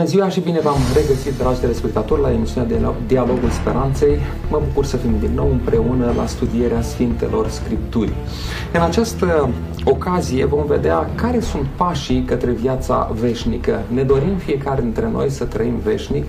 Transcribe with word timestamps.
Bună 0.00 0.12
ziua 0.12 0.28
și 0.28 0.40
bine 0.40 0.60
v-am 0.60 0.76
regăsit, 0.94 1.38
dragi 1.38 1.60
telespectatori, 1.60 2.20
la 2.20 2.32
emisiunea 2.32 2.94
Dialogul 3.06 3.50
Speranței. 3.50 4.18
Mă 4.50 4.60
bucur 4.66 4.84
să 4.84 4.96
fim 4.96 5.18
din 5.18 5.30
nou 5.34 5.50
împreună 5.50 6.12
la 6.16 6.26
studierea 6.26 6.82
Sfintelor 6.82 7.48
Scripturii. 7.48 8.14
În 8.72 8.80
această 8.80 9.48
ocazie 9.84 10.44
vom 10.44 10.66
vedea 10.66 11.10
care 11.14 11.40
sunt 11.40 11.66
pașii 11.76 12.24
către 12.24 12.50
viața 12.50 13.10
veșnică. 13.20 13.82
Ne 13.92 14.02
dorim 14.02 14.36
fiecare 14.36 14.80
dintre 14.80 15.08
noi 15.12 15.30
să 15.30 15.44
trăim 15.44 15.74
veșnic, 15.82 16.24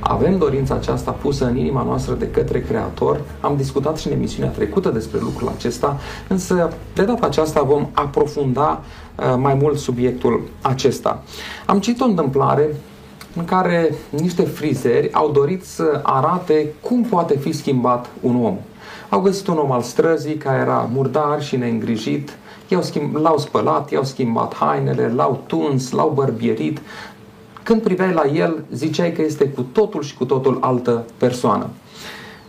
avem 0.00 0.38
dorința 0.38 0.74
aceasta 0.74 1.10
pusă 1.10 1.46
în 1.46 1.56
inima 1.56 1.82
noastră 1.82 2.14
de 2.14 2.30
către 2.30 2.60
Creator. 2.60 3.20
Am 3.40 3.56
discutat 3.56 3.98
și 3.98 4.06
în 4.06 4.12
emisiunea 4.12 4.50
trecută 4.50 4.88
despre 4.88 5.18
lucrul 5.22 5.52
acesta, 5.56 5.98
însă 6.28 6.70
de 6.94 7.04
data 7.04 7.26
aceasta 7.26 7.62
vom 7.62 7.88
aprofunda 7.92 8.80
uh, 9.16 9.34
mai 9.38 9.54
mult 9.54 9.78
subiectul 9.78 10.42
acesta. 10.60 11.22
Am 11.66 11.78
citit 11.80 12.00
o 12.00 12.04
întâmplare 12.04 12.68
în 13.36 13.44
care 13.44 13.94
niște 14.10 14.42
frizeri 14.42 15.12
au 15.12 15.30
dorit 15.30 15.64
să 15.64 16.00
arate 16.02 16.72
cum 16.80 17.02
poate 17.02 17.38
fi 17.38 17.52
schimbat 17.52 18.10
un 18.20 18.44
om. 18.44 18.56
Au 19.08 19.20
găsit 19.20 19.46
un 19.46 19.58
om 19.58 19.72
al 19.72 19.82
străzii 19.82 20.34
care 20.34 20.60
era 20.60 20.88
murdar 20.92 21.42
și 21.42 21.56
neîngrijit, 21.56 22.38
i-au 22.68 22.82
schimb, 22.82 23.16
l-au 23.16 23.38
spălat, 23.38 23.90
i-au 23.90 24.04
schimbat 24.04 24.54
hainele, 24.54 25.12
l-au 25.16 25.42
tuns, 25.46 25.90
l-au 25.90 26.12
bărbierit. 26.14 26.80
Când 27.62 27.82
priveai 27.82 28.12
la 28.12 28.24
el, 28.34 28.64
ziceai 28.72 29.12
că 29.12 29.22
este 29.22 29.48
cu 29.48 29.62
totul 29.62 30.02
și 30.02 30.16
cu 30.16 30.24
totul 30.24 30.58
altă 30.60 31.04
persoană. 31.16 31.66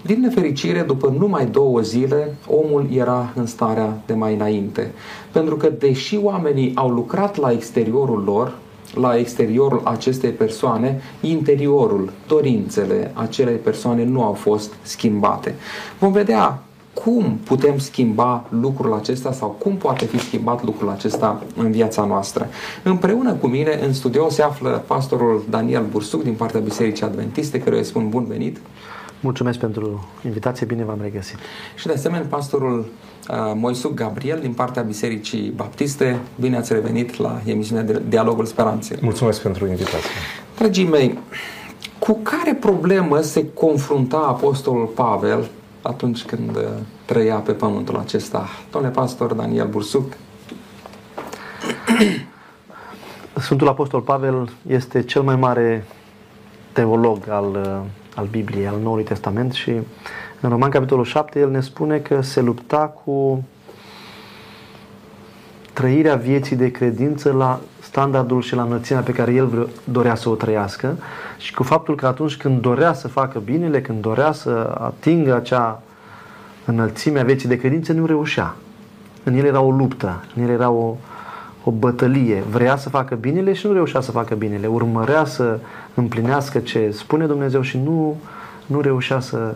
Din 0.02 0.20
nefericire, 0.20 0.82
după 0.82 1.16
numai 1.18 1.46
două 1.46 1.82
zile, 1.82 2.36
omul 2.48 2.88
era 2.94 3.32
în 3.36 3.46
starea 3.46 3.98
de 4.06 4.14
mai 4.14 4.34
înainte. 4.34 4.92
Pentru 5.32 5.56
că, 5.56 5.70
deși 5.70 6.20
oamenii 6.22 6.72
au 6.76 6.90
lucrat 6.90 7.38
la 7.38 7.52
exteriorul 7.52 8.24
lor, 8.24 8.54
la 8.94 9.18
exteriorul 9.18 9.82
acestei 9.84 10.30
persoane, 10.30 11.02
interiorul, 11.22 12.12
dorințele 12.28 13.12
acelei 13.14 13.56
persoane 13.56 14.04
nu 14.04 14.24
au 14.24 14.34
fost 14.34 14.74
schimbate. 14.82 15.56
Vom 16.00 16.12
vedea 16.12 16.62
cum 16.94 17.40
putem 17.44 17.78
schimba 17.78 18.46
lucrul 18.50 18.94
acesta 18.94 19.32
sau 19.32 19.50
cum 19.50 19.76
poate 19.76 20.06
fi 20.06 20.20
schimbat 20.20 20.64
lucrul 20.64 20.90
acesta 20.90 21.44
în 21.56 21.72
viața 21.72 22.06
noastră. 22.06 22.48
Împreună 22.84 23.34
cu 23.34 23.48
mine 23.48 23.80
în 23.86 23.94
studio 23.94 24.30
se 24.30 24.42
află 24.42 24.84
pastorul 24.88 25.44
Daniel 25.50 25.86
Bursuc 25.92 26.24
din 26.24 26.34
partea 26.34 26.60
Bisericii 26.60 27.06
Adventiste, 27.06 27.60
căruia 27.60 27.80
îi 27.80 27.86
spun 27.86 28.10
bun 28.10 28.26
venit. 28.26 28.58
Mulțumesc 29.22 29.60
pentru 29.60 30.08
invitație, 30.26 30.66
bine 30.66 30.84
v-am 30.84 31.00
regăsit. 31.02 31.38
Și 31.76 31.88
de 31.88 31.94
asemenea 31.94 32.26
pastorul 32.30 32.80
uh, 32.80 33.36
Moisuc 33.56 33.94
Gabriel 33.94 34.40
din 34.40 34.54
partea 34.54 34.82
Bisericii 34.82 35.50
Baptiste. 35.50 36.20
Bine 36.40 36.58
ați 36.58 36.74
revenit 36.74 37.18
la 37.18 37.42
emisiunea 37.46 37.84
de 37.84 38.02
Dialogul 38.10 38.46
Speranței. 38.46 38.98
Mulțumesc 39.02 39.42
pentru 39.42 39.68
invitație. 39.68 40.10
Dragii 40.58 40.88
mei, 40.88 41.18
cu 42.00 42.20
care 42.24 42.54
problemă 42.54 43.22
se 43.22 43.54
confrunta 43.54 44.18
Apostolul 44.18 44.86
Pavel 44.86 45.50
atunci 45.82 46.24
când 46.24 46.56
uh, 46.56 46.64
trăia 47.06 47.36
pe 47.36 47.52
pământul 47.52 47.98
acesta? 47.98 48.48
Domnule 48.72 48.94
pastor 48.94 49.34
Daniel 49.34 49.68
Bursuc. 49.68 50.14
Sfântul 53.38 53.68
Apostol 53.68 54.02
Pavel 54.02 54.50
este 54.68 55.04
cel 55.04 55.22
mai 55.22 55.36
mare 55.36 55.86
teolog 56.72 57.30
al 57.30 57.46
uh, 57.46 58.01
al 58.16 58.26
Bibliei, 58.26 58.68
al 58.68 58.80
Noului 58.84 59.04
Testament 59.04 59.54
și 59.54 59.72
în 60.40 60.50
Roman 60.50 60.70
capitolul 60.70 61.06
7 61.06 61.40
el 61.40 61.50
ne 61.50 61.62
spune 61.62 61.98
că 61.98 62.22
se 62.22 62.42
lupta 62.42 62.78
cu 62.78 63.44
trăirea 65.74 66.16
vieții 66.16 66.56
de 66.56 66.72
credință 66.72 67.32
la 67.32 67.60
standardul 67.80 68.42
și 68.42 68.56
la 68.56 68.62
înălțimea 68.62 69.02
pe 69.02 69.12
care 69.12 69.34
el 69.34 69.70
dorea 69.84 70.16
să 70.16 70.30
o 70.30 70.36
trăiască 70.36 70.98
și 71.38 71.54
cu 71.54 71.64
faptul 71.64 71.96
că 71.96 72.08
atunci 72.08 72.38
când 72.38 72.62
dorea 72.62 72.94
să 72.94 73.08
facă 73.08 73.40
binele, 73.40 73.82
când 73.82 74.02
dorea 74.02 74.32
să 74.32 74.76
atingă 74.80 75.36
acea 75.36 75.82
înălțime 76.66 77.20
a 77.20 77.24
vieții 77.24 77.48
de 77.48 77.58
credință, 77.58 77.94
nu 77.94 78.06
reușea. 78.06 78.56
În 79.24 79.34
el 79.34 79.46
era 79.46 79.62
o 79.62 79.72
luptă, 79.72 80.24
în 80.36 80.44
el 80.44 80.50
era 80.50 80.70
o, 80.70 80.96
o 81.64 81.72
bătălie. 81.72 82.44
Vrea 82.50 82.76
să 82.76 82.90
facă 82.90 83.16
binele 83.16 83.54
și 83.54 83.68
nu 83.68 83.74
reușea 83.74 84.02
să 84.02 84.12
facă 84.12 84.36
binele. 84.36 84.68
Urmărea 84.68 85.26
să 85.26 85.60
împlinească 85.94 86.60
ce 86.60 86.92
spune 86.92 87.26
Dumnezeu 87.26 87.62
și 87.62 87.78
nu, 87.78 88.18
nu 88.66 88.82
reușea 88.82 89.20
să, 89.20 89.56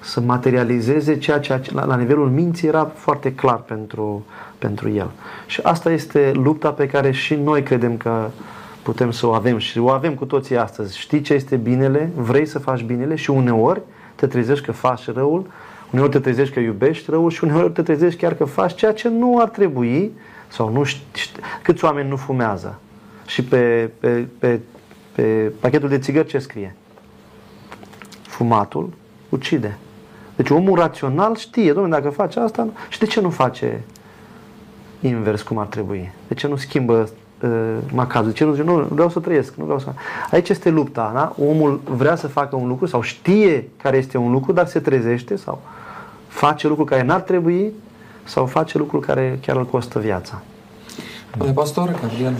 să 0.00 0.20
materializeze 0.20 1.18
ceea 1.18 1.40
ce 1.40 1.58
la, 1.74 1.84
la 1.84 1.96
nivelul 1.96 2.30
minții 2.30 2.68
era 2.68 2.92
foarte 2.94 3.34
clar 3.34 3.56
pentru, 3.56 4.24
pentru 4.58 4.90
el. 4.90 5.10
Și 5.46 5.60
asta 5.62 5.90
este 5.90 6.32
lupta 6.34 6.70
pe 6.70 6.86
care 6.86 7.10
și 7.10 7.34
noi 7.34 7.62
credem 7.62 7.96
că 7.96 8.28
putem 8.82 9.10
să 9.10 9.26
o 9.26 9.32
avem 9.32 9.58
și 9.58 9.78
o 9.78 9.88
avem 9.88 10.14
cu 10.14 10.24
toții 10.24 10.56
astăzi. 10.56 10.98
Știi 10.98 11.20
ce 11.20 11.34
este 11.34 11.56
binele, 11.56 12.10
vrei 12.16 12.46
să 12.46 12.58
faci 12.58 12.82
binele 12.82 13.14
și 13.14 13.30
uneori 13.30 13.80
te 14.14 14.26
trezești 14.26 14.64
că 14.64 14.72
faci 14.72 15.06
răul, 15.06 15.46
uneori 15.90 16.10
te 16.10 16.18
trezești 16.18 16.54
că 16.54 16.60
iubești 16.60 17.10
răul 17.10 17.30
și 17.30 17.44
uneori 17.44 17.72
te 17.72 17.82
trezești 17.82 18.20
chiar 18.20 18.34
că 18.34 18.44
faci 18.44 18.74
ceea 18.74 18.92
ce 18.92 19.08
nu 19.08 19.38
ar 19.40 19.48
trebui 19.48 20.12
sau 20.48 20.72
nu 20.72 20.82
știi, 20.82 21.32
câți 21.62 21.84
oameni 21.84 22.08
nu 22.08 22.16
fumează? 22.16 22.78
Și 23.26 23.44
pe, 23.44 23.90
pe, 24.00 24.26
pe, 24.38 24.60
pe 25.12 25.52
pachetul 25.60 25.88
de 25.88 25.98
țigări 25.98 26.28
ce 26.28 26.38
scrie? 26.38 26.76
Fumatul 28.22 28.92
ucide. 29.28 29.78
Deci 30.36 30.50
omul 30.50 30.78
rațional 30.78 31.36
știe, 31.36 31.72
domnule, 31.72 32.00
dacă 32.00 32.10
face 32.10 32.40
asta, 32.40 32.68
și 32.88 32.98
de 32.98 33.06
ce 33.06 33.20
nu 33.20 33.30
face 33.30 33.82
invers 35.00 35.42
cum 35.42 35.58
ar 35.58 35.66
trebui? 35.66 36.12
De 36.28 36.34
ce 36.34 36.46
nu 36.46 36.56
schimbă 36.56 37.08
uh, 37.40 37.50
macazul? 37.92 38.30
De 38.30 38.36
ce 38.36 38.44
nu 38.44 38.52
zice, 38.52 38.64
nu, 38.64 38.86
vreau 38.90 39.08
să 39.08 39.20
trăiesc, 39.20 39.54
nu 39.54 39.64
vreau 39.64 39.78
să... 39.78 39.92
Aici 40.30 40.48
este 40.48 40.70
lupta, 40.70 41.10
da? 41.14 41.34
Omul 41.44 41.80
vrea 41.84 42.16
să 42.16 42.28
facă 42.28 42.56
un 42.56 42.68
lucru 42.68 42.86
sau 42.86 43.00
știe 43.00 43.68
care 43.82 43.96
este 43.96 44.18
un 44.18 44.32
lucru, 44.32 44.52
dar 44.52 44.66
se 44.66 44.80
trezește 44.80 45.36
sau 45.36 45.62
face 46.28 46.68
lucruri 46.68 46.88
care 46.88 47.02
n-ar 47.02 47.20
trebui 47.20 47.72
sau 48.24 48.46
face 48.46 48.78
lucruri 48.78 49.06
care 49.06 49.38
chiar 49.42 49.56
îl 49.56 49.66
costă 49.66 49.98
viața. 49.98 50.42
Domnule 51.30 51.52
pastor, 51.60 51.98
Gabriel, 52.00 52.34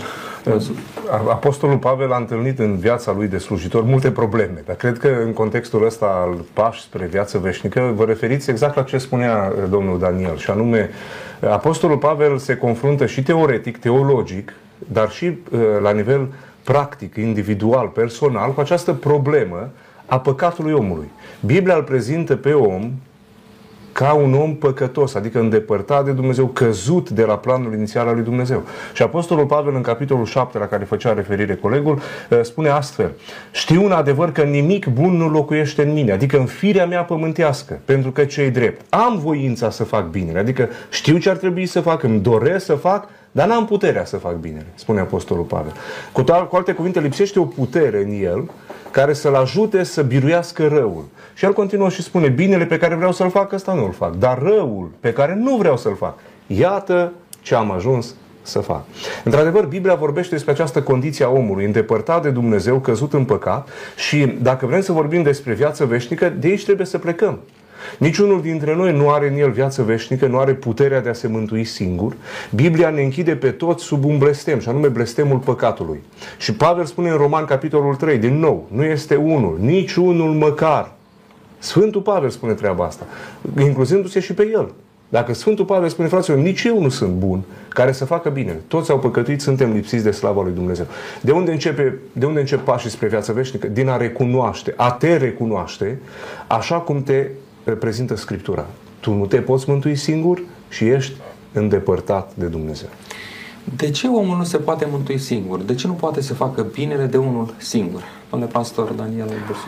Apostolul 1.29 1.77
Pavel 1.77 2.11
a 2.11 2.17
întâlnit 2.17 2.59
în 2.59 2.77
viața 2.77 3.11
lui 3.11 3.27
de 3.27 3.37
slujitor 3.37 3.83
multe 3.83 4.11
probleme, 4.11 4.63
dar 4.65 4.75
cred 4.75 4.97
că 4.97 5.07
în 5.25 5.33
contextul 5.33 5.85
ăsta 5.85 6.05
al 6.05 6.45
pași 6.53 6.81
spre 6.81 7.05
viață 7.05 7.37
veșnică 7.37 7.91
vă 7.95 8.05
referiți 8.05 8.49
exact 8.49 8.75
la 8.75 8.81
ce 8.81 8.97
spunea 8.97 9.53
uh, 9.55 9.69
domnul 9.69 9.99
Daniel, 9.99 10.37
și 10.37 10.49
anume 10.49 10.89
Apostolul 11.49 11.97
Pavel 11.97 12.37
se 12.37 12.57
confruntă 12.57 13.05
și 13.05 13.23
teoretic, 13.23 13.77
teologic, 13.77 14.53
dar 14.77 15.09
și 15.09 15.25
uh, 15.25 15.59
la 15.81 15.91
nivel 15.91 16.27
practic, 16.63 17.15
individual, 17.15 17.87
personal, 17.87 18.53
cu 18.53 18.59
această 18.59 18.93
problemă 18.93 19.69
a 20.05 20.19
păcatului 20.19 20.73
omului. 20.73 21.11
Biblia 21.45 21.75
îl 21.75 21.83
prezintă 21.83 22.35
pe 22.35 22.53
om 22.53 22.91
ca 24.03 24.13
un 24.13 24.33
om 24.33 24.55
păcătos, 24.55 25.15
adică 25.15 25.39
îndepărtat 25.39 26.05
de 26.05 26.11
Dumnezeu, 26.11 26.45
căzut 26.45 27.09
de 27.09 27.23
la 27.23 27.37
planul 27.37 27.73
inițial 27.73 28.07
al 28.07 28.13
lui 28.13 28.23
Dumnezeu. 28.23 28.63
Și 28.93 29.01
Apostolul 29.01 29.45
Pavel 29.45 29.75
în 29.75 29.81
capitolul 29.81 30.25
7 30.25 30.57
la 30.57 30.67
care 30.67 30.83
făcea 30.83 31.13
referire 31.13 31.55
colegul 31.55 31.99
uh, 32.29 32.39
spune 32.41 32.69
astfel 32.69 33.11
Știu 33.51 33.83
un 33.83 33.91
adevăr 33.91 34.31
că 34.31 34.41
nimic 34.41 34.85
bun 34.87 35.17
nu 35.17 35.29
locuiește 35.29 35.83
în 35.83 35.93
mine, 35.93 36.11
adică 36.11 36.37
în 36.37 36.45
firea 36.45 36.85
mea 36.85 37.03
pământească, 37.03 37.79
pentru 37.85 38.11
că 38.11 38.25
cei 38.25 38.49
drept. 38.49 38.85
Am 38.89 39.19
voința 39.19 39.69
să 39.69 39.83
fac 39.83 40.09
binele, 40.09 40.39
adică 40.39 40.69
știu 40.89 41.17
ce 41.17 41.29
ar 41.29 41.37
trebui 41.37 41.65
să 41.65 41.81
fac, 41.81 42.03
îmi 42.03 42.19
doresc 42.19 42.65
să 42.65 42.73
fac, 42.73 43.07
dar 43.35 43.47
n-am 43.47 43.65
puterea 43.65 44.05
să 44.05 44.17
fac 44.17 44.35
binele, 44.35 44.65
spune 44.75 44.99
Apostolul 44.99 45.43
Pavel. 45.43 45.73
Cu, 46.11 46.23
cu 46.49 46.55
alte 46.55 46.73
cuvinte, 46.73 46.99
lipsește 46.99 47.39
o 47.39 47.45
putere 47.45 48.01
în 48.03 48.23
el 48.23 48.49
care 48.91 49.13
să-l 49.13 49.35
ajute 49.35 49.83
să 49.83 50.01
biruiască 50.01 50.67
răul. 50.67 51.03
Și 51.33 51.45
el 51.45 51.53
continuă 51.53 51.89
și 51.89 52.01
spune, 52.01 52.27
binele 52.27 52.65
pe 52.65 52.77
care 52.77 52.95
vreau 52.95 53.11
să-l 53.11 53.29
fac, 53.29 53.51
ăsta 53.51 53.73
nu-l 53.73 53.91
fac, 53.91 54.15
dar 54.15 54.41
răul 54.41 54.91
pe 54.99 55.13
care 55.13 55.35
nu 55.35 55.55
vreau 55.55 55.77
să-l 55.77 55.95
fac, 55.95 56.17
iată 56.47 57.13
ce 57.41 57.55
am 57.55 57.71
ajuns 57.71 58.15
să 58.41 58.59
fac. 58.59 58.83
Într-adevăr, 59.23 59.65
Biblia 59.65 59.95
vorbește 59.95 60.33
despre 60.33 60.51
această 60.51 60.81
condiție 60.81 61.25
a 61.25 61.29
omului, 61.29 61.65
îndepărtat 61.65 62.21
de 62.21 62.29
Dumnezeu, 62.29 62.79
căzut 62.79 63.13
în 63.13 63.25
păcat 63.25 63.69
și 63.95 64.25
dacă 64.41 64.65
vrem 64.65 64.81
să 64.81 64.91
vorbim 64.91 65.23
despre 65.23 65.53
viață 65.53 65.85
veșnică, 65.85 66.29
de 66.29 66.47
aici 66.47 66.63
trebuie 66.63 66.85
să 66.85 66.97
plecăm. 66.97 67.39
Niciunul 67.97 68.41
dintre 68.41 68.75
noi 68.75 68.93
nu 68.93 69.09
are 69.09 69.27
în 69.27 69.37
el 69.37 69.51
viață 69.51 69.83
veșnică, 69.83 70.27
nu 70.27 70.37
are 70.37 70.53
puterea 70.53 71.01
de 71.01 71.09
a 71.09 71.13
se 71.13 71.27
mântui 71.27 71.63
singur. 71.63 72.15
Biblia 72.55 72.89
ne 72.89 73.01
închide 73.01 73.35
pe 73.35 73.49
toți 73.49 73.83
sub 73.83 74.05
un 74.05 74.17
blestem, 74.17 74.59
și 74.59 74.69
anume 74.69 74.87
blestemul 74.87 75.37
păcatului. 75.37 76.03
Și 76.37 76.53
Pavel 76.53 76.85
spune 76.85 77.09
în 77.09 77.17
Roman, 77.17 77.45
capitolul 77.45 77.95
3, 77.95 78.17
din 78.17 78.39
nou, 78.39 78.67
nu 78.71 78.83
este 78.83 79.15
unul, 79.15 79.57
nici 79.61 79.95
unul 79.95 80.33
măcar. 80.33 80.91
Sfântul 81.59 82.01
Pavel 82.01 82.29
spune 82.29 82.53
treaba 82.53 82.85
asta, 82.85 83.05
incluzându-se 83.59 84.19
și 84.19 84.33
pe 84.33 84.49
el. 84.53 84.71
Dacă 85.09 85.33
Sfântul 85.33 85.65
Pavel 85.65 85.89
spune, 85.89 86.07
fraților, 86.07 86.37
nici 86.37 86.63
eu 86.63 86.81
nu 86.81 86.89
sunt 86.89 87.13
bun 87.13 87.43
care 87.69 87.91
să 87.91 88.05
facă 88.05 88.29
bine. 88.29 88.59
Toți 88.67 88.91
au 88.91 88.99
păcătuit, 88.99 89.41
suntem 89.41 89.71
lipsiți 89.71 90.03
de 90.03 90.11
slava 90.11 90.41
lui 90.41 90.51
Dumnezeu. 90.51 90.85
De 91.21 91.31
unde 91.31 91.51
începe, 91.51 91.97
de 92.11 92.25
unde 92.25 92.39
încep 92.39 92.59
pașii 92.59 92.89
spre 92.89 93.07
viața 93.07 93.33
veșnică? 93.33 93.67
Din 93.67 93.87
a 93.87 93.97
recunoaște, 93.97 94.73
a 94.77 94.91
te 94.91 95.17
recunoaște, 95.17 95.99
așa 96.47 96.75
cum 96.75 97.03
te 97.03 97.27
reprezintă 97.63 98.15
Scriptura. 98.15 98.65
Tu 98.99 99.13
nu 99.13 99.25
te 99.25 99.37
poți 99.37 99.69
mântui 99.69 99.95
singur 99.95 100.41
și 100.69 100.87
ești 100.87 101.13
îndepărtat 101.51 102.31
de 102.35 102.45
Dumnezeu. 102.45 102.89
De 103.75 103.89
ce 103.89 104.07
omul 104.07 104.37
nu 104.37 104.43
se 104.43 104.57
poate 104.57 104.87
mântui 104.91 105.17
singur? 105.17 105.59
De 105.59 105.75
ce 105.75 105.87
nu 105.87 105.93
poate 105.93 106.21
să 106.21 106.33
facă 106.33 106.65
binele 106.73 107.05
de 107.05 107.17
unul 107.17 107.53
singur? 107.57 108.01
Domnule 108.29 108.51
pastor 108.51 108.91
Daniel 108.91 109.27
Bursu. 109.47 109.67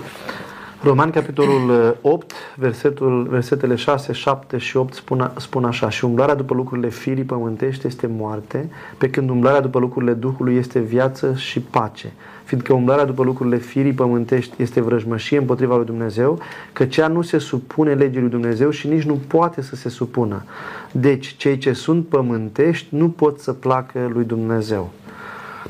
Roman, 0.82 1.10
capitolul 1.10 1.98
8, 2.02 2.34
versetul, 2.56 3.28
versetele 3.30 3.76
6, 3.76 4.14
7 4.14 4.58
și 4.58 4.78
8 4.78 4.94
spun, 4.94 5.32
spun 5.38 5.66
așa 5.66 5.90
Și 5.90 6.06
umblarea 6.06 6.36
după 6.36 6.54
lucrurile 6.54 6.90
firii 6.90 7.24
pământești 7.24 7.88
este 7.88 8.08
moarte, 8.08 8.70
pe 8.98 9.10
când 9.10 9.30
umblarea 9.30 9.62
după 9.62 9.80
lucrurile 9.80 10.14
Duhului 10.14 10.56
este 10.56 10.80
viață 10.80 11.34
și 11.36 11.60
pace. 11.60 12.14
Fiindcă 12.46 12.74
umblarea 12.74 13.06
după 13.06 13.24
lucrurile 13.24 13.58
firii 13.58 13.94
pământești 13.94 14.62
este 14.62 14.82
vrăjmășie 14.82 15.38
împotriva 15.38 15.76
lui 15.76 15.86
Dumnezeu, 15.86 16.40
că 16.74 16.86
cea 16.86 17.08
nu 17.08 17.22
se 17.22 17.38
supune 17.38 17.94
legii 17.94 18.20
lui 18.20 18.30
Dumnezeu 18.30 18.70
și 18.70 18.88
nici 18.88 19.04
nu 19.04 19.20
poate 19.28 19.62
să 19.62 19.76
se 19.76 19.90
supună. 19.90 20.44
Deci, 20.92 21.36
cei 21.38 21.58
ce 21.58 21.74
sunt 21.74 22.08
pământești 22.08 22.96
nu 22.96 23.10
pot 23.10 23.40
să 23.40 23.54
placă 23.54 24.10
lui 24.14 24.24
Dumnezeu. 24.24 24.92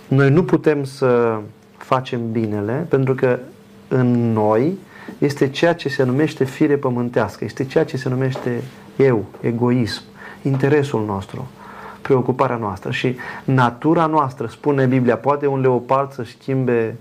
Noi 0.08 0.30
nu 0.30 0.44
putem 0.44 0.84
să 0.84 1.40
facem 1.78 2.32
binele, 2.32 2.86
pentru 2.90 3.14
că 3.14 3.40
în 3.88 4.34
noi 4.34 4.78
este 5.18 5.50
ceea 5.50 5.74
ce 5.74 5.90
se 5.90 6.04
numește 6.04 6.44
fire 6.44 6.76
pământească, 6.76 7.44
este 7.44 7.66
ceea 7.66 7.84
ce 7.86 7.98
se 7.98 8.10
numește 8.10 8.64
eu, 8.98 9.26
egoism, 9.42 10.02
interesul 10.42 11.06
nostru, 11.06 11.48
preocuparea 12.08 12.56
noastră. 12.56 12.92
Și 12.92 13.16
natura 13.44 14.06
noastră, 14.06 14.48
spune 14.48 14.86
Biblia, 14.86 15.18
poate 15.18 15.48
un 15.48 15.60
leopard 15.62 16.12
să 16.12 16.24
schimbe 16.24 16.96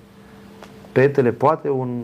petele, 0.93 1.31
poate 1.31 1.69
un 1.69 2.03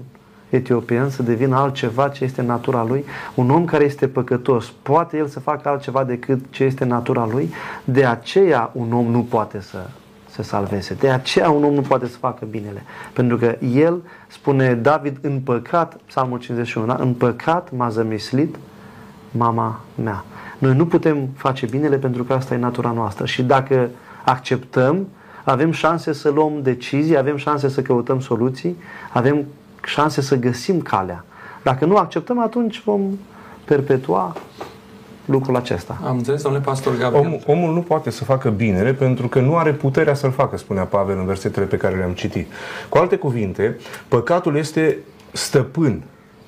etiopian 0.51 1.11
să 1.11 1.23
devină 1.23 1.57
altceva 1.57 2.09
ce 2.09 2.25
este 2.25 2.43
natura 2.43 2.85
lui, 2.85 3.05
un 3.35 3.51
om 3.51 3.65
care 3.65 3.85
este 3.85 4.09
păcătos, 4.09 4.73
poate 4.83 5.17
el 5.17 5.27
să 5.27 5.41
facă 5.41 5.69
altceva 5.69 6.05
decât 6.05 6.41
ce 6.51 6.65
este 6.65 6.85
natura 6.85 7.27
lui, 7.27 7.53
de 7.85 8.05
aceea 8.05 8.71
un 8.73 8.93
om 8.93 9.07
nu 9.07 9.21
poate 9.23 9.61
să 9.61 9.79
se 10.31 10.43
salveze. 10.43 10.95
De 10.95 11.11
aceea 11.11 11.51
un 11.51 11.65
om 11.65 11.75
nu 11.75 11.81
poate 11.81 12.07
să 12.07 12.17
facă 12.17 12.45
binele. 12.51 12.83
Pentru 13.13 13.37
că 13.37 13.57
el, 13.75 14.03
spune 14.29 14.75
David, 14.75 15.19
în 15.21 15.41
păcat, 15.41 15.97
Psalmul 16.07 16.39
51, 16.39 16.87
da? 16.87 16.97
în 17.01 17.15
păcat 17.15 17.71
m-a 17.73 17.89
zămislit 17.89 18.57
mama 19.31 19.81
mea. 20.03 20.25
Noi 20.61 20.75
nu 20.75 20.87
putem 20.87 21.29
face 21.37 21.67
binele 21.67 21.97
pentru 21.97 22.25
că 22.25 22.33
asta 22.33 22.55
e 22.55 22.59
natura 22.59 22.91
noastră. 22.91 23.27
Și 23.27 23.43
dacă 23.43 23.91
acceptăm, 24.25 25.09
avem 25.45 25.71
șanse 25.71 26.13
să 26.13 26.29
luăm 26.29 26.53
decizii, 26.63 27.17
avem 27.17 27.37
șanse 27.37 27.69
să 27.69 27.83
căutăm 27.83 28.21
soluții, 28.21 28.77
avem 29.13 29.45
șanse 29.85 30.21
să 30.21 30.37
găsim 30.37 30.81
calea. 30.81 31.25
Dacă 31.63 31.85
nu 31.85 31.97
acceptăm, 31.97 32.41
atunci 32.41 32.83
vom 32.85 33.01
perpetua 33.65 34.37
lucrul 35.25 35.57
acesta. 35.57 35.99
Am 36.07 36.17
înțeles, 36.17 36.43
domnule 36.43 36.65
pastor 36.65 36.97
Gabriel. 36.97 37.41
Om, 37.47 37.57
omul 37.57 37.75
nu 37.75 37.81
poate 37.81 38.11
să 38.11 38.25
facă 38.25 38.51
binele 38.51 38.93
pentru 38.93 39.29
că 39.29 39.41
nu 39.41 39.57
are 39.57 39.73
puterea 39.73 40.15
să-l 40.15 40.31
facă, 40.31 40.57
spunea 40.57 40.85
Pavel 40.85 41.19
în 41.19 41.27
versetele 41.27 41.67
pe 41.67 41.77
care 41.77 41.97
le-am 41.97 42.13
citit. 42.13 42.53
Cu 42.89 42.99
alte 42.99 43.17
cuvinte, 43.17 43.77
păcatul 44.09 44.57
este 44.57 44.99
stăpân 45.33 46.03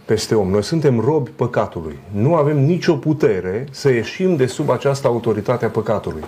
peste 0.04 0.34
om. 0.34 0.50
Noi 0.50 0.62
suntem 0.62 1.00
robi 1.00 1.30
păcatului. 1.36 1.98
Nu 2.10 2.34
avem 2.34 2.58
nicio 2.64 2.94
putere 2.94 3.66
să 3.70 3.90
ieșim 3.90 4.36
de 4.36 4.46
sub 4.46 4.70
această 4.70 5.06
autoritate 5.06 5.64
a 5.64 5.68
păcatului. 5.68 6.24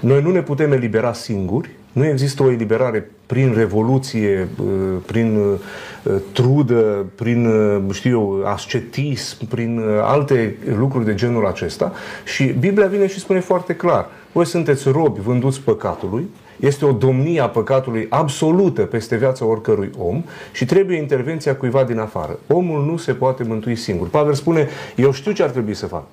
Noi 0.00 0.22
nu 0.22 0.30
ne 0.30 0.42
putem 0.42 0.72
elibera 0.72 1.12
singuri, 1.12 1.70
nu 1.92 2.06
există 2.06 2.42
o 2.42 2.50
eliberare 2.50 3.10
prin 3.26 3.54
revoluție, 3.54 4.48
uh, 4.60 4.66
prin 5.06 5.36
uh, 5.36 6.14
trudă, 6.32 7.06
prin, 7.14 7.46
uh, 7.46 7.82
știu 7.92 8.10
eu, 8.10 8.42
ascetism, 8.44 9.46
prin 9.46 9.80
alte 10.02 10.56
lucruri 10.76 11.04
de 11.04 11.14
genul 11.14 11.46
acesta. 11.46 11.92
Și 12.24 12.44
Biblia 12.44 12.86
vine 12.86 13.06
și 13.06 13.18
spune 13.18 13.40
foarte 13.40 13.74
clar, 13.74 14.06
voi 14.32 14.46
sunteți 14.46 14.88
robi 14.88 15.20
vânduți 15.20 15.60
păcatului, 15.60 16.28
este 16.60 16.84
o 16.84 16.92
domnie 16.92 17.40
a 17.40 17.48
păcatului 17.48 18.06
absolută 18.10 18.82
peste 18.82 19.16
viața 19.16 19.44
oricărui 19.44 19.90
om 19.98 20.22
și 20.52 20.64
trebuie 20.64 20.96
intervenția 20.96 21.56
cuiva 21.56 21.84
din 21.84 21.98
afară. 21.98 22.38
Omul 22.46 22.84
nu 22.84 22.96
se 22.96 23.12
poate 23.12 23.42
mântui 23.42 23.76
singur. 23.76 24.08
Pavel 24.08 24.34
spune, 24.34 24.68
eu 24.96 25.12
știu 25.12 25.32
ce 25.32 25.42
ar 25.42 25.50
trebui 25.50 25.74
să 25.74 25.86
fac. 25.86 26.04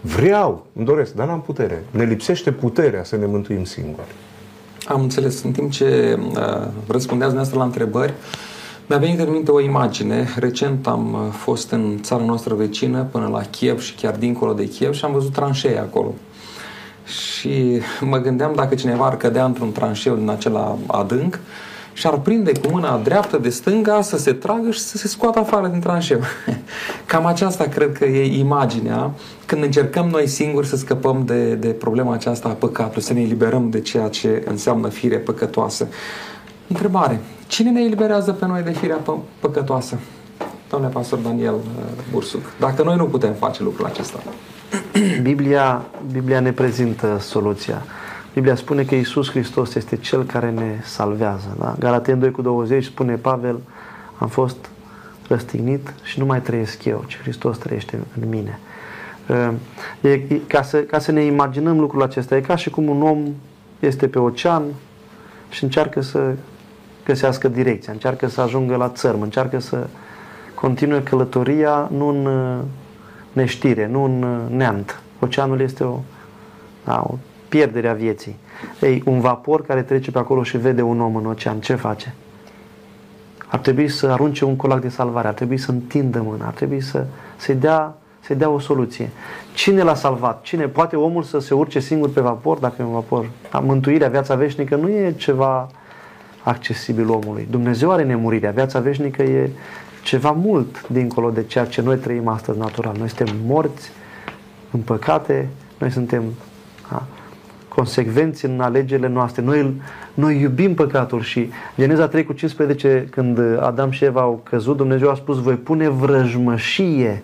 Vreau, 0.00 0.66
îmi 0.72 0.86
doresc, 0.86 1.14
dar 1.14 1.26
n-am 1.26 1.40
putere. 1.40 1.84
Ne 1.90 2.04
lipsește 2.04 2.52
puterea 2.52 3.04
să 3.04 3.16
ne 3.16 3.26
mântuim 3.26 3.64
singuri. 3.64 4.06
Am 4.86 5.00
înțeles. 5.00 5.42
În 5.42 5.52
timp 5.52 5.70
ce 5.70 6.18
uh, 6.20 6.34
răspundeați 6.88 7.32
dumneavoastră 7.32 7.58
la 7.58 7.64
întrebări, 7.64 8.12
mi-a 8.86 8.98
venit 8.98 9.20
în 9.20 9.30
minte 9.30 9.50
o 9.50 9.60
imagine. 9.60 10.28
Recent 10.36 10.86
am 10.86 11.12
uh, 11.12 11.32
fost 11.32 11.70
în 11.70 11.98
țara 12.02 12.24
noastră 12.24 12.54
vecină, 12.54 13.08
până 13.10 13.28
la 13.28 13.40
Kiev 13.40 13.80
și 13.80 13.94
chiar 13.94 14.16
dincolo 14.16 14.52
de 14.52 14.68
Kiev 14.68 14.94
și 14.94 15.04
am 15.04 15.12
văzut 15.12 15.32
tranșee 15.32 15.78
acolo. 15.78 16.14
Și 17.06 17.80
mă 18.00 18.18
gândeam 18.18 18.52
dacă 18.54 18.74
cineva 18.74 19.06
ar 19.06 19.16
cădea 19.16 19.44
într-un 19.44 19.72
tranșeu 19.72 20.14
din 20.14 20.28
acela 20.28 20.76
adânc 20.86 21.38
și 21.96 22.06
ar 22.06 22.18
prinde 22.18 22.52
cu 22.52 22.68
mâna 22.70 22.98
dreaptă 22.98 23.38
de 23.38 23.48
stânga 23.48 24.00
să 24.00 24.18
se 24.18 24.32
tragă 24.32 24.70
și 24.70 24.78
să 24.78 24.96
se 24.96 25.08
scoată 25.08 25.38
afară 25.38 25.66
din 25.66 25.80
tranșeu. 25.80 26.20
Cam 27.06 27.26
aceasta 27.26 27.64
cred 27.64 27.98
că 27.98 28.04
e 28.04 28.38
imaginea 28.38 29.10
când 29.46 29.62
încercăm 29.62 30.08
noi 30.08 30.26
singuri 30.26 30.66
să 30.66 30.76
scăpăm 30.76 31.22
de, 31.24 31.54
de 31.54 31.68
problema 31.68 32.12
aceasta 32.12 32.48
a 32.48 32.52
păcatului, 32.52 33.02
să 33.02 33.12
ne 33.12 33.20
eliberăm 33.20 33.70
de 33.70 33.80
ceea 33.80 34.08
ce 34.08 34.42
înseamnă 34.46 34.88
fire 34.88 35.16
păcătoasă. 35.16 35.88
Întrebare. 36.68 37.20
Cine 37.46 37.70
ne 37.70 37.80
eliberează 37.80 38.32
pe 38.32 38.46
noi 38.46 38.62
de 38.62 38.70
firea 38.70 38.98
pă- 39.02 39.40
păcătoasă? 39.40 39.98
Domnule 40.70 40.92
pastor 40.92 41.18
Daniel 41.18 41.54
uh, 41.54 42.04
Bursuc, 42.12 42.42
dacă 42.60 42.82
noi 42.82 42.96
nu 42.96 43.04
putem 43.04 43.32
face 43.32 43.62
lucrul 43.62 43.86
acesta. 43.86 44.18
Biblia, 45.22 45.84
Biblia 46.12 46.40
ne 46.40 46.52
prezintă 46.52 47.18
soluția. 47.20 47.82
Biblia 48.32 48.54
spune 48.54 48.84
că 48.84 48.94
Isus 48.94 49.30
Hristos 49.30 49.74
este 49.74 49.96
Cel 49.96 50.24
care 50.24 50.50
ne 50.50 50.80
salvează. 50.84 51.56
Da? 51.58 51.76
Galaten 51.78 52.18
2 52.18 52.30
cu 52.30 52.42
20 52.42 52.84
spune 52.84 53.14
Pavel, 53.14 53.60
am 54.18 54.28
fost 54.28 54.56
răstignit 55.28 55.94
și 56.02 56.18
nu 56.18 56.24
mai 56.24 56.40
trăiesc 56.40 56.84
eu, 56.84 57.04
ci 57.06 57.18
Hristos 57.18 57.58
trăiește 57.58 57.98
în 58.20 58.28
mine. 58.28 58.58
E, 60.00 60.08
e, 60.08 60.40
ca, 60.46 60.62
să, 60.62 60.78
ca 60.78 60.98
să 60.98 61.12
ne 61.12 61.22
imaginăm 61.22 61.80
lucrul 61.80 62.02
acesta, 62.02 62.36
e 62.36 62.40
ca 62.40 62.56
și 62.56 62.70
cum 62.70 62.88
un 62.88 63.02
om 63.02 63.24
este 63.80 64.08
pe 64.08 64.18
ocean 64.18 64.62
și 65.48 65.64
încearcă 65.64 66.00
să 66.00 66.34
găsească 67.04 67.48
direcția, 67.48 67.92
încearcă 67.92 68.28
să 68.28 68.40
ajungă 68.40 68.76
la 68.76 68.88
țărm, 68.88 69.20
încearcă 69.20 69.58
să 69.58 69.86
continue 70.54 71.02
călătoria 71.02 71.90
nu 71.96 72.08
în 72.08 72.28
neștire, 73.36 73.86
nu 73.86 74.04
în 74.04 74.46
neant. 74.56 75.00
Oceanul 75.20 75.60
este 75.60 75.84
o, 75.84 75.98
da, 76.84 77.04
o 77.06 77.18
pierdere 77.48 77.88
a 77.88 77.92
vieții. 77.92 78.36
Ei, 78.80 79.02
un 79.06 79.20
vapor 79.20 79.62
care 79.62 79.82
trece 79.82 80.10
pe 80.10 80.18
acolo 80.18 80.42
și 80.42 80.56
vede 80.56 80.82
un 80.82 81.00
om 81.00 81.16
în 81.16 81.26
ocean, 81.26 81.60
ce 81.60 81.74
face? 81.74 82.14
Ar 83.46 83.58
trebui 83.58 83.88
să 83.88 84.06
arunce 84.06 84.44
un 84.44 84.56
colac 84.56 84.80
de 84.80 84.88
salvare, 84.88 85.28
ar 85.28 85.34
trebui 85.34 85.58
să 85.58 85.70
întindă 85.70 86.22
mâna, 86.22 86.46
ar 86.46 86.52
trebui 86.52 86.80
să, 86.80 87.06
să-i 87.36 87.54
dea 87.54 87.94
să 88.20 88.34
dea 88.34 88.48
o 88.48 88.58
soluție. 88.58 89.10
Cine 89.54 89.82
l-a 89.82 89.94
salvat? 89.94 90.42
Cine? 90.42 90.66
Poate 90.66 90.96
omul 90.96 91.22
să 91.22 91.38
se 91.38 91.54
urce 91.54 91.78
singur 91.78 92.10
pe 92.10 92.20
vapor, 92.20 92.58
dacă 92.58 92.74
e 92.78 92.84
un 92.84 92.92
vapor? 92.92 93.30
Da, 93.50 93.58
mântuirea, 93.58 94.08
viața 94.08 94.34
veșnică 94.34 94.76
nu 94.76 94.88
e 94.88 95.14
ceva 95.16 95.68
accesibil 96.42 97.08
omului. 97.08 97.46
Dumnezeu 97.50 97.90
are 97.90 98.04
nemurirea. 98.04 98.50
Viața 98.50 98.78
veșnică 98.78 99.22
e 99.22 99.50
ceva 100.06 100.30
mult 100.30 100.88
dincolo 100.88 101.30
de 101.30 101.42
ceea 101.42 101.64
ce 101.64 101.82
noi 101.82 101.96
trăim 101.96 102.28
astăzi 102.28 102.58
natural. 102.58 102.94
Noi 102.98 103.08
suntem 103.08 103.36
morți 103.46 103.90
în 104.70 104.80
păcate, 104.80 105.48
noi 105.78 105.90
suntem 105.90 106.22
da, 106.90 107.02
consecvenți 107.68 108.44
în 108.44 108.60
alegerile 108.60 109.08
noastre. 109.08 109.42
Noi, 109.42 109.80
noi 110.14 110.40
iubim 110.40 110.74
păcatul 110.74 111.22
și 111.22 111.50
Geneza 111.76 112.08
3 112.08 112.24
cu 112.24 112.32
15, 112.32 113.08
când 113.10 113.38
Adam 113.60 113.90
și 113.90 114.04
Eva 114.04 114.20
au 114.20 114.40
căzut, 114.42 114.76
Dumnezeu 114.76 115.10
a 115.10 115.14
spus, 115.14 115.42
voi 115.42 115.54
pune 115.54 115.88
vrăjmășie 115.88 117.22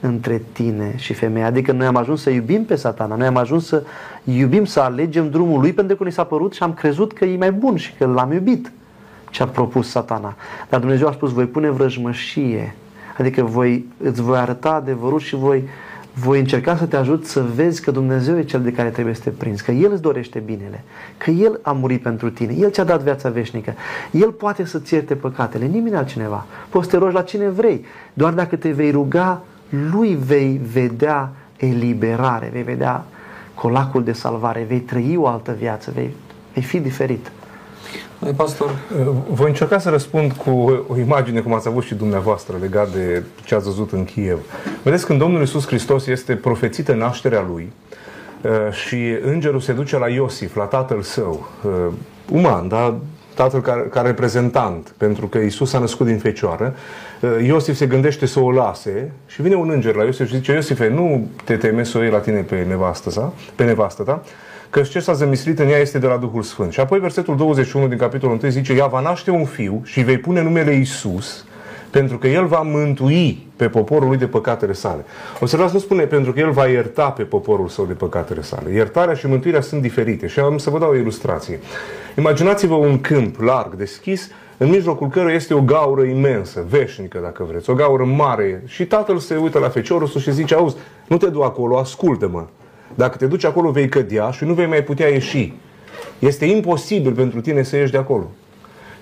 între 0.00 0.42
tine 0.52 0.94
și 0.96 1.12
femeia. 1.12 1.46
Adică 1.46 1.72
noi 1.72 1.86
am 1.86 1.96
ajuns 1.96 2.22
să 2.22 2.30
iubim 2.30 2.64
pe 2.64 2.74
satana, 2.74 3.14
noi 3.14 3.26
am 3.26 3.36
ajuns 3.36 3.66
să 3.66 3.82
iubim, 4.24 4.64
să 4.64 4.80
alegem 4.80 5.30
drumul 5.30 5.60
lui 5.60 5.72
pentru 5.72 5.96
că 5.96 6.04
ni 6.04 6.12
s-a 6.12 6.24
părut 6.24 6.54
și 6.54 6.62
am 6.62 6.74
crezut 6.74 7.12
că 7.12 7.24
e 7.24 7.36
mai 7.36 7.52
bun 7.52 7.76
și 7.76 7.94
că 7.94 8.06
l-am 8.06 8.32
iubit 8.32 8.72
ce 9.32 9.42
a 9.42 9.46
propus 9.46 9.90
satana. 9.90 10.34
Dar 10.68 10.80
Dumnezeu 10.80 11.08
a 11.08 11.12
spus, 11.12 11.32
voi 11.32 11.46
pune 11.46 11.70
vrăjmășie, 11.70 12.74
adică 13.18 13.42
voi, 13.42 13.86
îți 14.02 14.22
voi 14.22 14.38
arăta 14.38 14.70
adevărul 14.70 15.20
și 15.20 15.36
voi, 15.36 15.64
voi 16.14 16.38
încerca 16.38 16.76
să 16.76 16.84
te 16.84 16.96
ajut 16.96 17.26
să 17.26 17.44
vezi 17.54 17.82
că 17.82 17.90
Dumnezeu 17.90 18.38
e 18.38 18.42
cel 18.42 18.62
de 18.62 18.72
care 18.72 18.88
trebuie 18.88 19.14
să 19.14 19.20
te 19.20 19.30
prinzi, 19.30 19.64
că 19.64 19.70
El 19.70 19.92
îți 19.92 20.02
dorește 20.02 20.38
binele, 20.38 20.84
că 21.16 21.30
El 21.30 21.60
a 21.62 21.72
murit 21.72 22.02
pentru 22.02 22.30
tine, 22.30 22.54
El 22.54 22.70
ți-a 22.70 22.84
dat 22.84 23.00
viața 23.00 23.28
veșnică, 23.28 23.74
El 24.10 24.30
poate 24.30 24.64
să-ți 24.64 24.94
ierte 24.94 25.14
păcatele, 25.14 25.66
nimeni 25.66 25.96
altcineva. 25.96 26.46
Poți 26.68 26.84
să 26.84 26.90
te 26.90 26.96
rogi 26.96 27.14
la 27.14 27.22
cine 27.22 27.48
vrei, 27.48 27.84
doar 28.12 28.32
dacă 28.32 28.56
te 28.56 28.70
vei 28.70 28.90
ruga 28.90 29.42
lui 29.90 30.18
vei 30.26 30.60
vedea 30.72 31.32
eliberare, 31.56 32.48
vei 32.52 32.62
vedea 32.62 33.04
colacul 33.54 34.04
de 34.04 34.12
salvare, 34.12 34.64
vei 34.68 34.80
trăi 34.80 35.16
o 35.16 35.26
altă 35.26 35.56
viață, 35.58 35.90
vei, 35.94 36.10
vei 36.52 36.62
fi 36.62 36.78
diferit. 36.78 37.30
Noi, 38.22 38.32
pastor? 38.32 38.70
Voi 39.30 39.48
încerca 39.48 39.78
să 39.78 39.90
răspund 39.90 40.32
cu 40.32 40.50
o 40.88 40.98
imagine, 40.98 41.40
cum 41.40 41.54
ați 41.54 41.68
avut 41.68 41.84
și 41.84 41.94
dumneavoastră, 41.94 42.56
legat 42.60 42.92
de 42.92 43.22
ce 43.44 43.54
ați 43.54 43.64
văzut 43.64 43.92
în 43.92 44.04
Kiev. 44.04 44.38
Vedeți, 44.82 45.06
când 45.06 45.18
Domnul 45.18 45.40
Iisus 45.40 45.66
Hristos 45.66 46.06
este 46.06 46.34
profețită 46.36 46.94
nașterea 46.94 47.46
Lui, 47.52 47.72
Uh, 48.42 48.72
și 48.72 49.16
îngerul 49.22 49.60
se 49.60 49.72
duce 49.72 49.98
la 49.98 50.08
Iosif, 50.08 50.56
la 50.56 50.64
tatăl 50.64 51.02
său, 51.02 51.48
uh, 51.64 51.92
uman, 52.30 52.68
dar 52.68 52.94
tatăl 53.34 53.60
ca, 53.60 53.86
ca 53.90 54.00
reprezentant, 54.00 54.94
pentru 54.96 55.26
că 55.26 55.38
Isus 55.38 55.72
a 55.72 55.78
născut 55.78 56.06
din 56.06 56.18
fecioară, 56.18 56.74
uh, 57.20 57.30
Iosif 57.46 57.76
se 57.76 57.86
gândește 57.86 58.26
să 58.26 58.40
o 58.40 58.50
lase 58.50 59.12
și 59.26 59.42
vine 59.42 59.54
un 59.54 59.70
înger 59.70 59.94
la 59.94 60.04
Iosif 60.04 60.28
și 60.28 60.34
zice, 60.34 60.52
Iosife, 60.52 60.88
nu 60.88 61.28
te 61.44 61.56
teme 61.56 61.84
să 61.84 61.98
o 61.98 62.02
iei 62.02 62.10
la 62.10 62.18
tine 62.18 62.40
pe 62.40 62.64
nevastă 62.68 63.10
sa, 63.10 63.32
pe 63.54 63.64
nevastă 63.64 64.02
ta, 64.02 64.22
că 64.72 64.80
ce 64.80 65.00
s-a 65.00 65.12
zămislit 65.12 65.58
în 65.58 65.68
ea 65.68 65.78
este 65.78 65.98
de 65.98 66.06
la 66.06 66.16
Duhul 66.16 66.42
Sfânt. 66.42 66.72
Și 66.72 66.80
apoi 66.80 66.98
versetul 66.98 67.36
21 67.36 67.88
din 67.88 67.98
capitolul 67.98 68.38
1 68.42 68.50
zice, 68.50 68.72
ea 68.72 68.86
va 68.86 69.00
naște 69.00 69.30
un 69.30 69.44
fiu 69.44 69.80
și 69.84 70.00
vei 70.00 70.18
pune 70.18 70.42
numele 70.42 70.74
Isus, 70.74 71.44
pentru 71.90 72.18
că 72.18 72.26
El 72.26 72.46
va 72.46 72.60
mântui 72.60 73.46
pe 73.56 73.68
poporul 73.68 74.08
lui 74.08 74.16
de 74.16 74.26
păcatele 74.26 74.72
sale. 74.72 75.04
Observați, 75.40 75.72
nu 75.72 75.78
spune 75.78 76.04
pentru 76.04 76.32
că 76.32 76.40
El 76.40 76.50
va 76.50 76.66
ierta 76.66 77.10
pe 77.10 77.22
poporul 77.22 77.68
său 77.68 77.84
de 77.84 77.92
păcatele 77.92 78.42
sale. 78.42 78.72
Iertarea 78.72 79.14
și 79.14 79.26
mântuirea 79.26 79.60
sunt 79.60 79.80
diferite 79.80 80.26
și 80.26 80.40
am 80.40 80.58
să 80.58 80.70
vă 80.70 80.78
dau 80.78 80.90
o 80.90 80.96
ilustrație. 80.96 81.60
Imaginați-vă 82.18 82.74
un 82.74 83.00
câmp 83.00 83.40
larg, 83.40 83.74
deschis, 83.74 84.30
în 84.56 84.68
mijlocul 84.68 85.08
căruia 85.08 85.34
este 85.34 85.54
o 85.54 85.60
gaură 85.60 86.02
imensă, 86.02 86.64
veșnică, 86.68 87.18
dacă 87.22 87.44
vreți, 87.48 87.70
o 87.70 87.74
gaură 87.74 88.04
mare. 88.04 88.62
Și 88.66 88.86
tatăl 88.86 89.18
se 89.18 89.36
uită 89.36 89.58
la 89.58 89.68
feciorul 89.68 90.06
său 90.06 90.20
și 90.20 90.32
zice, 90.32 90.54
auzi, 90.54 90.76
nu 91.08 91.16
te 91.16 91.26
du 91.26 91.42
acolo, 91.42 91.78
ascultă-mă. 91.78 92.46
Dacă 92.94 93.16
te 93.16 93.26
duci 93.26 93.44
acolo, 93.44 93.70
vei 93.70 93.88
cădea 93.88 94.30
și 94.30 94.44
nu 94.44 94.54
vei 94.54 94.66
mai 94.66 94.82
putea 94.82 95.08
ieși. 95.08 95.52
Este 96.18 96.44
imposibil 96.44 97.12
pentru 97.12 97.40
tine 97.40 97.62
să 97.62 97.76
ieși 97.76 97.92
de 97.92 97.98
acolo. 97.98 98.30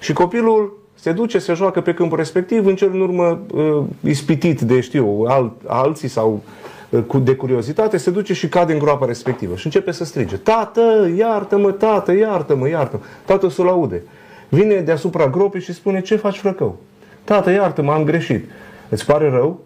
Și 0.00 0.12
copilul 0.12 0.78
se 0.94 1.12
duce, 1.12 1.38
se 1.38 1.52
joacă 1.52 1.80
pe 1.80 1.94
câmpul 1.94 2.16
respectiv, 2.16 2.66
în 2.66 2.76
cel 2.76 2.90
în 2.92 3.00
urmă 3.00 3.40
uh, 3.54 3.82
ispitit 4.04 4.60
de, 4.60 4.80
știu, 4.80 5.24
al, 5.26 5.52
alții 5.66 6.08
sau 6.08 6.42
uh, 6.90 7.20
de 7.22 7.34
curiozitate, 7.34 7.96
se 7.96 8.10
duce 8.10 8.32
și 8.32 8.48
cade 8.48 8.72
în 8.72 8.78
groapa 8.78 9.06
respectivă 9.06 9.56
și 9.56 9.66
începe 9.66 9.92
să 9.92 10.04
strige. 10.04 10.36
Tată, 10.36 11.10
iartă-mă, 11.16 11.70
tată, 11.70 12.12
iartă-mă, 12.12 12.68
iartă-mă. 12.68 13.02
Tatăl 13.24 13.50
să-l 13.50 13.68
aude. 13.68 14.02
Vine 14.48 14.74
deasupra 14.74 15.28
gropii 15.28 15.60
și 15.60 15.72
spune, 15.72 16.00
ce 16.00 16.16
faci 16.16 16.38
frăcău? 16.38 16.76
Tată, 17.24 17.50
iartă-mă, 17.50 17.92
am 17.92 18.04
greșit. 18.04 18.44
Îți 18.88 19.06
pare 19.06 19.30
rău? 19.30 19.60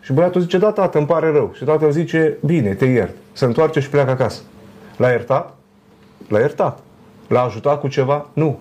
Și 0.00 0.12
băiatul 0.12 0.40
zice, 0.40 0.58
da, 0.58 0.72
tată, 0.72 0.98
îmi 0.98 1.06
pare 1.06 1.30
rău. 1.30 1.52
Și 1.56 1.64
tatăl 1.64 1.90
zice, 1.90 2.36
bine, 2.44 2.74
te 2.74 2.84
iert. 2.84 3.14
Se 3.32 3.44
întoarce 3.44 3.80
și 3.80 3.88
pleacă 3.88 4.10
acasă. 4.10 4.40
L-a 4.96 5.08
iertat? 5.08 5.54
L-a 6.28 6.38
iertat. 6.38 6.78
L-a 7.28 7.42
ajutat 7.42 7.80
cu 7.80 7.88
ceva? 7.88 8.26
Nu. 8.32 8.58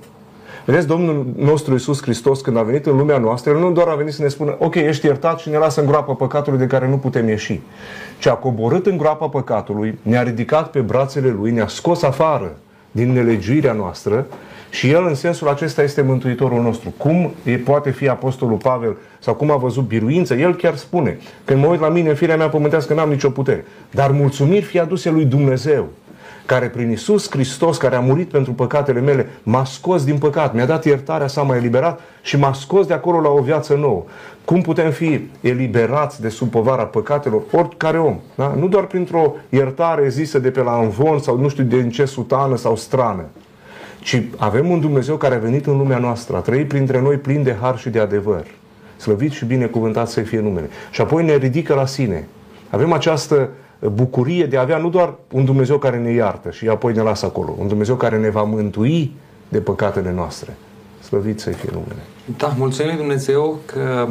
Vedeți, 0.66 0.88
Domnul 0.88 1.26
nostru 1.38 1.74
Iisus 1.74 2.02
Hristos, 2.02 2.42
când 2.42 2.58
a 2.58 2.62
venit 2.62 2.86
în 2.86 2.98
lumea 2.98 3.18
noastră, 3.18 3.52
El 3.52 3.60
nu 3.60 3.72
doar 3.72 3.88
a 3.88 3.96
venit 3.96 4.14
să 4.14 4.22
ne 4.22 4.28
spună, 4.28 4.56
ok, 4.60 4.76
ești 4.76 5.06
iertat 5.06 5.40
și 5.40 5.50
ne 5.50 5.58
lasă 5.58 5.80
în 5.80 5.86
groapa 5.86 6.14
păcatului 6.14 6.60
de 6.60 6.68
care 6.68 6.88
nu 6.88 6.98
putem 6.98 7.28
ieși, 7.28 7.62
ci 8.20 8.26
a 8.26 8.34
coborât 8.34 8.86
în 8.86 8.98
groapa 8.98 9.28
păcatului, 9.28 10.00
ne-a 10.02 10.24
ridicat 10.24 10.72
pe 10.72 10.80
brațele 10.80 11.30
Lui, 11.30 11.52
ne-a 11.52 11.68
scos 11.68 12.04
afară 12.04 12.56
din 12.92 13.12
nelegiuirea 13.12 13.74
noastră 13.74 14.26
și 14.70 14.90
El 14.90 15.06
în 15.06 15.16
sensul 15.16 15.48
acesta 15.48 15.84
este 15.84 16.02
Mântuitorul 16.02 16.62
nostru. 16.62 16.94
Cum 16.98 17.32
e, 17.44 17.58
poate 17.58 17.92
fi 17.92 18.08
Apostolul 18.08 18.58
Pavel 18.58 18.98
sau 19.20 19.34
cum 19.34 19.52
a 19.52 19.56
văzut 19.56 19.88
biruință? 19.88 20.34
El 20.34 20.56
chiar 20.56 20.76
spune, 20.76 21.18
când 21.46 21.62
mă 21.62 21.68
uit 21.68 21.80
la 21.80 21.90
mine, 21.90 22.14
firea 22.14 22.38
mea 22.38 22.50
pământească, 22.50 22.94
n-am 22.94 23.10
nicio 23.10 23.30
putere. 23.30 23.66
Dar 23.92 24.12
mulțumiri 24.12 24.66
fi 24.66 24.80
aduse 24.80 25.10
lui 25.10 25.26
Dumnezeu 25.26 25.88
care 26.46 26.68
prin 26.68 26.92
Isus 26.92 27.30
Hristos, 27.30 27.78
care 27.78 27.96
a 27.96 28.00
murit 28.00 28.30
pentru 28.30 28.54
păcatele 28.54 29.00
mele, 29.00 29.30
m-a 29.44 29.66
scos 29.66 30.04
din 30.04 30.18
păcat, 30.18 30.54
mi-a 30.54 30.66
dat 30.66 30.86
iertarea 30.86 31.28
sa, 31.28 31.42
m-a 31.42 31.56
eliberat 31.56 32.00
și 32.22 32.38
m-a 32.38 32.54
scos 32.54 32.86
de 32.86 32.94
acolo 32.94 33.20
la 33.20 33.30
o 33.30 33.42
viață 33.42 33.76
nouă. 33.76 34.04
Cum 34.46 34.62
putem 34.62 34.92
fi 34.92 35.30
eliberați 35.42 36.22
de 36.22 36.30
sub 36.30 36.50
povara 36.50 36.84
păcatelor? 36.84 37.42
Oricare 37.52 38.00
om. 38.00 38.20
Da? 38.36 38.56
Nu 38.60 38.68
doar 38.68 38.86
printr-o 38.86 39.36
iertare 39.50 40.10
zisă 40.10 40.40
de 40.40 40.52
pe 40.52 40.62
la 40.62 40.80
învon 40.80 41.20
sau 41.20 41.38
nu 41.38 41.48
știu 41.48 41.64
de 41.64 41.76
în 41.76 41.90
ce 41.90 42.06
sutană 42.06 42.58
sau 42.58 42.76
strană, 42.76 43.26
ci 44.00 44.22
avem 44.38 44.70
un 44.70 44.80
Dumnezeu 44.80 45.16
care 45.16 45.36
a 45.36 45.40
venit 45.40 45.66
în 45.66 45.78
lumea 45.78 45.98
noastră, 45.98 46.36
a 46.36 46.40
trăit 46.40 46.68
printre 46.68 47.02
noi 47.02 47.16
plin 47.16 47.44
de 47.44 47.56
har 47.62 47.78
și 47.78 47.90
de 47.90 48.00
adevăr. 48.00 48.46
Slăvit 48.98 49.32
și 49.32 49.46
binecuvântat 49.46 50.10
să 50.10 50.22
fie 50.22 50.40
numele. 50.40 50.70
Și 50.92 51.02
apoi 51.02 51.26
ne 51.26 51.36
ridică 51.36 51.74
la 51.74 51.86
sine. 51.86 52.28
Avem 52.70 52.92
această 52.92 53.50
bucurie 53.80 54.46
de 54.46 54.58
a 54.58 54.62
avea 54.62 54.78
nu 54.78 54.90
doar 54.90 55.14
un 55.32 55.46
Dumnezeu 55.46 55.78
care 55.78 55.98
ne 55.98 56.12
iartă 56.12 56.52
și 56.52 56.68
apoi 56.68 56.94
ne 56.94 57.02
lasă 57.02 57.26
acolo, 57.26 57.56
un 57.58 57.68
Dumnezeu 57.68 57.96
care 57.96 58.18
ne 58.18 58.30
va 58.30 58.44
mântui 58.44 59.14
de 59.50 59.60
păcatele 59.60 60.12
noastre. 60.12 60.58
Slăvit 61.04 61.40
să 61.40 61.50
fie 61.50 61.70
numele. 61.72 62.02
Da, 62.38 62.54
mulțumim 62.58 62.96
Dumnezeu 62.96 63.60
că 63.66 64.08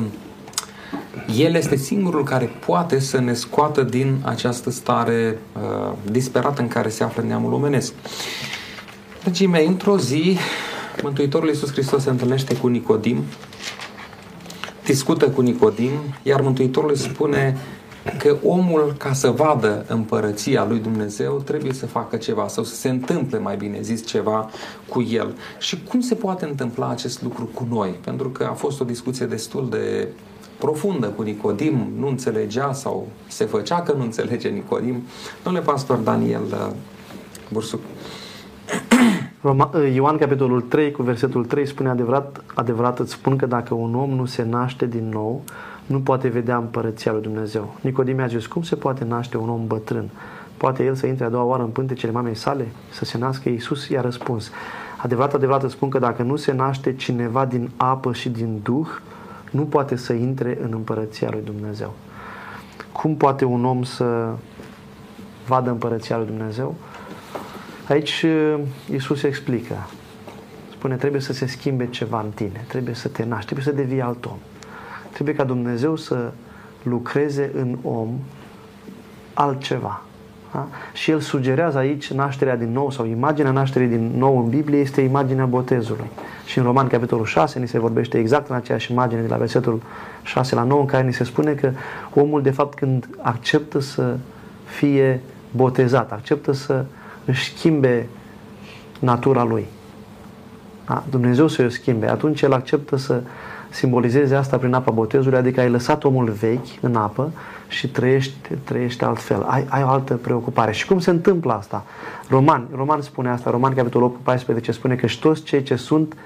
El 1.37 1.55
este 1.55 1.77
singurul 1.77 2.25
care 2.25 2.51
poate 2.67 2.99
să 2.99 3.21
ne 3.21 3.33
scoată 3.33 3.83
din 3.83 4.17
această 4.25 4.71
stare 4.71 5.39
uh, 5.53 5.93
disperată 6.11 6.63
în 6.63 6.69
care 6.69 6.89
se 6.89 7.05
află 7.05 7.23
neamul 7.27 7.53
omenesc. 7.53 7.93
Dragii 9.29 9.47
mei, 9.47 9.67
într-o 9.67 9.99
zi, 9.99 10.37
Mântuitorul 11.03 11.49
Iisus 11.49 11.73
Hristos 11.73 12.03
se 12.03 12.11
întâlnește 12.11 12.57
cu 12.57 12.67
Nicodim, 12.67 13.25
discută 14.85 15.31
cu 15.31 15.41
Nicodim, 15.41 15.91
iar 16.23 16.41
Mântuitorul 16.41 16.91
îi 16.91 16.97
spune 16.97 17.57
că 18.19 18.37
omul, 18.45 18.95
ca 18.99 19.13
să 19.13 19.31
vadă 19.31 19.85
împărăția 19.89 20.67
lui 20.69 20.79
Dumnezeu, 20.79 21.43
trebuie 21.45 21.73
să 21.73 21.87
facă 21.87 22.17
ceva 22.17 22.49
sau 22.49 22.65
să 22.65 22.75
se 22.75 22.89
întâmple, 22.89 23.39
mai 23.39 23.57
bine 23.57 23.81
zis, 23.81 24.07
ceva 24.07 24.51
cu 24.89 25.03
el. 25.03 25.35
Și 25.59 25.83
cum 25.83 26.01
se 26.01 26.15
poate 26.15 26.45
întâmpla 26.45 26.89
acest 26.89 27.23
lucru 27.23 27.49
cu 27.55 27.67
noi? 27.71 27.99
Pentru 28.05 28.31
că 28.31 28.49
a 28.51 28.55
fost 28.55 28.81
o 28.81 28.85
discuție 28.85 29.27
destul 29.27 29.69
de 29.71 30.09
profundă 30.59 31.07
cu 31.07 31.23
Nicodim, 31.23 31.93
nu 31.99 32.09
înțelegea 32.09 32.73
sau 32.73 33.09
se 33.27 33.45
făcea 33.45 33.83
că 33.83 33.93
nu 33.93 34.03
înțelege 34.03 34.49
Nicodim. 34.49 35.03
Domnule 35.43 35.65
pastor 35.65 35.97
Daniel 35.97 36.45
uh, 36.51 36.71
Bursuc. 37.53 37.81
Uh, 39.43 39.93
Ioan 39.95 40.17
capitolul 40.17 40.61
3 40.61 40.91
cu 40.91 41.03
versetul 41.03 41.45
3 41.45 41.67
spune 41.67 41.89
adevărat, 41.89 42.43
adevărat 42.55 42.99
îți 42.99 43.13
spun 43.13 43.37
că 43.37 43.47
dacă 43.47 43.75
un 43.75 43.95
om 43.95 44.11
nu 44.11 44.25
se 44.25 44.43
naște 44.43 44.87
din 44.87 45.09
nou, 45.09 45.43
nu 45.87 46.01
poate 46.01 46.29
vedea 46.29 46.57
împărăția 46.57 47.13
lui 47.13 47.23
Dumnezeu. 47.23 47.75
Nicodim 47.81 48.21
a 48.21 48.27
zis, 48.27 48.47
cum 48.47 48.63
se 48.63 48.77
poate 48.77 49.05
naște 49.05 49.37
un 49.37 49.49
om 49.49 49.67
bătrân? 49.67 50.09
Poate 50.57 50.85
el 50.85 50.95
să 50.95 51.07
intre 51.07 51.25
a 51.25 51.29
doua 51.29 51.43
oară 51.43 51.63
în 51.63 51.69
pântecele 51.69 52.13
mamei 52.13 52.35
sale? 52.35 52.67
Să 52.91 53.05
se 53.05 53.19
nască 53.19 53.49
Iisus? 53.49 53.89
I-a 53.89 54.01
răspuns, 54.01 54.51
adevărat, 54.97 55.35
adevărat 55.35 55.63
îți 55.63 55.73
spun 55.73 55.89
că 55.89 55.99
dacă 55.99 56.23
nu 56.23 56.37
se 56.37 56.53
naște 56.53 56.95
cineva 56.95 57.45
din 57.45 57.71
apă 57.77 58.13
și 58.13 58.29
din 58.29 58.61
Duh, 58.63 58.89
nu 59.51 59.63
poate 59.63 59.97
să 59.97 60.13
intre 60.13 60.59
în 60.63 60.71
împărăția 60.73 61.29
lui 61.31 61.43
Dumnezeu. 61.45 61.95
Cum 62.93 63.17
poate 63.17 63.45
un 63.45 63.65
om 63.65 63.83
să 63.83 64.29
vadă 65.47 65.71
împărăția 65.71 66.17
lui 66.17 66.27
Dumnezeu? 66.27 66.75
Aici 67.89 68.23
uh, 68.23 68.59
Iisus 68.91 69.23
explică. 69.23 69.75
Spune, 70.71 70.97
trebuie 70.97 71.21
să 71.21 71.33
se 71.33 71.47
schimbe 71.47 71.87
ceva 71.91 72.21
în 72.21 72.31
tine, 72.31 72.65
trebuie 72.69 72.95
să 72.95 73.09
te 73.09 73.25
naști, 73.25 73.45
trebuie 73.45 73.75
să 73.75 73.83
devii 73.83 74.01
alt 74.01 74.25
om. 74.25 74.39
Trebuie 75.13 75.35
ca 75.35 75.45
Dumnezeu 75.45 75.97
să 75.97 76.33
lucreze 76.83 77.51
în 77.55 77.79
om 77.83 78.09
altceva. 79.35 80.03
Da? 80.53 80.69
Și 80.93 81.11
el 81.11 81.21
sugerează 81.21 81.79
aici 81.79 82.13
nașterea 82.13 82.57
din 82.57 82.73
nou 82.73 82.91
sau 82.91 83.07
imaginea 83.07 83.51
nașterii 83.51 83.89
din 83.89 84.13
nou 84.17 84.39
în 84.39 84.49
Biblie 84.49 84.79
este 84.79 85.01
imaginea 85.01 85.47
botezului. 85.47 86.11
Și 86.47 86.59
în 86.59 86.65
Roman 86.65 86.87
capitolul 86.87 87.25
6 87.25 87.59
ni 87.59 87.69
se 87.69 87.79
vorbește 87.79 88.19
exact 88.19 88.49
în 88.49 88.57
aceeași 88.57 88.93
imagine 88.93 89.21
de 89.21 89.29
la 89.29 89.37
versetul 89.37 89.83
6 90.23 90.55
la 90.55 90.63
9 90.63 90.81
în 90.81 90.87
care 90.87 91.07
ni 91.07 91.13
se 91.13 91.25
spune 91.25 91.53
că 91.53 91.73
omul 92.15 92.43
de 92.43 92.51
fapt 92.51 92.79
când 92.79 93.09
acceptă 93.19 93.81
să 93.81 94.17
fie 94.65 95.21
botezat, 95.51 96.13
acceptă 96.13 96.53
să 96.53 96.85
își 97.29 97.55
schimbe 97.55 98.07
natura 98.99 99.45
lui. 99.45 99.67
Da? 100.87 101.05
Dumnezeu 101.11 101.49
să 101.49 101.63
o 101.67 101.69
schimbe. 101.69 102.11
Atunci 102.11 102.43
el 102.43 102.53
acceptă 102.53 102.97
să 102.97 103.23
simbolizeze 103.71 104.35
asta 104.35 104.57
prin 104.57 104.75
apa 104.75 104.91
botezului, 104.91 105.39
adică 105.39 105.61
ai 105.61 105.71
lăsat 105.71 106.05
omul 106.05 106.31
vechi 106.31 106.81
în 106.81 106.97
apă 106.97 107.33
și 107.69 107.89
trăiești, 107.89 108.35
trăiești 108.65 109.05
altfel. 109.05 109.43
Ai, 109.43 109.67
ai 109.69 109.83
o 109.83 109.89
altă 109.89 110.15
preocupare. 110.15 110.73
Și 110.73 110.87
cum 110.87 110.99
se 110.99 111.11
întâmplă 111.11 111.53
asta? 111.53 111.85
Roman, 112.29 112.67
Roman 112.75 113.01
spune 113.01 113.29
asta, 113.29 113.51
Roman 113.51 113.75
capitolul 113.75 114.07
8 114.07 114.21
14 114.23 114.73
spune 114.73 114.95
că 114.95 115.07
și 115.07 115.21
toți 115.21 115.43
cei 115.43 115.63
ce 115.63 115.77
sunt 115.77 116.17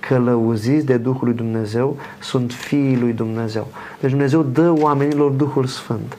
călăuziți 0.00 0.86
de 0.86 0.96
Duhul 0.96 1.24
lui 1.24 1.34
Dumnezeu 1.34 1.96
sunt 2.20 2.52
fiii 2.52 2.98
lui 2.98 3.12
Dumnezeu. 3.12 3.66
Deci 4.00 4.10
Dumnezeu 4.10 4.42
dă 4.42 4.72
oamenilor 4.78 5.30
Duhul 5.30 5.66
Sfânt. 5.66 6.18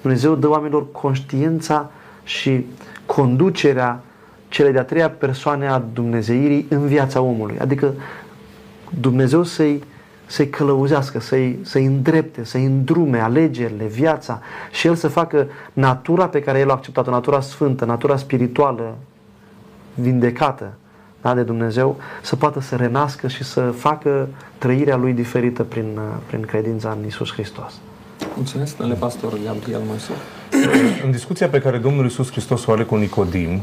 Dumnezeu 0.00 0.34
dă 0.34 0.48
oamenilor 0.48 0.86
conștiința 0.92 1.90
și 2.24 2.66
conducerea 3.14 4.00
cele 4.48 4.70
de-a 4.70 4.82
treia 4.82 5.10
persoane 5.10 5.68
a 5.68 5.82
Dumnezeirii 5.92 6.66
în 6.68 6.86
viața 6.86 7.20
omului. 7.20 7.56
Adică 7.58 7.94
Dumnezeu 9.00 9.42
să-i 9.42 9.82
să-i 10.26 10.48
călăuzească, 10.48 11.20
să-i, 11.20 11.58
să-i 11.62 11.84
îndrepte, 11.84 12.44
să-i 12.44 12.64
îndrume 12.64 13.18
alegerile, 13.18 13.84
viața 13.84 14.40
și 14.70 14.86
El 14.86 14.94
să 14.94 15.08
facă 15.08 15.46
natura 15.72 16.28
pe 16.28 16.40
care 16.40 16.58
El 16.58 16.70
a 16.70 16.72
acceptat-o, 16.72 17.10
natura 17.10 17.40
sfântă, 17.40 17.84
natura 17.84 18.16
spirituală, 18.16 18.96
vindecată 19.94 20.72
da, 21.20 21.34
de 21.34 21.42
Dumnezeu, 21.42 21.96
să 22.22 22.36
poată 22.36 22.60
să 22.60 22.76
renască 22.76 23.28
și 23.28 23.44
să 23.44 23.60
facă 23.60 24.28
trăirea 24.58 24.96
Lui 24.96 25.12
diferită 25.12 25.62
prin, 25.62 25.98
prin 26.26 26.40
credința 26.40 26.96
în 27.00 27.06
Isus 27.06 27.32
Hristos. 27.32 27.72
Mulțumesc, 28.36 28.76
domnule 28.76 28.98
pastor 28.98 29.32
Gabriel 29.44 29.80
Moise. 29.86 30.12
În 31.04 31.10
discuția 31.10 31.48
pe 31.48 31.58
care 31.58 31.76
Domnul 31.76 32.04
Iisus 32.04 32.30
Hristos 32.30 32.66
o 32.66 32.72
are 32.72 32.82
cu 32.82 32.96
Nicodim, 32.96 33.60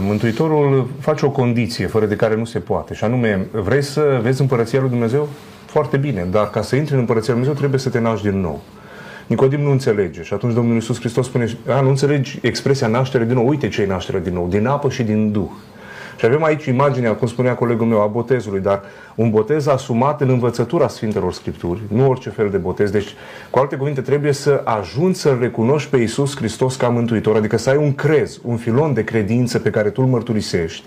Mântuitorul 0.00 0.88
face 1.00 1.26
o 1.26 1.30
condiție 1.30 1.86
fără 1.86 2.06
de 2.06 2.16
care 2.16 2.36
nu 2.36 2.44
se 2.44 2.58
poate, 2.58 2.94
și 2.94 3.04
anume, 3.04 3.46
vrei 3.52 3.82
să 3.82 4.20
vezi 4.22 4.40
împărăția 4.40 4.80
lui 4.80 4.88
Dumnezeu? 4.88 5.28
Foarte 5.66 5.96
bine, 5.96 6.26
dar 6.30 6.50
ca 6.50 6.62
să 6.62 6.76
intri 6.76 6.94
în 6.94 7.00
împărăția 7.00 7.34
lui 7.34 7.42
Dumnezeu 7.42 7.60
trebuie 7.60 7.80
să 7.80 7.88
te 7.90 7.98
naști 7.98 8.30
din 8.30 8.40
nou. 8.40 8.62
Nicodim 9.26 9.60
nu 9.60 9.70
înțelege 9.70 10.22
și 10.22 10.34
atunci 10.34 10.54
Domnul 10.54 10.74
Iisus 10.74 10.98
Hristos 10.98 11.26
spune, 11.26 11.58
a, 11.68 11.80
nu 11.80 11.88
înțelegi 11.88 12.38
expresia 12.42 12.86
naștere 12.86 13.24
din 13.24 13.34
nou, 13.34 13.48
uite 13.48 13.68
ce 13.68 13.82
e 13.82 13.86
naștere 13.86 14.20
din 14.20 14.32
nou, 14.32 14.48
din 14.48 14.66
apă 14.66 14.88
și 14.88 15.02
din 15.02 15.32
Duh. 15.32 15.50
Și 16.24 16.30
avem 16.30 16.44
aici 16.44 16.64
imaginea, 16.64 17.14
cum 17.14 17.26
spunea 17.26 17.54
colegul 17.54 17.86
meu, 17.86 18.02
a 18.02 18.06
botezului, 18.06 18.60
dar 18.60 18.82
un 19.14 19.30
botez 19.30 19.66
asumat 19.66 20.20
în 20.20 20.28
învățătura 20.28 20.88
Sfintelor 20.88 21.32
Scripturi, 21.32 21.80
nu 21.88 22.08
orice 22.08 22.30
fel 22.30 22.50
de 22.50 22.56
botez. 22.56 22.90
Deci, 22.90 23.14
cu 23.50 23.58
alte 23.58 23.76
cuvinte, 23.76 24.00
trebuie 24.00 24.32
să 24.32 24.60
ajungi 24.64 25.18
să-L 25.18 25.38
recunoști 25.40 25.90
pe 25.90 25.96
Iisus 25.96 26.36
Hristos 26.36 26.76
ca 26.76 26.88
Mântuitor, 26.88 27.36
adică 27.36 27.56
să 27.56 27.70
ai 27.70 27.76
un 27.76 27.94
crez, 27.94 28.40
un 28.44 28.56
filon 28.56 28.94
de 28.94 29.04
credință 29.04 29.58
pe 29.58 29.70
care 29.70 29.90
tu 29.90 30.02
îl 30.02 30.08
mărturisești 30.08 30.84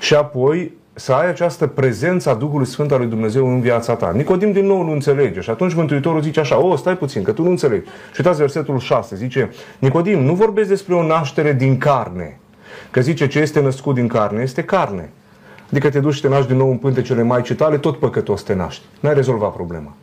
și 0.00 0.14
apoi 0.14 0.72
să 0.94 1.12
ai 1.12 1.28
această 1.28 1.66
prezență 1.66 2.30
a 2.30 2.34
Duhului 2.34 2.66
Sfânt 2.66 2.92
al 2.92 2.98
lui 2.98 3.08
Dumnezeu 3.08 3.48
în 3.48 3.60
viața 3.60 3.94
ta. 3.94 4.12
Nicodim 4.14 4.52
din 4.52 4.66
nou 4.66 4.84
nu 4.84 4.92
înțelege 4.92 5.40
și 5.40 5.50
atunci 5.50 5.74
Mântuitorul 5.74 6.22
zice 6.22 6.40
așa, 6.40 6.64
o, 6.64 6.76
stai 6.76 6.96
puțin, 6.96 7.22
că 7.22 7.32
tu 7.32 7.42
nu 7.42 7.50
înțelegi. 7.50 7.84
Și 7.84 8.16
uitați 8.16 8.38
versetul 8.38 8.78
6, 8.78 9.16
zice, 9.16 9.50
Nicodim, 9.78 10.18
nu 10.18 10.34
vorbesc 10.34 10.68
despre 10.68 10.94
o 10.94 11.06
naștere 11.06 11.52
din 11.52 11.78
carne, 11.78 12.40
Că 12.90 13.00
zice 13.00 13.26
ce 13.26 13.38
este 13.38 13.60
născut 13.60 13.94
din 13.94 14.08
carne, 14.08 14.42
este 14.42 14.62
carne. 14.62 15.10
Adică 15.70 15.90
te 15.90 16.00
duci 16.00 16.14
și 16.14 16.20
te 16.20 16.28
naști 16.28 16.46
din 16.46 16.56
nou 16.56 16.70
în 16.70 16.76
pântecele 16.76 17.22
Maicii 17.22 17.54
tale, 17.54 17.78
tot 17.78 17.98
păcătos 17.98 18.42
te 18.42 18.54
naști. 18.54 18.84
N-ai 19.00 19.14
rezolvat 19.14 19.52
problema. 19.52 19.94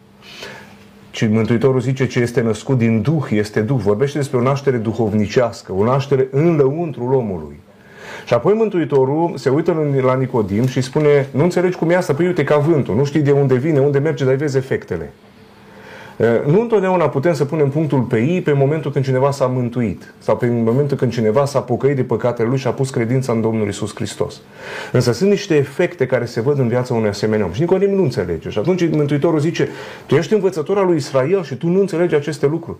Și 1.11 1.25
Mântuitorul 1.25 1.79
zice 1.79 2.07
ce 2.07 2.19
este 2.19 2.41
născut 2.41 2.77
din 2.77 3.01
Duh, 3.01 3.27
este 3.29 3.61
Duh. 3.61 3.79
Vorbește 3.79 4.17
despre 4.17 4.37
o 4.37 4.41
naștere 4.41 4.77
duhovnicească, 4.77 5.73
o 5.73 5.83
naștere 5.83 6.27
în 6.31 6.55
lăuntrul 6.55 7.13
omului. 7.13 7.59
Și 8.25 8.33
apoi 8.33 8.53
Mântuitorul 8.53 9.33
se 9.35 9.49
uită 9.49 9.91
la 10.01 10.15
Nicodim 10.15 10.67
și 10.67 10.81
spune, 10.81 11.27
nu 11.31 11.43
înțelegi 11.43 11.77
cum 11.77 11.89
e 11.89 11.95
asta? 11.95 12.13
Păi 12.13 12.25
uite 12.25 12.43
ca 12.43 12.57
vântul, 12.57 12.95
nu 12.95 13.03
știi 13.03 13.21
de 13.21 13.31
unde 13.31 13.55
vine, 13.55 13.79
unde 13.79 13.99
merge, 13.99 14.25
dar 14.25 14.33
vezi 14.33 14.57
efectele. 14.57 15.11
Nu 16.45 16.61
întotdeauna 16.61 17.09
putem 17.09 17.33
să 17.33 17.45
punem 17.45 17.69
punctul 17.69 18.01
pe 18.01 18.17
I 18.17 18.41
pe 18.41 18.51
momentul 18.51 18.91
când 18.91 19.05
cineva 19.05 19.31
s-a 19.31 19.45
mântuit 19.45 20.13
sau 20.17 20.37
pe 20.37 20.47
momentul 20.47 20.97
când 20.97 21.11
cineva 21.11 21.45
s-a 21.45 21.59
pocăit 21.59 21.95
de 21.95 22.03
păcatele 22.03 22.47
lui 22.47 22.57
și 22.57 22.67
a 22.67 22.71
pus 22.71 22.89
credința 22.89 23.31
în 23.31 23.41
Domnul 23.41 23.67
Isus 23.67 23.95
Hristos. 23.95 24.41
Însă 24.91 25.11
sunt 25.11 25.29
niște 25.29 25.55
efecte 25.55 26.05
care 26.05 26.25
se 26.25 26.41
văd 26.41 26.59
în 26.59 26.67
viața 26.67 26.93
unui 26.93 27.09
asemenea 27.09 27.45
om 27.45 27.51
și 27.51 27.59
Nicodim 27.59 27.89
nu 27.89 28.03
înțelege. 28.03 28.49
Și 28.49 28.59
atunci 28.59 28.89
Mântuitorul 28.89 29.39
zice, 29.39 29.69
tu 30.05 30.15
ești 30.15 30.33
învățător 30.33 30.77
al 30.77 30.85
lui 30.85 30.95
Israel 30.95 31.43
și 31.43 31.55
tu 31.55 31.67
nu 31.67 31.79
înțelegi 31.79 32.15
aceste 32.15 32.45
lucruri. 32.45 32.77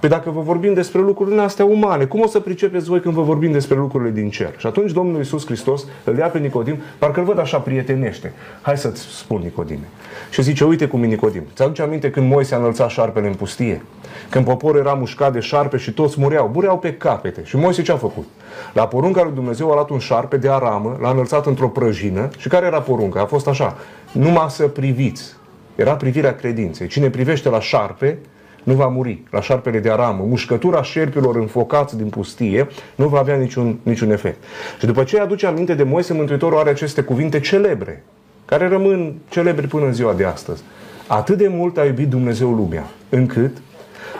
Păi 0.00 0.08
dacă 0.08 0.30
vă 0.30 0.40
vorbim 0.40 0.74
despre 0.74 1.00
lucrurile 1.00 1.40
astea 1.40 1.64
umane, 1.64 2.04
cum 2.04 2.20
o 2.20 2.26
să 2.26 2.40
pricepeți 2.40 2.88
voi 2.88 3.00
când 3.00 3.14
vă 3.14 3.22
vorbim 3.22 3.52
despre 3.52 3.76
lucrurile 3.76 4.10
din 4.10 4.30
cer? 4.30 4.54
Și 4.56 4.66
atunci 4.66 4.90
Domnul 4.90 5.20
Isus 5.20 5.46
Hristos 5.46 5.84
îl 6.04 6.16
ia 6.16 6.26
pe 6.26 6.38
Nicodim, 6.38 6.76
parcă 6.98 7.20
îl 7.20 7.26
văd 7.26 7.38
așa 7.38 7.58
prietenește. 7.58 8.32
Hai 8.60 8.78
să-ți 8.78 9.00
spun, 9.00 9.40
Nicodime. 9.42 9.88
Și 10.30 10.42
zice, 10.42 10.64
uite 10.64 10.86
cum 10.86 11.02
e 11.02 11.06
Nicodim. 11.06 11.42
Ți-aduce 11.54 11.82
aminte 11.82 12.10
când 12.10 12.30
Moise 12.30 12.54
a 12.54 12.58
înălțat 12.58 12.88
șarpele 12.90 13.26
în 13.26 13.34
pustie? 13.34 13.82
Când 14.30 14.44
poporul 14.44 14.80
era 14.80 14.92
mușcat 14.92 15.32
de 15.32 15.40
șarpe 15.40 15.76
și 15.76 15.92
toți 15.92 16.20
mureau. 16.20 16.50
Mureau 16.54 16.78
pe 16.78 16.94
capete. 16.94 17.40
Și 17.44 17.56
Moise 17.56 17.82
ce 17.82 17.92
a 17.92 17.96
făcut? 17.96 18.26
La 18.72 18.86
porunca 18.86 19.22
lui 19.22 19.32
Dumnezeu 19.34 19.70
a 19.70 19.74
luat 19.74 19.90
un 19.90 19.98
șarpe 19.98 20.36
de 20.36 20.48
aramă, 20.48 20.98
l-a 21.00 21.10
înălțat 21.10 21.46
într-o 21.46 21.68
prăjină. 21.68 22.28
Și 22.38 22.48
care 22.48 22.66
era 22.66 22.80
porunca? 22.80 23.20
A 23.20 23.26
fost 23.26 23.48
așa. 23.48 23.76
Numai 24.12 24.46
să 24.50 24.66
priviți. 24.66 25.36
Era 25.74 25.94
privirea 25.94 26.34
credinței. 26.34 26.86
Cine 26.86 27.10
privește 27.10 27.48
la 27.48 27.60
șarpe, 27.60 28.18
nu 28.62 28.74
va 28.74 28.86
muri 28.86 29.22
la 29.30 29.40
șarpele 29.40 29.78
de 29.78 29.90
aramă. 29.90 30.24
Mușcătura 30.28 30.82
șerpilor 30.82 31.36
înfocați 31.36 31.96
din 31.96 32.08
pustie 32.08 32.66
nu 32.94 33.08
va 33.08 33.18
avea 33.18 33.36
niciun, 33.36 33.78
niciun 33.82 34.10
efect. 34.10 34.42
Și 34.78 34.86
după 34.86 35.04
ce 35.04 35.20
aduce 35.20 35.46
aminte 35.46 35.74
de 35.74 35.82
Moise, 35.82 36.12
Mântuitorul 36.12 36.58
are 36.58 36.70
aceste 36.70 37.02
cuvinte 37.02 37.40
celebre, 37.40 38.04
care 38.44 38.68
rămân 38.68 39.14
celebre 39.28 39.66
până 39.66 39.84
în 39.84 39.92
ziua 39.92 40.12
de 40.12 40.24
astăzi. 40.24 40.62
Atât 41.06 41.38
de 41.38 41.48
mult 41.48 41.78
a 41.78 41.84
iubit 41.84 42.08
Dumnezeu 42.08 42.50
lumea, 42.50 42.86
încât 43.08 43.56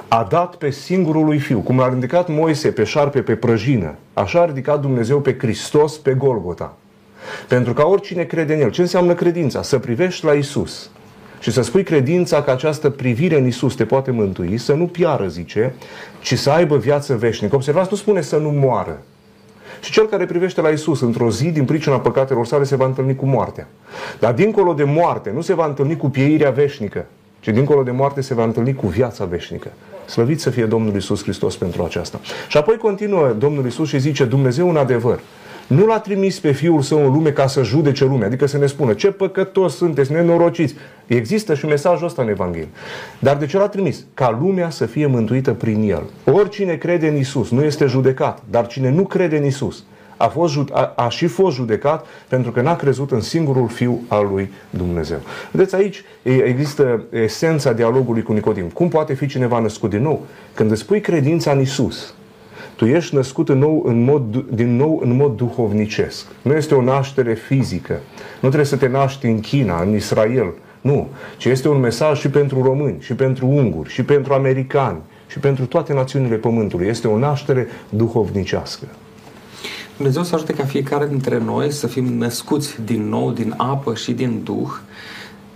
a 0.08 0.26
dat 0.30 0.54
pe 0.54 0.70
singurul 0.70 1.24
lui 1.24 1.38
Fiu. 1.38 1.58
Cum 1.58 1.80
a 1.80 1.88
ridicat 1.88 2.28
Moise 2.28 2.68
pe 2.68 2.84
șarpe, 2.84 3.22
pe 3.22 3.34
prăjină, 3.34 3.94
așa 4.14 4.40
a 4.40 4.44
ridicat 4.44 4.80
Dumnezeu 4.80 5.20
pe 5.20 5.36
Hristos 5.38 5.96
pe 5.96 6.14
Golgota. 6.14 6.76
Pentru 7.48 7.72
ca 7.72 7.84
oricine 7.84 8.22
crede 8.22 8.54
în 8.54 8.60
El. 8.60 8.70
Ce 8.70 8.80
înseamnă 8.80 9.14
credința? 9.14 9.62
Să 9.62 9.78
privești 9.78 10.24
la 10.24 10.32
Isus 10.32 10.90
și 11.40 11.50
să 11.50 11.62
spui 11.62 11.82
credința 11.82 12.42
că 12.42 12.50
această 12.50 12.90
privire 12.90 13.38
în 13.38 13.46
Isus 13.46 13.74
te 13.74 13.84
poate 13.84 14.10
mântui, 14.10 14.58
să 14.58 14.72
nu 14.72 14.86
piară, 14.86 15.26
zice, 15.26 15.74
ci 16.20 16.34
să 16.34 16.50
aibă 16.50 16.76
viață 16.76 17.16
veșnică. 17.16 17.54
Observați, 17.54 17.88
nu 17.90 17.96
spune 17.96 18.20
să 18.20 18.36
nu 18.36 18.48
moară. 18.48 19.02
Și 19.80 19.92
cel 19.92 20.06
care 20.06 20.24
privește 20.24 20.60
la 20.60 20.68
Isus 20.68 21.00
într-o 21.00 21.30
zi, 21.30 21.50
din 21.50 21.64
pricina 21.64 22.00
păcatelor 22.00 22.46
sale, 22.46 22.64
se 22.64 22.76
va 22.76 22.84
întâlni 22.84 23.16
cu 23.16 23.26
moartea. 23.26 23.68
Dar 24.18 24.32
dincolo 24.32 24.72
de 24.72 24.84
moarte, 24.84 25.30
nu 25.34 25.40
se 25.40 25.54
va 25.54 25.66
întâlni 25.66 25.96
cu 25.96 26.08
pieirea 26.08 26.50
veșnică, 26.50 27.06
ci 27.40 27.48
dincolo 27.48 27.82
de 27.82 27.90
moarte 27.90 28.20
se 28.20 28.34
va 28.34 28.44
întâlni 28.44 28.74
cu 28.74 28.86
viața 28.86 29.24
veșnică. 29.24 29.68
Slăvit 30.06 30.40
să 30.40 30.50
fie 30.50 30.66
Domnul 30.66 30.96
Isus 30.96 31.22
Hristos 31.22 31.56
pentru 31.56 31.82
aceasta. 31.82 32.20
Și 32.48 32.56
apoi 32.56 32.76
continuă 32.76 33.34
Domnul 33.38 33.66
Isus 33.66 33.88
și 33.88 33.98
zice, 33.98 34.24
Dumnezeu 34.24 34.68
în 34.68 34.76
adevăr 34.76 35.20
nu 35.68 35.86
l-a 35.86 35.98
trimis 35.98 36.40
pe 36.40 36.52
Fiul 36.52 36.82
Său 36.82 37.04
în 37.04 37.12
lume 37.12 37.30
ca 37.30 37.46
să 37.46 37.62
judece 37.62 38.04
lumea, 38.04 38.26
adică 38.26 38.46
să 38.46 38.58
ne 38.58 38.66
spună 38.66 38.92
ce 38.92 39.10
păcătos 39.10 39.76
sunteți, 39.76 40.12
nenorociți. 40.12 40.74
Există 41.06 41.54
și 41.54 41.66
mesajul 41.66 42.06
ăsta 42.06 42.22
în 42.22 42.28
Evanghelie. 42.28 42.68
Dar 43.18 43.36
de 43.36 43.46
ce 43.46 43.56
l-a 43.56 43.68
trimis? 43.68 44.04
Ca 44.14 44.38
lumea 44.40 44.70
să 44.70 44.86
fie 44.86 45.06
mântuită 45.06 45.52
prin 45.52 45.90
El. 45.90 46.02
Oricine 46.24 46.74
crede 46.74 47.08
în 47.08 47.16
Isus 47.16 47.50
nu 47.50 47.62
este 47.62 47.86
judecat, 47.86 48.42
dar 48.50 48.66
cine 48.66 48.90
nu 48.90 49.02
crede 49.02 49.36
în 49.36 49.44
Isus 49.44 49.84
a, 50.18 50.26
fost, 50.26 50.56
a, 50.72 50.92
a 50.96 51.08
și 51.08 51.26
fost 51.26 51.56
judecat 51.56 52.06
pentru 52.28 52.50
că 52.50 52.60
n-a 52.60 52.76
crezut 52.76 53.10
în 53.10 53.20
singurul 53.20 53.68
Fiu 53.68 54.00
al 54.08 54.28
lui 54.32 54.50
Dumnezeu. 54.70 55.18
Vedeți, 55.50 55.74
aici 55.74 56.04
există 56.22 57.02
esența 57.10 57.72
dialogului 57.72 58.22
cu 58.22 58.32
Nicodim. 58.32 58.64
Cum 58.64 58.88
poate 58.88 59.14
fi 59.14 59.26
cineva 59.26 59.58
născut 59.58 59.90
din 59.90 60.02
nou? 60.02 60.26
Când 60.54 60.70
îți 60.70 60.86
pui 60.86 61.00
credința 61.00 61.50
în 61.50 61.60
Isus, 61.60 62.14
tu 62.78 62.84
ești 62.86 63.14
născut 63.14 63.48
în 63.48 63.58
nou, 63.58 63.82
în 63.86 64.04
mod, 64.04 64.44
din 64.50 64.76
nou 64.76 65.00
în 65.04 65.16
mod 65.16 65.36
duhovnicesc. 65.36 66.26
Nu 66.42 66.52
este 66.52 66.74
o 66.74 66.82
naștere 66.82 67.34
fizică. 67.34 68.00
Nu 68.34 68.48
trebuie 68.48 68.64
să 68.64 68.76
te 68.76 68.88
naști 68.88 69.26
în 69.26 69.40
China, 69.40 69.82
în 69.82 69.94
Israel. 69.94 70.54
Nu. 70.80 71.08
Ci 71.36 71.44
este 71.44 71.68
un 71.68 71.80
mesaj 71.80 72.18
și 72.18 72.28
pentru 72.28 72.62
români, 72.62 72.96
și 73.00 73.14
pentru 73.14 73.46
unguri, 73.46 73.90
și 73.90 74.02
pentru 74.02 74.32
americani, 74.32 74.98
și 75.26 75.38
pentru 75.38 75.66
toate 75.66 75.92
națiunile 75.92 76.36
Pământului. 76.36 76.86
Este 76.86 77.08
o 77.08 77.18
naștere 77.18 77.66
duhovnicească. 77.88 78.86
Dumnezeu 79.96 80.22
să 80.22 80.34
ajute 80.34 80.52
ca 80.52 80.64
fiecare 80.64 81.06
dintre 81.06 81.38
noi 81.38 81.72
să 81.72 81.86
fim 81.86 82.04
născuți 82.04 82.78
din 82.84 83.08
nou, 83.08 83.30
din 83.30 83.54
apă 83.56 83.94
și 83.94 84.12
din 84.12 84.40
Duh. 84.44 84.70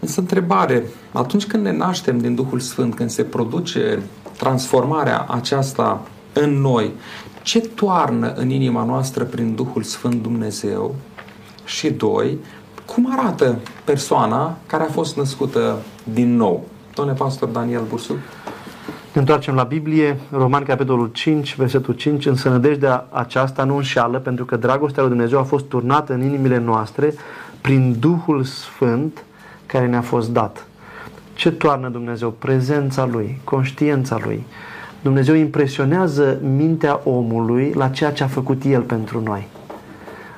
Însă 0.01 0.21
întrebare, 0.21 0.83
atunci 1.13 1.47
când 1.47 1.65
ne 1.65 1.73
naștem 1.73 2.19
din 2.19 2.35
Duhul 2.35 2.61
Sfânt, 2.61 2.95
când 2.95 3.11
se 3.11 3.23
produce 3.23 3.99
transformarea 4.39 5.27
aceasta 5.29 6.03
în 6.33 6.61
noi, 6.61 6.91
ce 7.43 7.61
toarnă 7.61 8.33
în 8.33 8.51
inima 8.51 8.85
noastră 8.85 9.25
prin 9.25 9.55
Duhul 9.55 9.83
Sfânt 9.83 10.23
Dumnezeu 10.23 10.95
și 11.65 11.91
doi, 11.91 12.39
cum 12.85 13.09
arată 13.19 13.59
persoana 13.85 14.57
care 14.67 14.83
a 14.83 14.93
fost 14.93 15.17
născută 15.17 15.77
din 16.05 16.37
nou? 16.37 16.65
Domnule 16.95 17.17
pastor 17.17 17.49
Daniel 17.49 17.83
Bursu. 17.89 18.13
Ne 19.13 19.21
întoarcem 19.21 19.55
la 19.55 19.63
Biblie, 19.63 20.19
Roman 20.31 20.63
capitolul 20.63 21.11
5, 21.13 21.57
versetul 21.57 21.95
5, 21.95 22.27
însă 22.27 22.49
nădejdea 22.49 23.07
aceasta 23.11 23.65
nu 23.65 23.77
înșeală, 23.77 24.19
pentru 24.19 24.45
că 24.45 24.57
dragostea 24.57 25.03
lui 25.03 25.13
Dumnezeu 25.13 25.39
a 25.39 25.43
fost 25.43 25.65
turnată 25.65 26.13
în 26.13 26.23
inimile 26.23 26.59
noastre 26.59 27.15
prin 27.61 27.97
Duhul 27.99 28.45
Sfânt 28.45 29.25
care 29.67 29.87
ne-a 29.87 30.01
fost 30.01 30.31
dat. 30.31 30.67
Ce 31.35 31.51
toarnă 31.51 31.89
Dumnezeu? 31.89 32.31
Prezența 32.31 33.07
Lui, 33.07 33.41
conștiența 33.45 34.19
Lui, 34.25 34.47
Dumnezeu 35.03 35.35
impresionează 35.35 36.39
mintea 36.57 37.01
omului 37.05 37.73
la 37.75 37.89
ceea 37.89 38.13
ce 38.13 38.23
a 38.23 38.27
făcut 38.27 38.65
El 38.65 38.81
pentru 38.81 39.21
noi. 39.21 39.49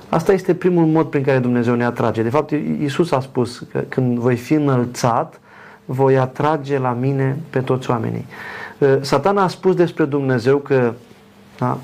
Asta 0.09 0.33
este 0.33 0.55
primul 0.55 0.87
mod 0.87 1.07
prin 1.07 1.23
care 1.23 1.39
Dumnezeu 1.39 1.75
ne 1.75 1.85
atrage. 1.85 2.23
De 2.23 2.29
fapt, 2.29 2.51
Iisus 2.51 3.13
a 3.13 3.21
spus 3.21 3.63
că 3.73 3.79
când 3.89 4.19
voi 4.19 4.37
fi 4.37 4.53
înălțat, 4.53 5.41
voi 5.85 6.19
atrage 6.19 6.79
la 6.79 6.93
mine 6.93 7.37
pe 7.51 7.59
toți 7.59 7.91
oamenii. 7.91 8.27
Uh, 8.79 8.97
Satana 9.01 9.43
a 9.43 9.49
spus 9.49 9.75
despre 9.75 10.05
Dumnezeu 10.05 10.59
că 10.59 10.93
da, 11.59 11.79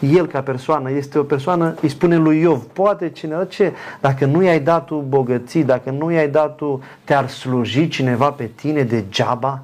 el 0.00 0.26
ca 0.26 0.40
persoană 0.40 0.90
este 0.90 1.18
o 1.18 1.22
persoană, 1.22 1.74
îi 1.80 1.88
spune 1.88 2.16
lui 2.16 2.40
Iov, 2.40 2.62
poate 2.62 3.08
cineva, 3.08 3.44
ce? 3.44 3.72
Dacă 4.00 4.24
nu 4.24 4.42
i-ai 4.42 4.60
dat 4.60 4.84
tu 4.84 5.04
bogății, 5.08 5.64
dacă 5.64 5.90
nu 5.90 6.10
i-ai 6.10 6.28
dat 6.28 6.56
tu, 6.56 6.82
te-ar 7.04 7.28
sluji 7.28 7.88
cineva 7.88 8.30
pe 8.30 8.50
tine 8.54 8.82
degeaba? 8.82 9.62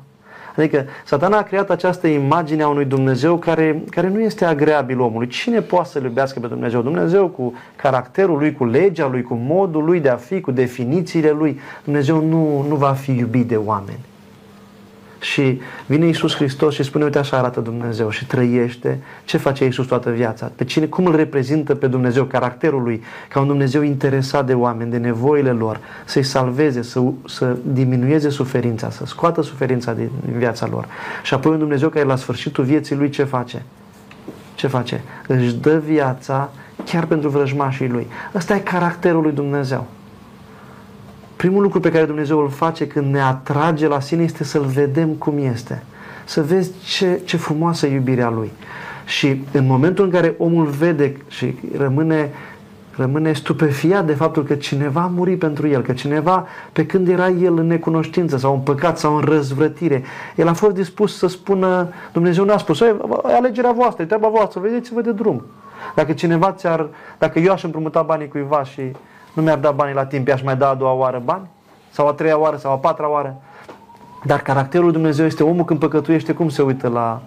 Adică 0.56 0.84
satana 1.04 1.38
a 1.38 1.42
creat 1.42 1.70
această 1.70 2.06
imagine 2.06 2.62
a 2.62 2.68
unui 2.68 2.84
Dumnezeu 2.84 3.36
care, 3.36 3.82
care 3.90 4.08
nu 4.08 4.20
este 4.20 4.44
agreabil 4.44 5.00
omului. 5.00 5.26
Cine 5.26 5.60
poate 5.60 5.88
să-L 5.88 6.04
iubească 6.04 6.40
pe 6.40 6.46
Dumnezeu? 6.46 6.82
Dumnezeu 6.82 7.28
cu 7.28 7.54
caracterul 7.76 8.38
lui, 8.38 8.52
cu 8.52 8.64
legea 8.64 9.08
lui, 9.08 9.22
cu 9.22 9.34
modul 9.34 9.84
lui 9.84 10.00
de 10.00 10.08
a 10.08 10.16
fi, 10.16 10.40
cu 10.40 10.50
definițiile 10.50 11.30
lui. 11.30 11.60
Dumnezeu 11.84 12.24
nu, 12.24 12.64
nu 12.68 12.74
va 12.74 12.92
fi 12.92 13.16
iubit 13.16 13.48
de 13.48 13.56
oameni. 13.56 14.10
Și 15.22 15.61
vine 15.87 16.06
Iisus 16.06 16.35
Hristos 16.35 16.74
și 16.74 16.82
spune, 16.82 17.04
uite 17.04 17.18
așa 17.18 17.37
arată 17.37 17.61
Dumnezeu 17.61 18.11
și 18.11 18.26
trăiește. 18.26 18.98
Ce 19.24 19.37
face 19.37 19.64
Iisus 19.64 19.87
toată 19.87 20.11
viața? 20.11 20.50
Pe 20.56 20.64
cine, 20.64 20.87
cum 20.87 21.06
îl 21.06 21.16
reprezintă 21.16 21.74
pe 21.74 21.87
Dumnezeu, 21.87 22.24
caracterul 22.24 22.82
lui, 22.82 23.02
ca 23.28 23.40
un 23.40 23.46
Dumnezeu 23.46 23.82
interesat 23.82 24.46
de 24.46 24.54
oameni, 24.54 24.90
de 24.90 24.96
nevoile 24.96 25.50
lor, 25.50 25.80
să-i 26.04 26.22
salveze, 26.22 26.82
să, 26.82 27.02
să 27.26 27.56
diminueze 27.62 28.28
suferința, 28.28 28.90
să 28.90 29.06
scoată 29.06 29.42
suferința 29.42 29.92
din, 29.92 30.11
din 30.24 30.38
viața 30.38 30.66
lor. 30.66 30.87
Și 31.22 31.35
apoi 31.35 31.52
un 31.52 31.58
Dumnezeu 31.58 31.88
care 31.88 32.04
la 32.04 32.16
sfârșitul 32.16 32.64
vieții 32.64 32.96
lui 32.96 33.08
ce 33.08 33.24
face? 33.24 33.62
Ce 34.54 34.66
face? 34.66 35.02
Își 35.26 35.54
dă 35.54 35.78
viața 35.78 36.50
chiar 36.85 37.04
pentru 37.04 37.28
vrăjmașii 37.28 37.88
lui. 37.88 38.06
Ăsta 38.35 38.54
e 38.54 38.58
caracterul 38.58 39.22
lui 39.22 39.32
Dumnezeu. 39.32 39.87
Primul 41.42 41.62
lucru 41.62 41.81
pe 41.81 41.90
care 41.90 42.05
Dumnezeu 42.05 42.38
îl 42.38 42.48
face 42.48 42.87
când 42.87 43.12
ne 43.12 43.20
atrage 43.20 43.87
la 43.87 44.00
sine 44.00 44.22
este 44.22 44.44
să-L 44.44 44.64
vedem 44.64 45.09
cum 45.09 45.38
este. 45.38 45.83
Să 46.24 46.42
vezi 46.42 46.72
ce, 46.85 47.20
ce 47.24 47.37
frumoasă 47.37 47.87
iubirea 47.87 48.31
Lui. 48.31 48.50
Și 49.07 49.44
în 49.52 49.66
momentul 49.66 50.05
în 50.05 50.11
care 50.11 50.35
omul 50.38 50.66
vede 50.66 51.16
și 51.28 51.55
rămâne, 51.76 52.31
rămâne 52.96 53.33
stupefiat 53.33 54.07
de 54.07 54.14
faptul 54.14 54.44
că 54.44 54.55
cineva 54.55 55.00
a 55.00 55.07
murit 55.14 55.38
pentru 55.38 55.68
el, 55.68 55.83
că 55.83 55.92
cineva, 55.92 56.46
pe 56.72 56.87
când 56.87 57.09
era 57.09 57.28
el 57.28 57.59
în 57.59 57.66
necunoștință 57.66 58.37
sau 58.37 58.55
în 58.55 58.61
păcat 58.61 58.98
sau 58.98 59.16
în 59.16 59.20
răzvrătire, 59.20 60.02
el 60.37 60.48
a 60.48 60.52
fost 60.52 60.74
dispus 60.74 61.16
să 61.16 61.26
spună, 61.26 61.88
Dumnezeu 62.12 62.44
n-a 62.44 62.59
spus, 62.59 62.81
e 62.81 62.96
alegerea 63.22 63.72
voastră, 63.72 64.02
e 64.02 64.07
treaba 64.07 64.28
voastră, 64.28 64.61
vedeți-vă 64.61 65.00
de 65.00 65.12
drum. 65.12 65.44
Dacă 65.94 66.12
cineva 66.12 66.52
ți-ar, 66.52 66.88
dacă 67.18 67.38
eu 67.38 67.52
aș 67.52 67.62
împrumuta 67.62 68.02
banii 68.02 68.28
cuiva 68.28 68.64
și 68.64 68.83
nu 69.35 69.42
mi-ar 69.42 69.59
da 69.59 69.71
banii 69.71 69.95
la 69.95 70.05
timp, 70.05 70.29
i-aș 70.29 70.42
mai 70.42 70.57
da 70.57 70.68
a 70.68 70.75
doua 70.75 70.92
oară 70.92 71.23
bani? 71.25 71.47
Sau 71.90 72.09
a 72.09 72.12
treia 72.12 72.38
oară, 72.38 72.57
sau 72.57 72.73
a 72.73 72.77
patra 72.77 73.11
oară? 73.11 73.37
Dar 74.25 74.40
caracterul 74.40 74.85
lui 74.85 74.95
Dumnezeu 74.95 75.27
este 75.27 75.42
omul 75.42 75.64
când 75.64 75.79
păcătuiește, 75.79 76.33
cum 76.33 76.49
se 76.49 76.62
uită 76.62 76.88
la 76.88 77.21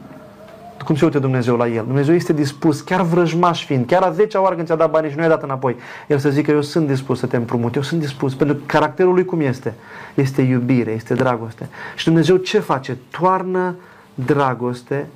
cum 0.86 0.96
se 0.96 1.06
uită 1.06 1.20
Dumnezeu 1.20 1.56
la 1.56 1.68
el. 1.68 1.84
Dumnezeu 1.86 2.16
este 2.16 2.34
dispus, 2.34 2.82
chiar 2.82 3.02
vrăjmaș 3.02 3.66
fiind, 3.66 3.86
chiar 3.86 4.02
a 4.02 4.12
zecea 4.12 4.42
oară 4.42 4.56
când 4.56 4.68
ți-a 4.68 4.76
dat 4.76 4.92
banii 4.92 5.10
și 5.10 5.16
nu 5.16 5.22
i-a 5.22 5.28
dat 5.28 5.44
înapoi, 5.44 5.76
el 6.08 6.18
să 6.18 6.30
zică, 6.30 6.52
eu 6.52 6.62
sunt 6.62 6.88
dispus 6.88 7.20
să 7.20 7.26
te 7.26 7.36
împrumut, 7.36 7.76
eu 7.76 7.82
sunt 7.82 8.00
dispus, 8.00 8.36
pentru 8.36 8.56
că 8.56 8.62
caracterul 8.66 9.14
lui 9.14 9.26
cum 9.26 9.40
este? 9.40 9.74
Este 10.14 10.42
iubire, 10.42 10.92
este 10.92 11.14
dragoste. 11.14 11.70
Și 11.96 12.06
Dumnezeu 12.06 12.36
ce 12.36 12.60
face? 12.60 12.98
Toarnă 13.12 13.76
dragoste 14.14 15.08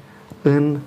în 0.42 0.78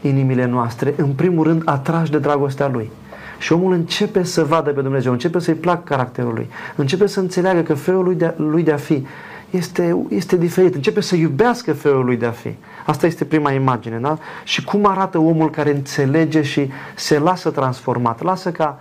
inimile 0.00 0.44
noastre, 0.44 0.94
în 0.96 1.12
primul 1.12 1.44
rând 1.44 1.62
atrași 1.64 2.10
de 2.10 2.18
dragostea 2.18 2.68
Lui. 2.68 2.90
Și 3.38 3.52
omul 3.52 3.72
începe 3.72 4.22
să 4.22 4.44
vadă 4.44 4.70
pe 4.70 4.80
Dumnezeu, 4.80 5.12
începe 5.12 5.38
să-i 5.38 5.54
plac 5.54 5.84
caracterul 5.84 6.34
lui, 6.34 6.48
începe 6.76 7.06
să 7.06 7.20
înțeleagă 7.20 7.60
că 7.60 7.74
felul 7.74 8.04
lui 8.04 8.14
de, 8.14 8.34
lui 8.36 8.62
de 8.62 8.72
a 8.72 8.76
fi 8.76 9.06
este, 9.50 10.06
este 10.08 10.36
diferit, 10.36 10.74
începe 10.74 11.00
să 11.00 11.16
iubească 11.16 11.72
felul 11.72 12.04
lui 12.04 12.16
de 12.16 12.26
a 12.26 12.30
fi. 12.30 12.54
Asta 12.86 13.06
este 13.06 13.24
prima 13.24 13.52
imagine, 13.52 13.98
da? 13.98 14.18
Și 14.44 14.64
cum 14.64 14.86
arată 14.86 15.18
omul 15.18 15.50
care 15.50 15.74
înțelege 15.74 16.42
și 16.42 16.70
se 16.94 17.18
lasă 17.18 17.50
transformat, 17.50 18.22
lasă 18.22 18.50
ca 18.50 18.80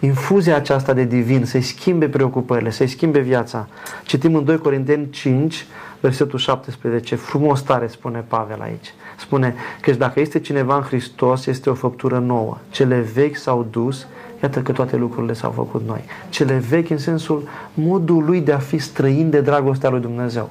infuzia 0.00 0.56
aceasta 0.56 0.92
de 0.92 1.04
divin 1.04 1.44
să-i 1.44 1.62
schimbe 1.62 2.08
preocupările, 2.08 2.70
să-i 2.70 2.86
schimbe 2.86 3.18
viața. 3.18 3.66
Citim 4.04 4.34
în 4.34 4.44
2 4.44 4.58
Corinteni 4.58 5.10
5, 5.10 5.66
versetul 6.02 6.38
17, 6.38 7.14
frumos 7.14 7.62
tare 7.62 7.86
spune 7.86 8.24
Pavel 8.28 8.60
aici. 8.60 8.94
Spune 9.18 9.54
că 9.80 9.90
dacă 9.90 10.20
este 10.20 10.38
cineva 10.38 10.76
în 10.76 10.82
Hristos, 10.82 11.46
este 11.46 11.70
o 11.70 11.74
făptură 11.74 12.18
nouă. 12.18 12.58
Cele 12.70 13.00
vechi 13.14 13.36
s-au 13.36 13.66
dus, 13.70 14.06
iată 14.42 14.60
că 14.60 14.72
toate 14.72 14.96
lucrurile 14.96 15.32
s-au 15.32 15.50
făcut 15.50 15.82
noi. 15.86 16.04
Cele 16.28 16.54
vechi 16.68 16.90
în 16.90 16.98
sensul 16.98 17.48
modul 17.74 18.24
lui 18.24 18.40
de 18.40 18.52
a 18.52 18.58
fi 18.58 18.78
străin 18.78 19.30
de 19.30 19.40
dragostea 19.40 19.90
lui 19.90 20.00
Dumnezeu. 20.00 20.50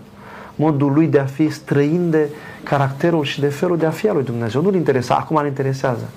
Modul 0.56 0.94
lui 0.94 1.08
de 1.08 1.20
a 1.20 1.26
fi 1.26 1.50
străin 1.50 2.10
de 2.10 2.30
caracterul 2.64 3.24
și 3.24 3.40
de 3.40 3.48
felul 3.48 3.78
de 3.78 3.86
a 3.86 3.90
fi 3.90 4.08
al 4.08 4.16
lui 4.16 4.24
Dumnezeu. 4.24 4.62
Nu-l 4.62 4.76
interesa, 4.76 5.16
acum 5.16 5.36
îl 5.36 5.46
interesează. 5.46 6.10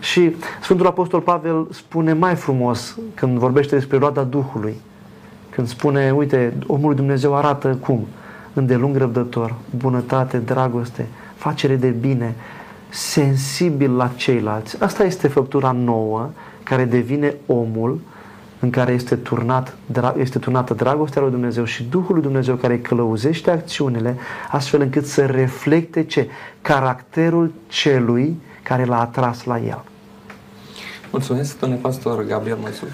Și 0.00 0.36
Sfântul 0.62 0.86
Apostol 0.86 1.20
Pavel 1.20 1.66
spune 1.70 2.12
mai 2.12 2.34
frumos 2.34 2.98
când 3.14 3.38
vorbește 3.38 3.74
despre 3.74 3.98
roada 3.98 4.22
Duhului. 4.22 4.74
Când 5.50 5.68
spune, 5.68 6.10
uite, 6.10 6.54
omul 6.66 6.86
lui 6.86 6.96
Dumnezeu 6.96 7.36
arată 7.36 7.78
cum? 7.80 8.06
Îndelung 8.52 8.96
răbdător, 8.96 9.54
bunătate, 9.76 10.38
dragoste, 10.38 11.06
facere 11.34 11.76
de 11.76 11.88
bine, 11.88 12.34
sensibil 12.88 13.96
la 13.96 14.10
ceilalți. 14.16 14.82
Asta 14.82 15.04
este 15.04 15.28
făptura 15.28 15.70
nouă 15.70 16.30
care 16.62 16.84
devine 16.84 17.34
omul 17.46 18.00
în 18.60 18.70
care 18.70 18.92
este, 18.92 19.16
turnat, 19.16 19.76
este 20.16 20.38
turnată 20.38 20.74
dragostea 20.74 21.22
lui 21.22 21.30
Dumnezeu 21.30 21.64
și 21.64 21.84
Duhul 21.84 22.14
lui 22.14 22.22
Dumnezeu 22.22 22.54
care 22.54 22.78
călăuzește 22.78 23.50
acțiunile 23.50 24.16
astfel 24.50 24.80
încât 24.80 25.06
să 25.06 25.26
reflecte 25.26 26.04
ce? 26.04 26.28
Caracterul 26.62 27.52
celui 27.66 28.40
care 28.62 28.84
l-a 28.84 29.00
atras 29.00 29.44
la 29.44 29.58
el. 29.58 29.84
Mulțumesc, 31.12 31.58
domnule 31.58 31.80
pastor 31.80 32.24
Gabriel 32.24 32.56
Măsul. 32.60 32.88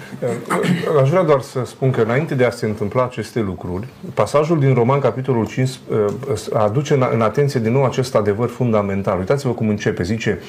Aș 1.01 1.09
vrea 1.09 1.23
doar 1.23 1.41
să 1.41 1.61
spun 1.65 1.91
că 1.91 2.01
înainte 2.01 2.35
de 2.35 2.45
a 2.45 2.49
se 2.49 2.65
întâmpla 2.65 3.03
aceste 3.03 3.39
lucruri, 3.39 3.87
pasajul 4.13 4.59
din 4.59 4.73
Roman, 4.73 4.99
capitolul 4.99 5.47
5, 5.47 5.69
uh, 5.69 6.07
aduce 6.53 6.93
în 6.93 7.21
atenție 7.21 7.59
din 7.59 7.71
nou 7.71 7.85
acest 7.85 8.15
adevăr 8.15 8.49
fundamental. 8.49 9.19
Uitați-vă 9.19 9.51
cum 9.51 9.69
începe. 9.69 10.03
Zice, 10.03 10.39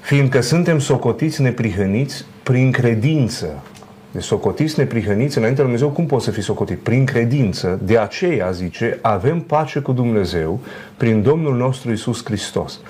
fiindcă 0.00 0.40
suntem 0.40 0.78
socotiți 0.78 1.42
neprihăniți 1.42 2.24
prin 2.42 2.72
credință. 2.72 3.62
Deci 4.10 4.22
socotiți 4.22 4.78
neprihăniți 4.78 5.38
înainte 5.38 5.56
de 5.56 5.62
Dumnezeu, 5.62 5.88
cum 5.88 6.06
poți 6.06 6.24
să 6.24 6.30
fii 6.30 6.42
socotit? 6.42 6.78
Prin 6.78 7.04
credință. 7.04 7.80
De 7.82 7.98
aceea, 7.98 8.50
zice, 8.50 8.98
avem 9.02 9.40
pace 9.40 9.80
cu 9.80 9.92
Dumnezeu 9.92 10.60
prin 10.96 11.22
Domnul 11.22 11.56
nostru 11.56 11.92
Isus 11.92 12.24
Hristos. 12.24 12.80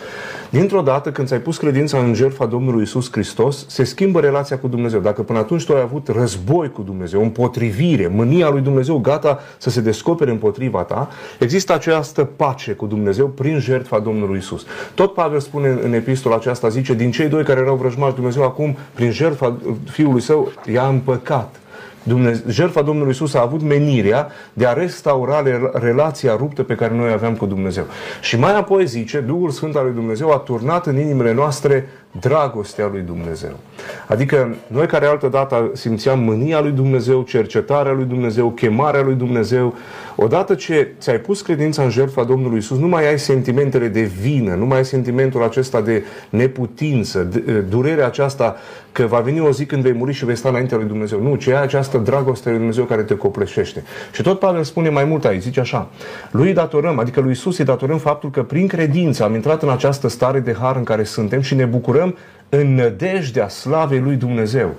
Dintr-o 0.52 0.80
dată, 0.80 1.12
când 1.12 1.26
ți-ai 1.26 1.40
pus 1.40 1.56
credința 1.56 1.98
în 1.98 2.14
jertfa 2.14 2.46
Domnului 2.46 2.82
Isus 2.82 3.12
Hristos, 3.12 3.64
se 3.68 3.84
schimbă 3.84 4.20
relația 4.20 4.58
cu 4.58 4.68
Dumnezeu. 4.68 5.00
Dacă 5.00 5.22
până 5.22 5.38
atunci 5.38 5.64
tu 5.64 5.74
ai 5.74 5.80
avut 5.80 6.08
război 6.08 6.70
cu 6.70 6.82
Dumnezeu, 6.82 7.22
împotrivire, 7.22 8.06
mânia 8.06 8.48
lui 8.50 8.60
Dumnezeu 8.60 8.98
gata 8.98 9.40
să 9.58 9.70
se 9.70 9.80
descopere 9.80 10.30
împotriva 10.30 10.82
ta, 10.82 11.08
există 11.38 11.74
această 11.74 12.24
pace 12.24 12.72
cu 12.72 12.86
Dumnezeu 12.86 13.26
prin 13.26 13.58
jertfa 13.58 13.98
Domnului 13.98 14.38
Isus. 14.38 14.66
Tot 14.94 15.14
Pavel 15.14 15.40
spune 15.40 15.78
în 15.82 15.92
epistola 15.92 16.34
aceasta, 16.34 16.68
zice, 16.68 16.94
din 16.94 17.10
cei 17.10 17.28
doi 17.28 17.44
care 17.44 17.60
erau 17.60 17.76
vrăjmași 17.76 18.14
Dumnezeu 18.14 18.42
acum, 18.42 18.76
prin 18.94 19.10
jertfa 19.10 19.56
Fiului 19.90 20.20
Său, 20.20 20.52
i-a 20.72 20.86
împăcat. 20.86 21.61
Dumnezeu, 22.02 22.50
jertfa 22.50 22.82
Domnului 22.82 23.10
Isus 23.10 23.34
a 23.34 23.40
avut 23.40 23.62
menirea 23.62 24.28
de 24.52 24.66
a 24.66 24.72
restaura 24.72 25.42
relația 25.72 26.36
ruptă 26.36 26.62
pe 26.62 26.74
care 26.74 26.94
noi 26.94 27.10
aveam 27.10 27.36
cu 27.36 27.46
Dumnezeu. 27.46 27.84
Și 28.20 28.38
mai 28.38 28.56
apoi 28.56 28.86
zice, 28.86 29.20
Duhul 29.20 29.50
Sfânt 29.50 29.76
al 29.76 29.84
lui 29.84 29.94
Dumnezeu 29.94 30.30
a 30.30 30.36
turnat 30.36 30.86
în 30.86 30.98
inimile 30.98 31.32
noastre 31.32 31.88
dragostea 32.20 32.88
lui 32.92 33.00
Dumnezeu. 33.00 33.58
Adică 34.06 34.54
noi 34.66 34.86
care 34.86 35.06
altă 35.06 35.28
dată 35.28 35.70
simțeam 35.72 36.20
mânia 36.20 36.60
lui 36.60 36.70
Dumnezeu, 36.70 37.22
cercetarea 37.22 37.92
lui 37.92 38.04
Dumnezeu, 38.04 38.50
chemarea 38.50 39.02
lui 39.02 39.14
Dumnezeu, 39.14 39.74
odată 40.16 40.54
ce 40.54 40.88
ți-ai 41.00 41.18
pus 41.18 41.40
credința 41.40 41.82
în 41.82 41.90
jertfa 41.90 42.24
Domnului 42.24 42.58
Isus, 42.58 42.78
nu 42.78 42.88
mai 42.88 43.08
ai 43.08 43.18
sentimentele 43.18 43.88
de 43.88 44.02
vină, 44.02 44.54
nu 44.54 44.66
mai 44.66 44.76
ai 44.76 44.84
sentimentul 44.84 45.42
acesta 45.42 45.80
de 45.80 46.04
neputință, 46.30 47.22
de, 47.22 47.38
durerea 47.52 48.06
aceasta 48.06 48.56
că 48.92 49.06
va 49.06 49.18
veni 49.18 49.40
o 49.40 49.50
zi 49.50 49.64
când 49.64 49.82
vei 49.82 49.92
muri 49.92 50.12
și 50.12 50.24
vei 50.24 50.36
sta 50.36 50.48
înaintea 50.48 50.76
lui 50.76 50.86
Dumnezeu. 50.86 51.20
Nu, 51.20 51.34
ci 51.34 51.46
ai 51.46 51.62
această 51.62 51.98
dragoste 51.98 52.48
lui 52.48 52.58
Dumnezeu 52.58 52.84
care 52.84 53.02
te 53.02 53.16
copleșește. 53.16 53.82
Și 54.12 54.22
tot 54.22 54.38
Pavel 54.38 54.62
spune 54.62 54.88
mai 54.88 55.04
mult 55.04 55.24
aici, 55.24 55.42
zice 55.42 55.60
așa, 55.60 55.88
lui 56.30 56.52
datorăm, 56.52 56.98
adică 56.98 57.20
lui 57.20 57.32
Isus 57.32 57.58
îi 57.58 57.64
datorăm 57.64 57.98
faptul 57.98 58.30
că 58.30 58.42
prin 58.42 58.66
credință 58.66 59.24
am 59.24 59.34
intrat 59.34 59.62
în 59.62 59.70
această 59.70 60.08
stare 60.08 60.40
de 60.40 60.56
har 60.60 60.76
în 60.76 60.84
care 60.84 61.02
suntem 61.02 61.40
și 61.40 61.54
ne 61.54 61.64
bucurăm 61.64 62.01
bucurăm 62.02 62.16
în 62.48 62.74
nădejdea 62.74 63.48
slavei 63.48 64.00
lui 64.00 64.16
Dumnezeu. 64.16 64.74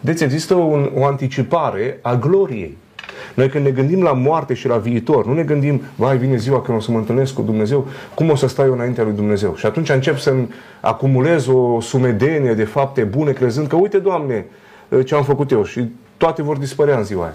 Deci 0.00 0.20
există 0.20 0.54
un, 0.54 0.90
o 0.94 1.04
anticipare 1.04 1.98
a 2.02 2.14
gloriei. 2.14 2.76
Noi 3.34 3.48
când 3.48 3.64
ne 3.64 3.70
gândim 3.70 4.02
la 4.02 4.12
moarte 4.12 4.54
și 4.54 4.68
la 4.68 4.76
viitor, 4.76 5.26
nu 5.26 5.34
ne 5.34 5.42
gândim, 5.42 5.82
vai, 5.96 6.16
vine 6.16 6.36
ziua 6.36 6.60
când 6.60 6.78
o 6.78 6.80
să 6.80 6.90
mă 6.90 6.98
întâlnesc 6.98 7.34
cu 7.34 7.42
Dumnezeu, 7.42 7.86
cum 8.14 8.30
o 8.30 8.34
să 8.34 8.46
stau 8.46 8.66
eu 8.66 8.72
înaintea 8.72 9.04
lui 9.04 9.12
Dumnezeu? 9.12 9.54
Și 9.56 9.66
atunci 9.66 9.88
încep 9.88 10.18
să-mi 10.18 10.48
acumulez 10.80 11.46
o 11.46 11.80
sumedenie 11.80 12.54
de 12.54 12.64
fapte 12.64 13.02
bune, 13.02 13.32
crezând 13.32 13.66
că, 13.66 13.76
uite, 13.76 13.98
Doamne, 13.98 14.46
ce 15.04 15.14
am 15.14 15.24
făcut 15.24 15.50
eu 15.50 15.64
și 15.64 15.84
toate 16.16 16.42
vor 16.42 16.56
dispărea 16.56 16.96
în 16.96 17.04
ziua 17.04 17.22
aia. 17.22 17.34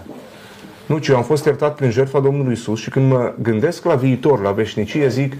Nu, 0.86 0.98
ci 0.98 1.08
eu 1.08 1.16
am 1.16 1.22
fost 1.22 1.44
iertat 1.44 1.74
prin 1.74 1.90
jertfa 1.90 2.20
Domnului 2.20 2.52
Isus 2.52 2.80
și 2.80 2.90
când 2.90 3.10
mă 3.10 3.32
gândesc 3.42 3.84
la 3.84 3.94
viitor, 3.94 4.40
la 4.40 4.50
veșnicie, 4.50 5.08
zic, 5.08 5.32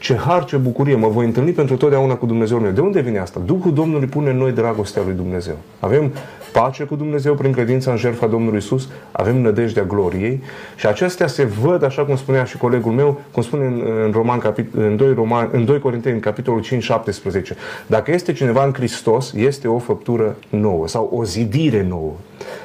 ce 0.00 0.16
har, 0.16 0.44
ce 0.44 0.56
bucurie, 0.56 0.94
mă 0.94 1.08
voi 1.08 1.24
întâlni 1.24 1.50
pentru 1.50 1.76
totdeauna 1.76 2.14
cu 2.14 2.26
Dumnezeu 2.26 2.58
meu. 2.58 2.70
De 2.70 2.80
unde 2.80 3.00
vine 3.00 3.18
asta? 3.18 3.40
Duhul 3.44 3.72
Domnului 3.72 4.06
pune 4.06 4.30
în 4.30 4.36
noi 4.36 4.52
dragostea 4.52 5.02
lui 5.04 5.14
Dumnezeu. 5.14 5.56
Avem 5.80 6.12
pace 6.52 6.84
cu 6.84 6.96
Dumnezeu 6.96 7.34
prin 7.34 7.52
credința 7.52 7.90
în 7.90 7.96
jertfa 7.96 8.26
Domnului 8.26 8.58
Isus, 8.58 8.88
avem 9.12 9.40
nădejdea 9.40 9.82
gloriei 9.82 10.42
și 10.76 10.86
acestea 10.86 11.26
se 11.26 11.44
văd, 11.44 11.82
așa 11.82 12.04
cum 12.04 12.16
spunea 12.16 12.44
și 12.44 12.56
colegul 12.56 12.92
meu, 12.92 13.20
cum 13.32 13.42
spune 13.42 13.64
în, 13.64 13.82
în, 14.04 14.10
Roman, 14.12 14.54
în, 14.70 14.96
2 14.96 15.14
Roman, 15.14 15.48
în 15.52 15.64
2 15.64 15.78
Corinteni, 15.78 16.20
capitolul 16.20 16.60
5, 16.60 16.82
17. 16.82 17.56
Dacă 17.86 18.10
este 18.10 18.32
cineva 18.32 18.64
în 18.64 18.72
Hristos, 18.72 19.32
este 19.32 19.68
o 19.68 19.78
făptură 19.78 20.36
nouă 20.48 20.88
sau 20.88 21.10
o 21.14 21.24
zidire 21.24 21.86
nouă. 21.88 22.12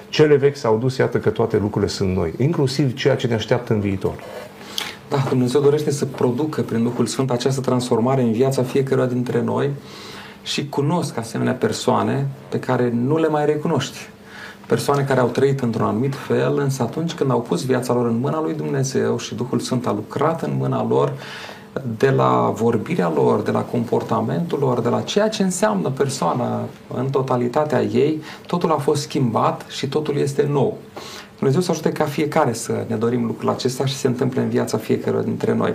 Cele 0.10 0.36
vechi 0.36 0.56
s-au 0.56 0.78
dus, 0.78 0.98
iată 0.98 1.17
că 1.17 1.30
toate 1.30 1.58
lucrurile 1.58 1.91
sunt 1.91 2.15
noi, 2.15 2.34
inclusiv 2.38 2.93
ceea 2.93 3.15
ce 3.15 3.28
ne 3.28 3.34
așteaptă 3.34 3.74
în 3.74 3.80
viitor. 3.80 4.13
Da, 5.15 5.25
Dumnezeu 5.30 5.62
dorește 5.62 5.91
să 5.91 6.06
producă 6.06 6.62
prin 6.62 6.84
Duhul 6.84 7.06
Sfânt 7.06 7.32
această 7.32 7.62
transformare 7.62 8.21
în 8.21 8.32
viața 8.32 8.63
fiecăruia 8.63 9.06
dintre 9.06 9.41
noi 9.41 9.69
și 10.43 10.69
cunosc 10.69 11.17
asemenea 11.17 11.54
persoane 11.54 12.28
pe 12.49 12.60
care 12.60 12.93
nu 12.95 13.17
le 13.17 13.28
mai 13.28 13.45
recunoști. 13.45 13.97
Persoane 14.67 15.04
care 15.04 15.19
au 15.19 15.28
trăit 15.28 15.62
într-un 15.62 15.86
anumit 15.86 16.15
fel, 16.15 16.58
însă 16.58 16.84
atunci 16.84 17.13
când 17.13 17.32
au 17.32 17.41
pus 17.41 17.65
viața 17.65 17.93
lor 17.93 18.06
în 18.08 18.19
mâna 18.19 18.41
lui 18.41 18.54
Dumnezeu 18.54 19.17
și 19.17 19.36
Duhul 19.36 19.60
Sfânt 19.60 19.88
a 19.88 19.91
lucrat 19.91 20.41
în 20.41 20.56
mâna 20.58 20.86
lor, 20.89 21.13
de 21.97 22.09
la 22.09 22.51
vorbirea 22.55 23.11
lor, 23.15 23.41
de 23.41 23.51
la 23.51 23.61
comportamentul 23.61 24.59
lor, 24.59 24.79
de 24.79 24.89
la 24.89 25.01
ceea 25.01 25.29
ce 25.29 25.43
înseamnă 25.43 25.89
persoana 25.89 26.61
în 26.95 27.09
totalitatea 27.09 27.81
ei, 27.81 28.21
totul 28.47 28.71
a 28.71 28.77
fost 28.77 29.01
schimbat 29.01 29.65
și 29.69 29.88
totul 29.88 30.17
este 30.17 30.47
nou. 30.51 30.77
Dumnezeu 31.38 31.61
să 31.61 31.71
ajute 31.71 31.91
ca 31.91 32.03
fiecare 32.03 32.53
să 32.53 32.85
ne 32.88 32.95
dorim 32.95 33.25
lucrul 33.25 33.49
acesta 33.49 33.85
și 33.85 33.93
să 33.93 33.99
se 33.99 34.07
întâmple 34.07 34.41
în 34.41 34.49
viața 34.49 34.77
fiecăruia 34.77 35.23
dintre 35.23 35.53
noi. 35.53 35.73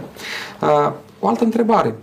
Uh, 0.61 0.93
o 1.21 1.29
altă 1.29 1.45
întrebare. 1.45 1.95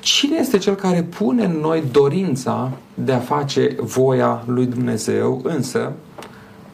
Cine 0.00 0.36
este 0.38 0.58
cel 0.58 0.74
care 0.74 1.02
pune 1.02 1.44
în 1.44 1.58
noi 1.60 1.82
dorința 1.90 2.70
de 2.94 3.12
a 3.12 3.18
face 3.18 3.76
voia 3.80 4.42
lui 4.46 4.66
Dumnezeu, 4.66 5.40
însă 5.44 5.92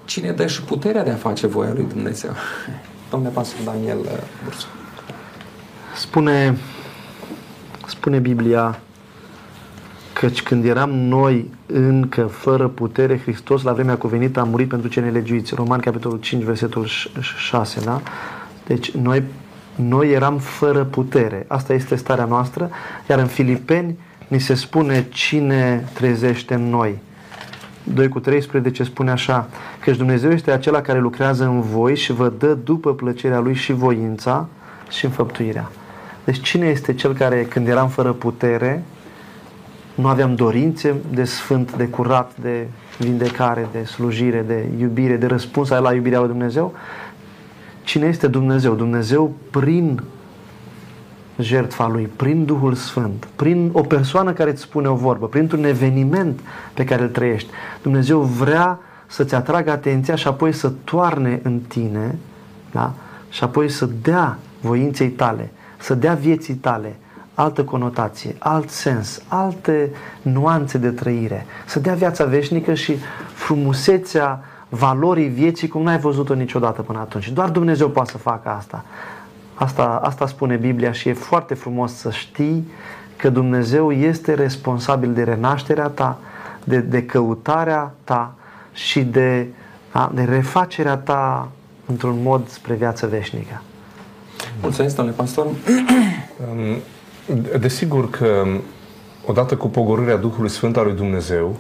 cine 0.05 0.31
dă 0.31 0.47
și 0.47 0.63
puterea 0.63 1.05
de 1.05 1.11
a 1.11 1.17
face 1.17 1.47
voia 1.47 1.73
lui 1.73 1.87
Dumnezeu? 1.93 2.31
Domnule 3.11 3.33
Pastor 3.33 3.61
Daniel 3.65 3.99
uh, 3.99 4.11
Bursu. 4.45 4.67
Spune, 5.95 6.57
spune 7.87 8.19
Biblia 8.19 8.79
căci 10.13 10.43
când 10.43 10.65
eram 10.65 10.91
noi 10.91 11.51
încă 11.67 12.23
fără 12.23 12.69
putere, 12.69 13.19
Hristos 13.19 13.63
la 13.63 13.73
vremea 13.73 13.97
cuvenită 13.97 14.41
a 14.41 14.45
murit 14.45 14.69
pentru 14.69 14.89
cei 14.89 15.03
nelegiuiți. 15.03 15.55
Roman, 15.55 15.81
capitolul 15.81 16.19
5, 16.19 16.43
versetul 16.43 16.87
6, 17.21 17.81
da? 17.85 18.01
Deci 18.67 18.91
noi, 18.91 19.23
noi 19.75 20.11
eram 20.11 20.39
fără 20.39 20.85
putere. 20.85 21.45
Asta 21.49 21.73
este 21.73 21.95
starea 21.95 22.25
noastră. 22.25 22.71
Iar 23.09 23.19
în 23.19 23.27
Filipeni 23.27 23.99
ni 24.29 24.39
se 24.39 24.55
spune 24.55 25.07
cine 25.11 25.89
trezește 25.93 26.55
în 26.55 26.69
noi. 26.69 26.99
2 27.85 28.09
cu 28.09 28.21
13 28.21 28.85
spune 28.85 29.11
așa, 29.11 29.49
căci 29.81 29.97
Dumnezeu 29.97 30.31
este 30.31 30.51
acela 30.51 30.81
care 30.81 30.99
lucrează 31.01 31.45
în 31.45 31.61
voi 31.61 31.97
și 31.97 32.13
vă 32.13 32.33
dă 32.39 32.55
după 32.55 32.95
plăcerea 32.95 33.39
Lui 33.41 33.55
și 33.55 33.73
voința 33.73 34.49
și 34.91 35.05
înfăptuirea. 35.05 35.71
Deci 36.25 36.41
cine 36.41 36.67
este 36.67 36.95
cel 36.95 37.15
care 37.15 37.45
când 37.45 37.69
eram 37.69 37.89
fără 37.89 38.13
putere, 38.13 38.83
nu 39.95 40.07
aveam 40.07 40.35
dorințe 40.35 40.95
de 41.11 41.25
sfânt, 41.25 41.77
de 41.77 41.89
curat, 41.89 42.33
de 42.41 42.67
vindecare, 42.99 43.69
de 43.73 43.85
slujire, 43.85 44.45
de 44.47 44.69
iubire, 44.79 45.17
de 45.17 45.27
răspuns 45.27 45.69
la 45.69 45.95
iubirea 45.95 46.19
lui 46.19 46.29
Dumnezeu? 46.29 46.75
Cine 47.83 48.07
este 48.07 48.27
Dumnezeu? 48.27 48.75
Dumnezeu 48.75 49.33
prin 49.51 50.03
jertfa 51.39 51.89
Lui, 51.89 52.11
prin 52.17 52.45
Duhul 52.45 52.75
Sfânt, 52.75 53.29
prin 53.37 53.71
o 53.73 53.81
persoană 53.81 54.33
care 54.33 54.51
îți 54.51 54.63
spune 54.63 54.89
o 54.89 54.95
vorbă, 54.95 55.27
printr-un 55.27 55.65
eveniment 55.65 56.41
pe 56.75 56.85
care 56.85 57.03
îl 57.03 57.09
trăiești. 57.09 57.51
Dumnezeu 57.83 58.21
vrea 58.21 58.79
să-ți 59.07 59.35
atragă 59.35 59.71
atenția 59.71 60.15
și 60.15 60.27
apoi 60.27 60.53
să 60.53 60.73
toarne 60.85 61.41
în 61.43 61.61
tine 61.61 62.19
da? 62.71 62.93
și 63.29 63.45
apoi 63.45 63.69
să 63.69 63.89
dea 64.03 64.39
voinței 64.61 65.09
tale 65.09 65.51
să 65.83 65.95
dea 65.95 66.15
vieții 66.15 66.55
tale 66.55 66.97
altă 67.35 67.65
conotație, 67.65 68.37
alt 68.39 68.71
sens, 68.71 69.23
alte 69.29 69.91
nuanțe 70.23 70.79
de 70.79 70.91
trăire, 70.91 71.47
să 71.67 71.81
dea 71.81 71.95
viața 71.95 72.25
veșnică 72.25 72.75
și 72.75 72.97
frumusețea 73.35 74.41
valorii 74.69 75.29
vieții 75.29 75.69
cum 75.69 75.83
n-ai 75.83 75.99
văzut-o 75.99 76.35
niciodată 76.35 76.83
până 76.83 76.99
atunci. 76.99 77.31
Doar 77.31 77.49
Dumnezeu 77.49 77.89
poate 77.89 78.11
să 78.11 78.19
facă 78.19 78.49
asta. 78.49 78.85
Asta, 79.55 80.01
asta 80.05 80.27
spune 80.27 80.57
Biblia 80.57 80.93
și 80.93 81.09
e 81.09 81.13
foarte 81.13 81.55
frumos 81.55 81.95
să 81.95 82.11
știi 82.11 82.71
că 83.17 83.31
Dumnezeu 83.31 83.93
este 83.93 84.35
responsabil 84.35 85.13
de 85.13 85.23
renașterea 85.23 85.87
ta, 85.87 86.19
de, 86.65 86.79
de 86.79 87.07
căutarea 87.07 87.95
ta 88.05 88.35
și 88.73 89.05
de, 89.05 89.47
de 90.13 90.23
refacerea 90.23 90.97
ta 90.97 91.49
într-un 91.87 92.23
mod 92.23 92.49
spre 92.49 92.75
viață 92.75 93.07
veșnică. 93.07 93.63
Mulțumesc, 94.61 94.97
domnule 94.97 95.17
pastor. 95.17 95.47
Desigur 97.61 98.11
că 98.11 98.47
odată 99.27 99.57
cu 99.57 99.69
pogorârea 99.69 100.17
Duhului 100.17 100.51
Sfânt 100.51 100.77
al 100.77 100.85
lui 100.85 100.95
Dumnezeu, 100.95 101.57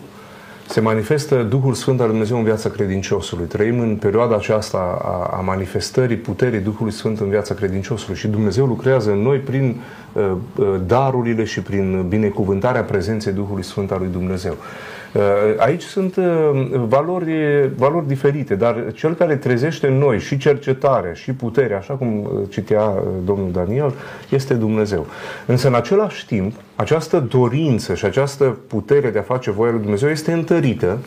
se 0.68 0.80
manifestă 0.80 1.42
Duhul 1.42 1.74
Sfânt 1.74 1.98
al 1.98 2.04
lui 2.04 2.14
Dumnezeu 2.14 2.38
în 2.38 2.44
viața 2.44 2.68
credinciosului. 2.68 3.46
Trăim 3.46 3.78
în 3.78 3.96
perioada 3.96 4.34
aceasta 4.34 4.98
a, 5.02 5.36
a 5.36 5.40
manifestării 5.40 6.16
puterii 6.16 6.58
Duhului 6.58 6.92
Sfânt 6.92 7.20
în 7.20 7.28
viața 7.28 7.54
credinciosului 7.54 8.16
și 8.16 8.26
Dumnezeu 8.26 8.66
lucrează 8.66 9.10
în 9.10 9.18
noi 9.18 9.38
prin 9.38 9.80
uh, 10.12 10.30
uh 10.56 10.80
darurile 10.86 11.44
și 11.44 11.60
prin 11.60 12.08
binecuvântarea 12.08 12.82
prezenței 12.82 13.32
Duhului 13.32 13.64
Sfânt 13.64 13.90
al 13.90 13.98
lui 13.98 14.08
Dumnezeu. 14.12 14.56
Uh, 15.12 15.22
aici 15.56 15.82
sunt 15.82 16.16
uh, 16.16 16.24
valori, 16.86 17.32
valori 17.76 18.06
diferite, 18.06 18.54
dar 18.54 18.92
cel 18.94 19.14
care 19.14 19.36
trezește 19.36 19.86
în 19.86 19.98
noi 19.98 20.18
și 20.18 20.38
cercetarea 20.38 21.12
și 21.12 21.32
puterea, 21.32 21.76
așa 21.76 21.94
cum 21.94 22.22
uh, 22.22 22.30
citea 22.48 22.92
domnul 23.24 23.50
Daniel, 23.52 23.94
este 24.28 24.54
Dumnezeu. 24.54 25.06
Însă, 25.46 25.68
în 25.68 25.74
același 25.74 26.26
timp, 26.26 26.54
această 26.76 27.18
dorință 27.18 27.94
și 27.94 28.04
această 28.04 28.58
putere 28.66 29.10
de 29.10 29.18
a 29.18 29.22
face 29.22 29.50
voia 29.50 29.70
lui 29.70 29.80
Dumnezeu 29.80 30.08
este 30.08 30.32
întărită 30.32 30.98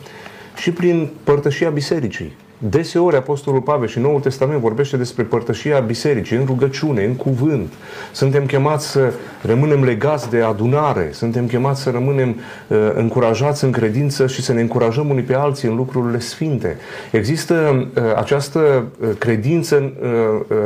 și 0.56 0.72
prin 0.72 1.10
părtășia 1.24 1.70
bisericii. 1.70 2.36
Deseori 2.58 3.16
Apostolul 3.16 3.60
Pavel 3.60 3.88
și 3.88 3.98
Noul 3.98 4.20
Testament 4.20 4.60
vorbește 4.60 4.96
despre 4.96 5.22
părtășia 5.22 5.78
bisericii, 5.78 6.36
în 6.36 6.44
rugăciune, 6.46 7.04
în 7.04 7.14
cuvânt. 7.14 7.72
Suntem 8.12 8.46
chemați 8.46 8.90
să 8.90 9.12
rămânem 9.42 9.84
legați 9.84 10.30
de 10.30 10.40
adunare, 10.40 11.08
suntem 11.12 11.46
chemați 11.46 11.82
să 11.82 11.90
rămânem 11.90 12.28
uh, 12.68 12.90
încurajați 12.94 13.64
în 13.64 13.70
credință 13.70 14.26
și 14.26 14.42
să 14.42 14.52
ne 14.52 14.60
încurajăm 14.60 15.08
unii 15.08 15.22
pe 15.22 15.34
alții 15.34 15.68
în 15.68 15.76
lucrurile 15.76 16.18
sfinte. 16.18 16.76
Există 17.10 17.86
uh, 17.96 18.02
această 18.16 18.84
uh, 19.00 19.08
credință 19.18 19.92
uh, 20.02 20.56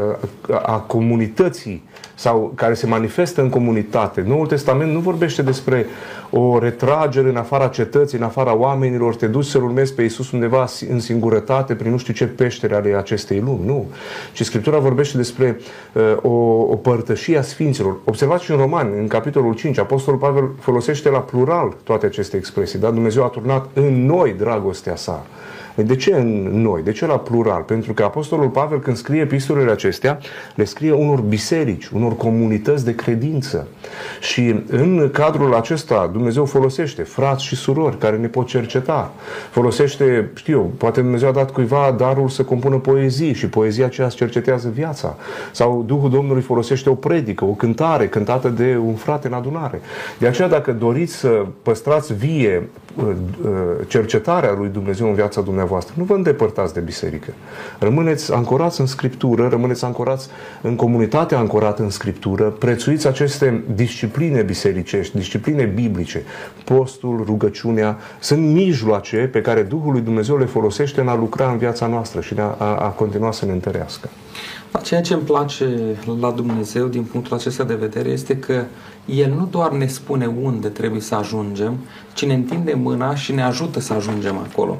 uh, 0.48 0.57
a 0.62 0.79
comunității 0.79 1.88
sau 2.14 2.53
care 2.55 2.74
se 2.74 2.87
manifestă 2.87 3.40
în 3.40 3.48
comunitate. 3.48 4.24
Noul 4.26 4.46
Testament 4.46 4.92
nu 4.92 4.98
vorbește 4.98 5.42
despre 5.42 5.87
o 6.31 6.59
retragere 6.59 7.29
în 7.29 7.37
afara 7.37 7.66
cetății, 7.66 8.18
în 8.18 8.24
afara 8.24 8.57
oamenilor, 8.57 9.16
te 9.16 9.26
duci 9.26 9.44
să-L 9.44 9.62
urmezi 9.62 9.94
pe 9.94 10.03
Iisus 10.03 10.31
undeva 10.31 10.66
în 10.88 11.00
singurătate, 11.00 11.74
prin 11.81 11.93
nu 11.93 11.99
știu 11.99 12.12
ce 12.12 12.27
peștere 12.27 12.75
ale 12.75 12.95
acestei 12.95 13.40
lumi. 13.40 13.66
Nu. 13.66 13.87
Ci 14.33 14.45
Scriptura 14.45 14.79
vorbește 14.79 15.16
despre 15.16 15.61
uh, 15.93 16.03
o, 16.23 16.31
o 16.71 16.77
părtășie 16.77 17.38
a 17.38 17.43
Sfinților. 17.43 17.97
Observați 18.05 18.45
și 18.45 18.51
în 18.51 18.57
Roman, 18.57 18.93
în 18.99 19.07
capitolul 19.07 19.55
5, 19.55 19.79
Apostolul 19.79 20.21
Pavel 20.21 20.51
folosește 20.59 21.09
la 21.09 21.19
plural 21.19 21.77
toate 21.83 22.07
aceste 22.07 22.37
expresii. 22.37 22.79
Da? 22.79 22.90
Dumnezeu 22.90 23.25
a 23.25 23.29
turnat 23.29 23.69
în 23.73 24.07
noi 24.07 24.35
dragostea 24.38 24.97
sa. 24.97 25.27
De 25.74 25.96
ce 25.96 26.14
în 26.14 26.61
noi? 26.62 26.83
De 26.83 26.92
ce 26.92 27.06
la 27.06 27.18
plural? 27.18 27.62
Pentru 27.62 27.92
că 27.92 28.02
Apostolul 28.02 28.48
Pavel, 28.48 28.80
când 28.80 28.96
scrie 28.96 29.20
epistolele 29.20 29.70
acestea, 29.70 30.18
le 30.54 30.64
scrie 30.64 30.92
unor 30.92 31.20
biserici, 31.20 31.87
unor 31.87 32.16
comunități 32.16 32.85
de 32.85 32.94
credință. 32.94 33.68
Și 34.20 34.54
în 34.68 35.11
cadrul 35.12 35.54
acesta 35.54 36.11
Dumnezeu 36.12 36.44
folosește 36.44 37.02
frați 37.02 37.44
și 37.44 37.56
surori 37.56 37.98
care 37.98 38.16
ne 38.16 38.26
pot 38.26 38.46
cerceta. 38.46 39.12
Folosește, 39.50 40.30
știu, 40.35 40.72
poate 40.76 41.00
Dumnezeu 41.00 41.28
a 41.28 41.33
dat 41.33 41.50
cuiva 41.50 41.94
darul 41.98 42.28
să 42.28 42.42
compună 42.42 42.76
poezii 42.76 43.33
și 43.33 43.48
poezia 43.48 43.85
aceea 43.85 44.06
îți 44.06 44.16
cercetează 44.16 44.70
viața. 44.74 45.16
Sau 45.52 45.85
Duhul 45.87 46.11
Domnului 46.11 46.42
folosește 46.42 46.88
o 46.88 46.94
predică, 46.94 47.44
o 47.44 47.52
cântare 47.52 48.09
cântată 48.09 48.48
de 48.48 48.78
un 48.85 48.94
frate 48.94 49.26
în 49.26 49.33
adunare. 49.33 49.80
De 50.18 50.26
aceea, 50.26 50.48
dacă 50.48 50.72
doriți 50.72 51.14
să 51.14 51.46
păstrați 51.62 52.14
vie 52.14 52.56
uh, 52.59 52.62
uh, 52.62 52.89
cercetarea 53.87 54.53
lui 54.53 54.68
Dumnezeu 54.68 55.09
în 55.09 55.14
viața 55.14 55.40
dumneavoastră, 55.40 55.59
dumneavoastră. 55.61 55.94
Nu 55.96 56.05
vă 56.05 56.14
îndepărtați 56.14 56.74
de 56.74 56.81
biserică. 56.81 57.33
Rămâneți 57.79 58.33
ancorați 58.33 58.81
în 58.81 58.87
Scriptură, 58.87 59.48
rămâneți 59.48 59.85
ancorați 59.85 60.29
în 60.62 60.76
comunitatea 60.76 61.38
ancorată 61.38 61.83
în 61.83 61.90
Scriptură, 61.90 62.44
prețuiți 62.44 63.07
aceste 63.07 63.64
discipline 63.74 64.42
bisericești, 64.42 65.16
discipline 65.16 65.64
biblice, 65.64 66.22
postul, 66.64 67.22
rugăciunea, 67.26 67.98
sunt 68.20 68.53
mijloace 68.53 69.16
pe 69.16 69.40
care 69.40 69.62
Duhul 69.62 69.92
lui 69.92 70.00
Dumnezeu 70.00 70.38
le 70.38 70.44
folosește 70.44 71.00
în 71.00 71.09
a 71.09 71.14
lucra 71.14 71.50
în 71.50 71.59
viața 71.59 71.87
noastră 71.87 72.20
și 72.20 72.33
în 72.33 72.38
a, 72.38 72.57
a, 72.59 72.76
a 72.76 72.88
continua 72.88 73.33
să 73.33 73.44
ne 73.44 73.53
întărească. 73.53 74.09
Ceea 74.83 75.00
ce 75.00 75.14
îmi 75.14 75.22
place 75.22 75.96
la 76.20 76.30
Dumnezeu 76.30 76.87
din 76.87 77.02
punctul 77.02 77.37
acesta 77.37 77.64
de 77.64 77.74
vedere 77.74 78.09
este 78.09 78.37
că 78.37 78.64
El 79.04 79.35
nu 79.38 79.48
doar 79.50 79.72
ne 79.72 79.87
spune 79.87 80.26
unde 80.42 80.68
trebuie 80.68 81.00
să 81.00 81.14
ajungem, 81.14 81.78
ci 82.14 82.24
ne 82.24 82.35
întinde 82.35 82.74
mâna 82.74 83.14
și 83.14 83.33
ne 83.33 83.42
ajută 83.42 83.80
să 83.80 83.92
ajungem 83.92 84.37
acolo. 84.50 84.76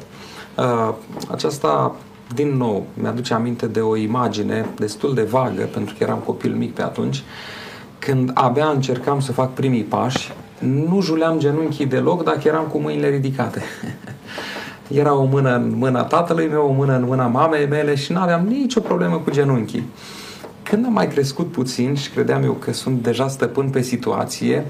Uh, 0.57 0.95
aceasta, 1.31 1.97
din 2.35 2.57
nou, 2.57 2.87
mi-aduce 2.95 3.35
aminte 3.35 3.67
de 3.67 3.81
o 3.81 3.97
imagine 3.97 4.67
destul 4.79 5.15
de 5.15 5.23
vagă, 5.23 5.63
pentru 5.73 5.95
că 5.99 6.05
eram 6.05 6.19
copil 6.19 6.55
mic 6.55 6.75
pe 6.75 6.83
atunci, 6.83 7.23
când 7.99 8.31
abia 8.35 8.67
încercam 8.67 9.21
să 9.21 9.33
fac 9.33 9.53
primii 9.53 9.83
pași, 9.83 10.33
nu 10.59 11.01
juleam 11.01 11.39
genunchii 11.39 11.87
deloc 11.87 12.25
dacă 12.25 12.41
eram 12.45 12.65
cu 12.65 12.79
mâinile 12.79 13.09
ridicate. 13.09 13.63
Era 14.95 15.15
o 15.15 15.25
mână 15.25 15.55
în 15.55 15.73
mâna 15.77 16.03
tatălui 16.03 16.49
meu, 16.49 16.67
o 16.69 16.73
mână 16.73 16.97
în 16.97 17.05
mâna 17.05 17.27
mamei 17.27 17.67
mele 17.67 17.95
și 17.95 18.13
nu 18.13 18.21
aveam 18.21 18.47
nicio 18.47 18.81
problemă 18.81 19.17
cu 19.17 19.31
genunchii. 19.31 19.85
când 20.63 20.87
am 20.87 20.93
mai 20.93 21.09
crescut 21.09 21.53
puțin 21.53 21.95
și 21.95 22.11
credeam 22.11 22.43
eu 22.43 22.53
că 22.53 22.73
sunt 22.73 23.03
deja 23.03 23.29
stăpân 23.29 23.69
pe 23.69 23.83
situație, 23.83 24.65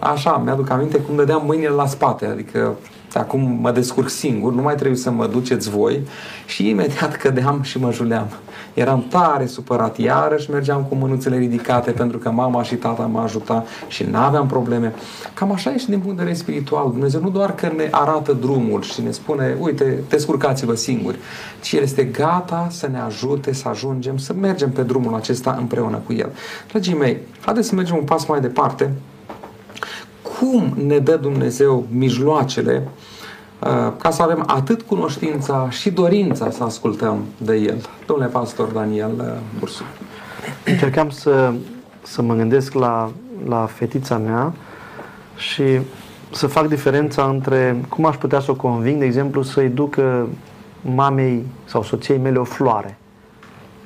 așa, 0.00 0.42
mi-aduc 0.44 0.70
aminte 0.70 0.98
cum 0.98 1.16
dădeam 1.16 1.42
mâinile 1.44 1.68
la 1.68 1.86
spate, 1.86 2.26
adică 2.26 2.76
acum 3.18 3.58
mă 3.60 3.70
descurc 3.70 4.08
singur, 4.08 4.52
nu 4.52 4.62
mai 4.62 4.74
trebuie 4.74 4.96
să 4.96 5.10
mă 5.10 5.26
duceți 5.26 5.70
voi 5.70 6.00
și 6.46 6.68
imediat 6.68 7.16
cădeam 7.16 7.62
și 7.62 7.78
mă 7.78 7.92
juleam. 7.92 8.26
Eram 8.74 9.04
tare 9.08 9.46
supărat, 9.46 9.98
iarăși 9.98 10.50
mergeam 10.50 10.82
cu 10.88 10.94
mânuțele 10.94 11.36
ridicate 11.36 11.90
pentru 11.90 12.18
că 12.18 12.30
mama 12.30 12.62
și 12.62 12.74
tata 12.74 13.02
mă 13.02 13.20
ajuta 13.20 13.64
și 13.88 14.04
nu 14.10 14.18
aveam 14.18 14.46
probleme. 14.46 14.94
Cam 15.34 15.52
așa 15.52 15.72
e 15.72 15.78
și 15.78 15.88
din 15.88 15.98
punct 15.98 16.16
de 16.16 16.22
vedere 16.22 16.38
spiritual. 16.38 16.90
Dumnezeu 16.90 17.20
nu 17.20 17.30
doar 17.30 17.54
că 17.54 17.72
ne 17.76 17.88
arată 17.90 18.32
drumul 18.32 18.82
și 18.82 19.02
ne 19.02 19.10
spune, 19.10 19.56
uite, 19.60 20.02
descurcați-vă 20.08 20.74
singuri, 20.74 21.18
ci 21.62 21.72
El 21.72 21.82
este 21.82 22.04
gata 22.04 22.66
să 22.70 22.88
ne 22.88 23.00
ajute 23.00 23.52
să 23.52 23.68
ajungem, 23.68 24.16
să 24.16 24.32
mergem 24.40 24.70
pe 24.70 24.82
drumul 24.82 25.14
acesta 25.14 25.56
împreună 25.58 26.00
cu 26.06 26.12
El. 26.12 26.32
Dragii 26.68 26.94
mei, 26.94 27.18
haideți 27.40 27.68
să 27.68 27.74
mergem 27.74 27.96
un 27.96 28.04
pas 28.04 28.26
mai 28.26 28.40
departe 28.40 28.92
cum 30.40 30.74
ne 30.86 30.98
dă 30.98 31.16
Dumnezeu 31.16 31.86
mijloacele 31.90 32.88
uh, 33.58 33.92
ca 33.98 34.10
să 34.10 34.22
avem 34.22 34.42
atât 34.46 34.82
cunoștința 34.82 35.70
și 35.70 35.90
dorința 35.90 36.50
să 36.50 36.64
ascultăm 36.64 37.24
de 37.38 37.54
El. 37.54 37.88
Domnule 38.06 38.28
pastor 38.28 38.68
Daniel 38.68 39.12
uh, 39.18 39.24
Bursu. 39.58 39.82
Încercam 40.64 41.10
să, 41.10 41.52
să 42.02 42.22
mă 42.22 42.34
gândesc 42.34 42.72
la, 42.72 43.10
la 43.48 43.66
fetița 43.66 44.18
mea 44.18 44.52
și 45.36 45.80
să 46.32 46.46
fac 46.46 46.68
diferența 46.68 47.24
între 47.24 47.84
cum 47.88 48.04
aș 48.04 48.16
putea 48.16 48.40
să 48.40 48.50
o 48.50 48.54
conving, 48.54 48.98
de 48.98 49.04
exemplu, 49.04 49.42
să-i 49.42 49.68
ducă 49.68 50.28
mamei 50.94 51.46
sau 51.64 51.82
soției 51.82 52.18
mele 52.18 52.38
o 52.38 52.44
floare. 52.44 52.98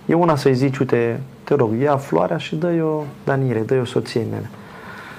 E 0.06 0.14
una 0.14 0.36
să-i 0.36 0.54
zici, 0.54 0.78
uite, 0.78 1.20
te 1.44 1.54
rog, 1.54 1.80
ia 1.80 1.96
floarea 1.96 2.36
și 2.36 2.56
dă-i 2.56 2.80
o 2.80 3.02
danire, 3.24 3.60
dă-i 3.60 3.80
o 3.80 3.84
soției 3.84 4.26
mele. 4.30 4.50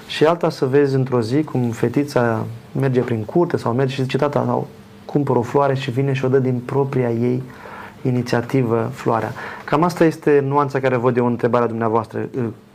Și 0.07 0.25
alta 0.25 0.49
să 0.49 0.65
vezi 0.65 0.95
într-o 0.95 1.21
zi 1.21 1.43
cum 1.43 1.69
fetița 1.69 2.45
merge 2.79 2.99
prin 2.99 3.23
curte 3.23 3.57
sau 3.57 3.73
merge 3.73 3.93
și 3.93 4.01
zice, 4.01 4.17
tata, 4.17 4.43
sau 4.45 4.67
cumpăr 5.05 5.35
o 5.35 5.41
floare 5.41 5.75
și 5.75 5.91
vine 5.91 6.13
și 6.13 6.25
o 6.25 6.27
dă 6.27 6.39
din 6.39 6.61
propria 6.65 7.09
ei 7.09 7.43
inițiativă 8.01 8.89
floarea. 8.93 9.31
Cam 9.63 9.83
asta 9.83 10.05
este 10.05 10.43
nuanța 10.47 10.79
care 10.79 10.95
văd 10.95 11.17
eu 11.17 11.25
în 11.25 11.31
întrebarea 11.31 11.67
dumneavoastră. 11.67 12.29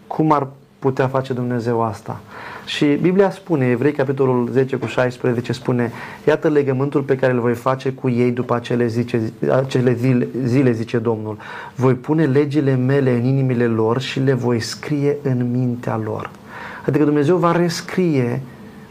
Cum 0.07 0.33
ar 0.33 0.47
putea 0.79 1.09
face 1.09 1.33
Dumnezeu 1.33 1.83
asta? 1.83 2.21
Și 2.67 2.85
Biblia 2.87 3.31
spune, 3.31 3.67
Evrei 3.67 3.93
capitolul 3.93 4.49
10 4.53 4.77
cu 4.77 4.87
16 4.87 5.53
spune, 5.53 5.93
iată 6.27 6.49
legământul 6.49 7.03
pe 7.03 7.17
care 7.17 7.33
îl 7.33 7.41
voi 7.41 7.55
face 7.55 7.93
cu 7.93 8.09
ei 8.09 8.31
după 8.31 8.55
acele, 8.55 8.87
zice, 8.87 9.33
acele 9.51 9.93
zile, 9.95 10.29
zile, 10.45 10.73
zice 10.73 10.99
Domnul. 10.99 11.37
Voi 11.75 11.95
pune 11.95 12.25
legile 12.25 12.75
mele 12.75 13.11
în 13.11 13.25
inimile 13.25 13.67
lor 13.67 14.01
și 14.01 14.21
le 14.21 14.33
voi 14.33 14.61
scrie 14.61 15.17
în 15.23 15.51
mintea 15.51 16.01
lor. 16.05 16.31
Adică 16.87 17.05
Dumnezeu 17.05 17.37
va 17.37 17.53
rescrie, 17.53 18.41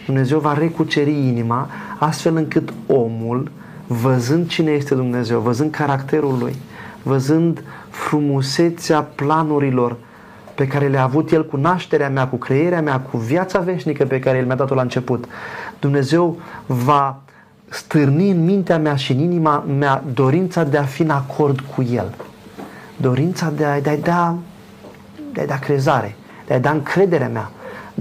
Dumnezeu 0.05 0.39
va 0.39 0.53
recuceri 0.53 1.11
inima, 1.11 1.69
astfel 1.99 2.35
încât 2.35 2.73
omul, 2.87 3.51
văzând 3.87 4.47
cine 4.47 4.71
este 4.71 4.95
Dumnezeu, 4.95 5.39
văzând 5.39 5.71
caracterul 5.71 6.37
lui, 6.39 6.55
văzând 7.03 7.63
frumusețea 7.89 9.01
planurilor 9.01 9.95
pe 10.55 10.67
care 10.67 10.87
le-a 10.87 11.03
avut 11.03 11.31
El 11.31 11.45
cu 11.45 11.57
nașterea 11.57 12.09
mea, 12.09 12.27
cu 12.27 12.35
creierea 12.35 12.81
mea, 12.81 12.99
cu 12.99 13.17
viața 13.17 13.59
veșnică 13.59 14.05
pe 14.05 14.19
care 14.19 14.37
El 14.37 14.45
mi-a 14.45 14.55
dat-o 14.55 14.75
la 14.75 14.81
început, 14.81 15.25
Dumnezeu 15.79 16.39
va 16.65 17.21
stârni 17.69 18.29
în 18.29 18.43
mintea 18.43 18.77
mea 18.77 18.95
și 18.95 19.11
în 19.11 19.19
inima 19.19 19.65
mea 19.77 20.03
dorința 20.13 20.63
de 20.63 20.77
a 20.77 20.83
fi 20.83 21.01
în 21.01 21.09
acord 21.09 21.59
cu 21.59 21.81
El. 21.81 22.15
Dorința 22.97 23.51
de 23.55 23.65
a-i 23.65 23.81
da, 23.81 24.35
de 25.33 25.41
a 25.41 25.45
da 25.45 25.59
crezare, 25.59 26.15
de 26.47 26.53
a-i 26.53 26.59
da 26.59 26.71
încrederea 26.71 27.29
mea, 27.29 27.51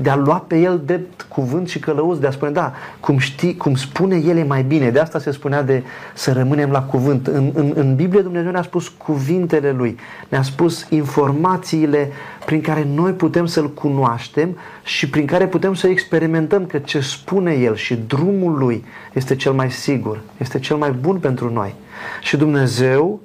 de 0.03 0.11
a 0.11 0.17
lua 0.17 0.45
pe 0.47 0.59
el 0.59 0.83
drept 0.85 1.27
cuvânt 1.29 1.69
și 1.69 1.79
călăuz, 1.79 2.19
de 2.19 2.27
a 2.27 2.31
spune, 2.31 2.51
da, 2.51 2.73
cum, 3.01 3.19
știi, 3.19 3.57
cum 3.57 3.75
spune 3.75 4.17
el 4.17 4.37
e 4.37 4.43
mai 4.43 4.63
bine. 4.63 4.91
De 4.91 4.99
asta 4.99 5.19
se 5.19 5.31
spunea 5.31 5.63
de 5.63 5.83
să 6.15 6.33
rămânem 6.33 6.71
la 6.71 6.83
cuvânt. 6.83 7.27
În, 7.27 7.51
în, 7.55 7.73
în 7.75 7.95
Biblie 7.95 8.23
Dumnezeu 8.23 8.51
ne-a 8.51 8.63
spus 8.63 8.89
cuvintele 8.89 9.71
Lui, 9.71 9.97
ne-a 10.29 10.43
spus 10.43 10.87
informațiile 10.91 12.11
prin 12.47 12.61
care 12.61 12.87
noi 12.95 13.13
putem 13.13 13.47
să-L 13.47 13.73
cunoaștem 13.73 14.57
și 14.83 15.09
prin 15.09 15.27
care 15.27 15.47
putem 15.47 15.75
să 15.75 15.87
experimentăm 15.87 16.67
că 16.67 16.79
ce 16.79 17.01
spune 17.01 17.53
El 17.53 17.77
și 17.77 17.95
drumul 18.07 18.59
Lui 18.59 18.85
este 19.13 19.37
cel 19.37 19.53
mai 19.53 19.71
sigur, 19.71 20.21
este 20.37 20.59
cel 20.59 20.77
mai 20.77 20.91
bun 20.91 21.19
pentru 21.19 21.53
noi. 21.53 21.75
Și 22.23 22.37
Dumnezeu 22.37 23.21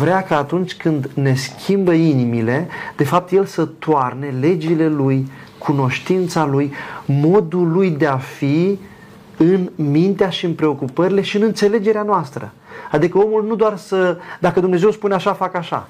vrea 0.00 0.22
ca 0.22 0.36
atunci 0.38 0.74
când 0.74 1.10
ne 1.14 1.34
schimbă 1.34 1.92
inimile, 1.92 2.68
de 2.96 3.04
fapt 3.04 3.32
El 3.32 3.44
să 3.44 3.64
toarne 3.64 4.34
legile 4.40 4.88
Lui, 4.88 5.30
cunoștința 5.58 6.44
lui, 6.44 6.72
modul 7.04 7.72
lui 7.72 7.90
de 7.90 8.06
a 8.06 8.16
fi 8.16 8.78
în 9.36 9.70
mintea 9.74 10.30
și 10.30 10.44
în 10.44 10.54
preocupările 10.54 11.20
și 11.20 11.36
în 11.36 11.42
înțelegerea 11.42 12.02
noastră. 12.02 12.52
Adică 12.90 13.18
omul 13.18 13.44
nu 13.44 13.54
doar 13.54 13.76
să, 13.76 14.18
dacă 14.40 14.60
Dumnezeu 14.60 14.90
spune 14.90 15.14
așa, 15.14 15.32
fac 15.32 15.54
așa. 15.54 15.88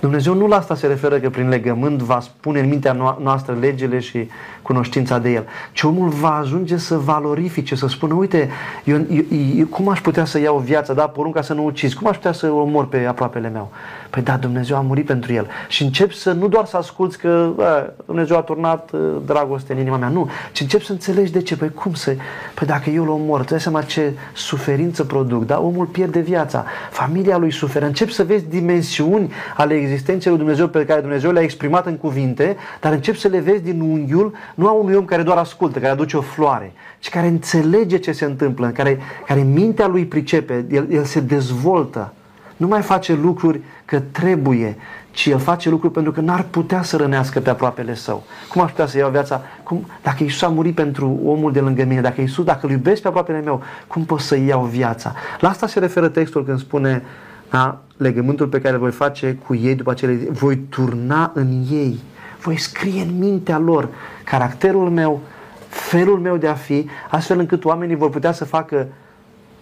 Dumnezeu 0.00 0.34
nu 0.34 0.46
la 0.46 0.56
asta 0.56 0.74
se 0.74 0.86
referă 0.86 1.18
că 1.18 1.30
prin 1.30 1.48
legământ 1.48 2.00
va 2.00 2.20
spune 2.20 2.60
în 2.60 2.68
mintea 2.68 3.16
noastră 3.22 3.56
legile 3.60 3.98
și 3.98 4.28
cunoștința 4.62 5.18
de 5.18 5.30
El, 5.30 5.46
ci 5.72 5.82
omul 5.82 6.08
va 6.08 6.36
ajunge 6.36 6.76
să 6.76 6.96
valorifice, 6.96 7.74
să 7.74 7.86
spună, 7.86 8.14
uite, 8.14 8.48
eu, 8.84 8.96
eu, 9.10 9.22
eu, 9.56 9.66
cum 9.66 9.88
aș 9.88 10.00
putea 10.00 10.24
să 10.24 10.38
iau 10.38 10.58
viața, 10.58 10.94
da, 10.94 11.06
porunca 11.06 11.42
să 11.42 11.54
nu 11.54 11.64
ucizi, 11.64 11.94
cum 11.94 12.06
aș 12.06 12.16
putea 12.16 12.32
să 12.32 12.50
omor 12.50 12.88
pe 12.88 13.04
aproapele 13.04 13.48
meu? 13.48 13.70
Păi 14.10 14.22
da, 14.22 14.36
Dumnezeu 14.36 14.76
a 14.76 14.80
murit 14.80 15.06
pentru 15.06 15.32
el. 15.32 15.46
Și 15.68 15.82
încep 15.82 16.12
să 16.12 16.32
nu 16.32 16.48
doar 16.48 16.66
să 16.66 16.76
asculți 16.76 17.18
că 17.18 17.50
bă, 17.54 17.92
Dumnezeu 18.06 18.36
a 18.36 18.40
turnat 18.40 18.90
uh, 18.92 19.00
dragoste 19.26 19.72
în 19.72 19.78
inima 19.78 19.96
mea, 19.96 20.08
nu, 20.08 20.28
ci 20.52 20.60
încep 20.60 20.82
să 20.82 20.92
înțelegi 20.92 21.32
de 21.32 21.42
ce. 21.42 21.56
Păi 21.56 21.72
cum 21.72 21.94
să, 21.94 22.16
păi 22.54 22.66
dacă 22.66 22.90
eu 22.90 23.02
îl 23.02 23.08
omor, 23.08 23.40
tu 23.40 23.46
dai 23.50 23.60
seama 23.60 23.82
ce 23.82 24.12
suferință 24.32 25.04
produc, 25.04 25.46
da? 25.46 25.60
Omul 25.60 25.86
pierde 25.86 26.20
viața, 26.20 26.64
familia 26.90 27.36
lui 27.36 27.52
suferă, 27.52 27.86
încep 27.86 28.10
să 28.10 28.24
vezi 28.24 28.44
dimensiuni 28.48 29.32
ale 29.56 29.74
existenței 29.90 30.30
lui 30.30 30.40
Dumnezeu 30.40 30.68
pe 30.68 30.84
care 30.84 31.00
Dumnezeu 31.00 31.30
le-a 31.30 31.42
exprimat 31.42 31.86
în 31.86 31.96
cuvinte, 31.96 32.56
dar 32.80 32.92
încep 32.92 33.16
să 33.16 33.28
le 33.28 33.38
vezi 33.38 33.62
din 33.62 33.80
unghiul 33.80 34.34
nu 34.54 34.66
a 34.66 34.70
unui 34.70 34.94
om 34.94 35.04
care 35.04 35.22
doar 35.22 35.36
ascultă, 35.36 35.78
care 35.78 35.92
aduce 35.92 36.16
o 36.16 36.20
floare, 36.20 36.72
ci 36.98 37.08
care 37.08 37.26
înțelege 37.26 37.98
ce 37.98 38.12
se 38.12 38.24
întâmplă, 38.24 38.68
care, 38.68 38.98
care 39.26 39.40
mintea 39.40 39.86
lui 39.86 40.06
pricepe, 40.06 40.64
el, 40.70 40.86
el 40.90 41.04
se 41.04 41.20
dezvoltă 41.20 42.12
nu 42.58 42.66
mai 42.66 42.82
face 42.82 43.14
lucruri 43.14 43.60
că 43.84 44.00
trebuie, 44.00 44.76
ci 45.10 45.26
el 45.26 45.38
face 45.38 45.68
lucruri 45.68 45.92
pentru 45.92 46.12
că 46.12 46.20
n-ar 46.20 46.44
putea 46.50 46.82
să 46.82 46.96
rănească 46.96 47.40
pe 47.40 47.50
aproapele 47.50 47.94
său. 47.94 48.22
Cum 48.48 48.62
aș 48.62 48.70
putea 48.70 48.86
să 48.86 48.98
iau 48.98 49.10
viața? 49.10 49.42
Cum, 49.62 49.86
dacă 50.02 50.22
Iisus 50.22 50.42
a 50.42 50.48
murit 50.48 50.74
pentru 50.74 51.20
omul 51.24 51.52
de 51.52 51.60
lângă 51.60 51.84
mine, 51.84 52.00
dacă 52.00 52.20
Iisus, 52.20 52.44
dacă 52.44 52.66
îl 52.66 52.72
iubesc 52.72 53.02
pe 53.02 53.08
aproapele 53.08 53.40
meu, 53.40 53.62
cum 53.86 54.04
pot 54.04 54.20
să 54.20 54.36
iau 54.36 54.64
viața? 54.64 55.14
La 55.40 55.48
asta 55.48 55.66
se 55.66 55.78
referă 55.78 56.08
textul 56.08 56.44
când 56.44 56.58
spune 56.58 57.02
da, 57.50 57.80
legământul 57.96 58.46
pe 58.46 58.60
care 58.60 58.74
îl 58.74 58.80
voi 58.80 58.90
face 58.90 59.38
cu 59.46 59.54
ei 59.54 59.74
după 59.74 59.90
acele 59.90 60.14
zi, 60.14 60.26
voi 60.30 60.56
turna 60.56 61.30
în 61.34 61.64
ei, 61.70 61.98
voi 62.40 62.56
scrie 62.56 63.02
în 63.02 63.18
mintea 63.18 63.58
lor 63.58 63.88
caracterul 64.24 64.90
meu, 64.90 65.20
felul 65.68 66.18
meu 66.18 66.36
de 66.36 66.48
a 66.48 66.54
fi, 66.54 66.88
astfel 67.10 67.38
încât 67.38 67.64
oamenii 67.64 67.96
vor 67.96 68.10
putea 68.10 68.32
să 68.32 68.44
facă 68.44 68.88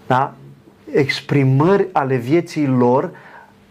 da, 0.07 0.35
exprimări 0.92 1.88
ale 1.92 2.16
vieții 2.16 2.66
lor 2.66 3.11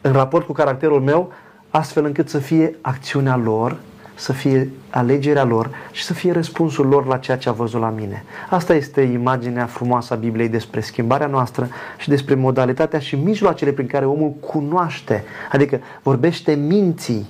în 0.01 0.11
raport 0.11 0.45
cu 0.45 0.51
caracterul 0.51 1.01
meu, 1.01 1.33
astfel 1.69 2.05
încât 2.05 2.29
să 2.29 2.37
fie 2.37 2.75
acțiunea 2.81 3.35
lor, 3.35 3.77
să 4.15 4.33
fie 4.33 4.69
alegerea 4.89 5.43
lor 5.43 5.69
și 5.91 6.03
să 6.03 6.13
fie 6.13 6.31
răspunsul 6.31 6.87
lor 6.87 7.05
la 7.05 7.17
ceea 7.17 7.37
ce 7.37 7.49
a 7.49 7.51
văzut 7.51 7.81
la 7.81 7.89
mine. 7.89 8.23
Asta 8.49 8.73
este 8.73 9.01
imaginea 9.01 9.65
frumoasă 9.65 10.13
a 10.13 10.17
Bibliei 10.17 10.49
despre 10.49 10.81
schimbarea 10.81 11.27
noastră 11.27 11.67
și 11.97 12.09
despre 12.09 12.35
modalitatea 12.35 12.99
și 12.99 13.15
mijloacele 13.15 13.71
prin 13.71 13.87
care 13.87 14.05
omul 14.05 14.31
cunoaște, 14.31 15.23
adică 15.51 15.79
vorbește 16.03 16.53
minții. 16.53 17.27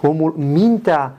Omul, 0.00 0.34
mintea 0.36 1.14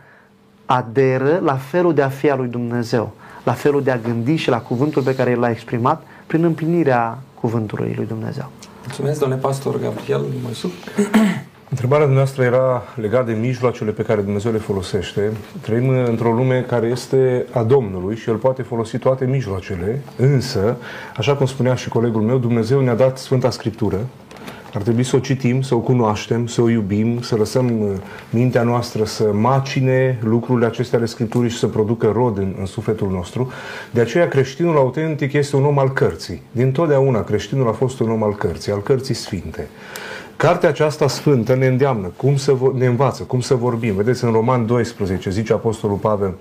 aderă 0.65 1.39
la 1.43 1.55
felul 1.55 1.93
de 1.93 2.01
a 2.01 2.09
fi 2.09 2.29
al 2.29 2.37
lui 2.37 2.47
Dumnezeu, 2.47 3.13
la 3.43 3.53
felul 3.53 3.83
de 3.83 3.91
a 3.91 3.97
gândi 3.97 4.35
și 4.35 4.49
la 4.49 4.59
cuvântul 4.59 5.01
pe 5.01 5.15
care 5.15 5.35
l-a 5.35 5.49
exprimat 5.49 6.03
prin 6.27 6.43
împlinirea 6.43 7.17
cuvântului 7.39 7.93
lui 7.95 8.05
Dumnezeu. 8.05 8.49
Mulțumesc, 8.85 9.19
domnule 9.19 9.41
pastor 9.41 9.79
Gabriel 9.79 10.25
Moisu. 10.43 10.71
Întrebarea 11.69 12.05
noastră 12.07 12.43
era 12.43 12.83
legată 12.95 13.31
de 13.31 13.37
mijloacele 13.37 13.91
pe 13.91 14.03
care 14.03 14.21
Dumnezeu 14.21 14.51
le 14.51 14.57
folosește. 14.57 15.31
Trăim 15.61 15.89
într-o 15.89 16.31
lume 16.31 16.65
care 16.67 16.87
este 16.87 17.45
a 17.51 17.63
Domnului 17.63 18.15
și 18.15 18.29
El 18.29 18.35
poate 18.35 18.61
folosi 18.61 18.97
toate 18.97 19.25
mijloacele, 19.25 20.01
însă, 20.15 20.77
așa 21.17 21.35
cum 21.35 21.45
spunea 21.45 21.75
și 21.75 21.89
colegul 21.89 22.21
meu, 22.21 22.37
Dumnezeu 22.37 22.79
ne-a 22.81 22.95
dat 22.95 23.17
Sfânta 23.17 23.49
Scriptură, 23.49 23.97
ar 24.73 24.81
trebui 24.81 25.03
să 25.03 25.15
o 25.15 25.19
citim, 25.19 25.61
să 25.61 25.75
o 25.75 25.79
cunoaștem, 25.79 26.47
să 26.47 26.61
o 26.61 26.69
iubim, 26.69 27.21
să 27.21 27.35
lăsăm 27.35 27.81
uh, 27.81 27.89
mintea 28.29 28.63
noastră 28.63 29.03
să 29.03 29.23
macine 29.33 30.19
lucrurile 30.23 30.65
acestea 30.65 30.97
ale 30.97 31.07
Scripturii 31.07 31.49
și 31.49 31.57
să 31.57 31.67
producă 31.67 32.11
rod 32.13 32.37
în, 32.37 32.55
în 32.59 32.65
sufletul 32.65 33.09
nostru. 33.09 33.51
De 33.91 34.01
aceea 34.01 34.27
creștinul 34.27 34.77
autentic 34.77 35.33
este 35.33 35.55
un 35.55 35.65
om 35.65 35.79
al 35.79 35.89
cărții. 35.89 36.41
Din 36.51 36.71
totdeauna 36.71 37.23
creștinul 37.23 37.67
a 37.67 37.71
fost 37.71 37.99
un 37.99 38.09
om 38.09 38.23
al 38.23 38.35
cărții, 38.35 38.71
al 38.71 38.81
cărții 38.81 39.13
sfinte. 39.13 39.67
Cartea 40.39 40.69
aceasta 40.69 41.07
sfântă 41.07 41.55
ne 41.55 41.67
îndeamnă, 41.67 42.11
cum 42.15 42.37
să 42.37 42.55
ne 42.73 42.85
învață, 42.85 43.23
cum 43.23 43.39
să 43.39 43.55
vorbim. 43.55 43.95
Vedeți, 43.95 44.23
în 44.23 44.31
Roman 44.31 44.65
12 44.65 45.29
zice 45.29 45.53
Apostolul 45.53 45.97
Pavel, 45.97 46.33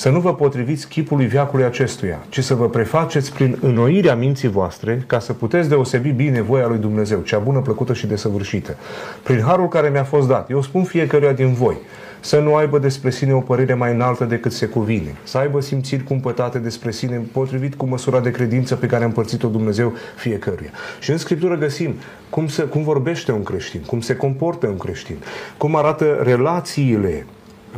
să 0.00 0.08
nu 0.08 0.20
vă 0.20 0.34
potriviți 0.34 0.88
chipului 0.88 1.26
viacului 1.26 1.64
acestuia, 1.64 2.18
ci 2.28 2.42
să 2.42 2.54
vă 2.54 2.68
prefaceți 2.68 3.32
prin 3.32 3.58
înnoirea 3.60 4.14
minții 4.14 4.48
voastre, 4.48 5.04
ca 5.06 5.18
să 5.18 5.32
puteți 5.32 5.68
deosebi 5.68 6.10
bine 6.10 6.40
voia 6.40 6.66
lui 6.66 6.78
Dumnezeu, 6.78 7.20
cea 7.20 7.38
bună, 7.38 7.60
plăcută 7.60 7.92
și 7.92 8.06
desăvârșită. 8.06 8.76
Prin 9.22 9.40
harul 9.40 9.68
care 9.68 9.88
mi-a 9.88 10.04
fost 10.04 10.28
dat, 10.28 10.50
eu 10.50 10.62
spun 10.62 10.84
fiecăruia 10.84 11.32
din 11.32 11.52
voi, 11.52 11.76
să 12.20 12.38
nu 12.38 12.54
aibă 12.54 12.78
despre 12.78 13.10
sine 13.10 13.34
o 13.34 13.40
părere 13.40 13.74
mai 13.74 13.92
înaltă 13.92 14.24
decât 14.24 14.52
se 14.52 14.66
cuvine, 14.66 15.16
să 15.22 15.38
aibă 15.38 15.60
simțiri 15.60 16.02
cumpătate 16.02 16.58
despre 16.58 16.90
sine 16.90 17.22
potrivit 17.32 17.74
cu 17.74 17.86
măsura 17.86 18.20
de 18.20 18.30
credință 18.30 18.76
pe 18.76 18.86
care 18.86 19.02
a 19.02 19.06
împărțit-o 19.06 19.48
Dumnezeu 19.48 19.92
fiecăruia. 20.16 20.70
Și 21.00 21.10
în 21.10 21.18
Scriptură 21.18 21.56
găsim 21.56 21.94
cum, 22.30 22.46
se, 22.48 22.62
cum 22.62 22.82
vorbește 22.82 23.32
un 23.32 23.42
creștin, 23.42 23.80
cum 23.80 24.00
se 24.00 24.16
comportă 24.16 24.66
un 24.66 24.76
creștin, 24.76 25.16
cum 25.56 25.76
arată 25.76 26.20
relațiile 26.22 27.26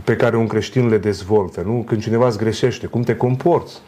pe 0.05 0.17
care 0.17 0.37
un 0.37 0.47
creștin 0.47 0.89
le 0.89 0.99
dezvoltă, 0.99 1.63
nu? 1.67 1.85
Când 1.87 2.03
cineva 2.03 2.27
îți 2.27 2.39
greșește, 2.39 2.87
cum 2.87 3.03
te 3.03 3.17
comporți. 3.17 3.81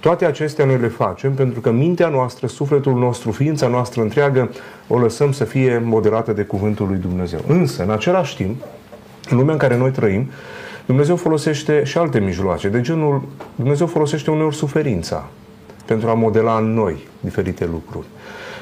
Toate 0.00 0.24
acestea 0.24 0.64
noi 0.64 0.78
le 0.78 0.88
facem 0.88 1.34
pentru 1.34 1.60
că 1.60 1.70
mintea 1.70 2.08
noastră, 2.08 2.46
sufletul 2.46 2.94
nostru, 2.94 3.30
ființa 3.30 3.66
noastră 3.66 4.02
întreagă 4.02 4.50
o 4.88 4.98
lăsăm 4.98 5.32
să 5.32 5.44
fie 5.44 5.82
moderată 5.84 6.32
de 6.32 6.42
cuvântul 6.42 6.86
lui 6.86 6.96
Dumnezeu. 6.96 7.40
Însă, 7.46 7.82
în 7.82 7.90
același 7.90 8.36
timp, 8.36 8.62
în 9.30 9.36
lumea 9.36 9.52
în 9.52 9.58
care 9.58 9.76
noi 9.76 9.90
trăim, 9.90 10.30
Dumnezeu 10.86 11.16
folosește 11.16 11.84
și 11.84 11.98
alte 11.98 12.20
mijloace. 12.20 12.68
De 12.68 12.80
genul, 12.80 13.22
Dumnezeu 13.54 13.86
folosește 13.86 14.30
uneori 14.30 14.54
suferința 14.54 15.28
pentru 15.86 16.08
a 16.08 16.14
modela 16.14 16.56
în 16.56 16.74
noi 16.74 17.08
diferite 17.20 17.68
lucruri. 17.72 18.06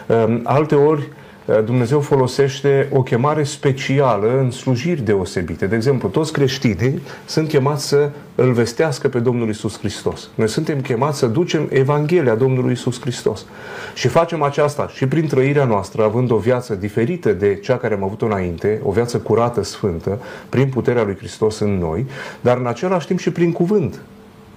Ehm, 0.06 0.40
alte 0.44 0.74
ori, 0.74 1.08
Eh, 1.08 1.19
Dumnezeu 1.64 2.00
folosește 2.00 2.88
o 2.92 3.02
chemare 3.02 3.42
specială 3.42 4.38
în 4.38 4.50
slujiri 4.50 5.02
deosebite. 5.02 5.66
De 5.66 5.76
exemplu, 5.76 6.08
toți 6.08 6.32
creștinii 6.32 7.00
sunt 7.26 7.48
chemați 7.48 7.88
să 7.88 8.10
îl 8.34 8.52
vestească 8.52 9.08
pe 9.08 9.18
Domnul 9.18 9.48
Isus 9.48 9.78
Hristos. 9.78 10.28
Noi 10.34 10.48
suntem 10.48 10.80
chemați 10.80 11.18
să 11.18 11.26
ducem 11.26 11.68
Evanghelia 11.70 12.34
Domnului 12.34 12.72
Isus 12.72 13.00
Hristos. 13.00 13.46
Și 13.94 14.08
facem 14.08 14.42
aceasta 14.42 14.88
și 14.88 15.06
prin 15.06 15.26
trăirea 15.26 15.64
noastră, 15.64 16.02
având 16.02 16.30
o 16.30 16.36
viață 16.36 16.74
diferită 16.74 17.32
de 17.32 17.54
cea 17.54 17.76
care 17.76 17.94
am 17.94 18.04
avut-o 18.04 18.26
înainte, 18.26 18.80
o 18.84 18.90
viață 18.90 19.18
curată, 19.18 19.62
sfântă, 19.62 20.18
prin 20.48 20.68
puterea 20.68 21.02
lui 21.02 21.16
Hristos 21.16 21.58
în 21.58 21.78
noi, 21.78 22.06
dar 22.40 22.56
în 22.56 22.66
același 22.66 23.06
timp 23.06 23.18
și 23.18 23.30
prin 23.30 23.52
cuvânt. 23.52 24.00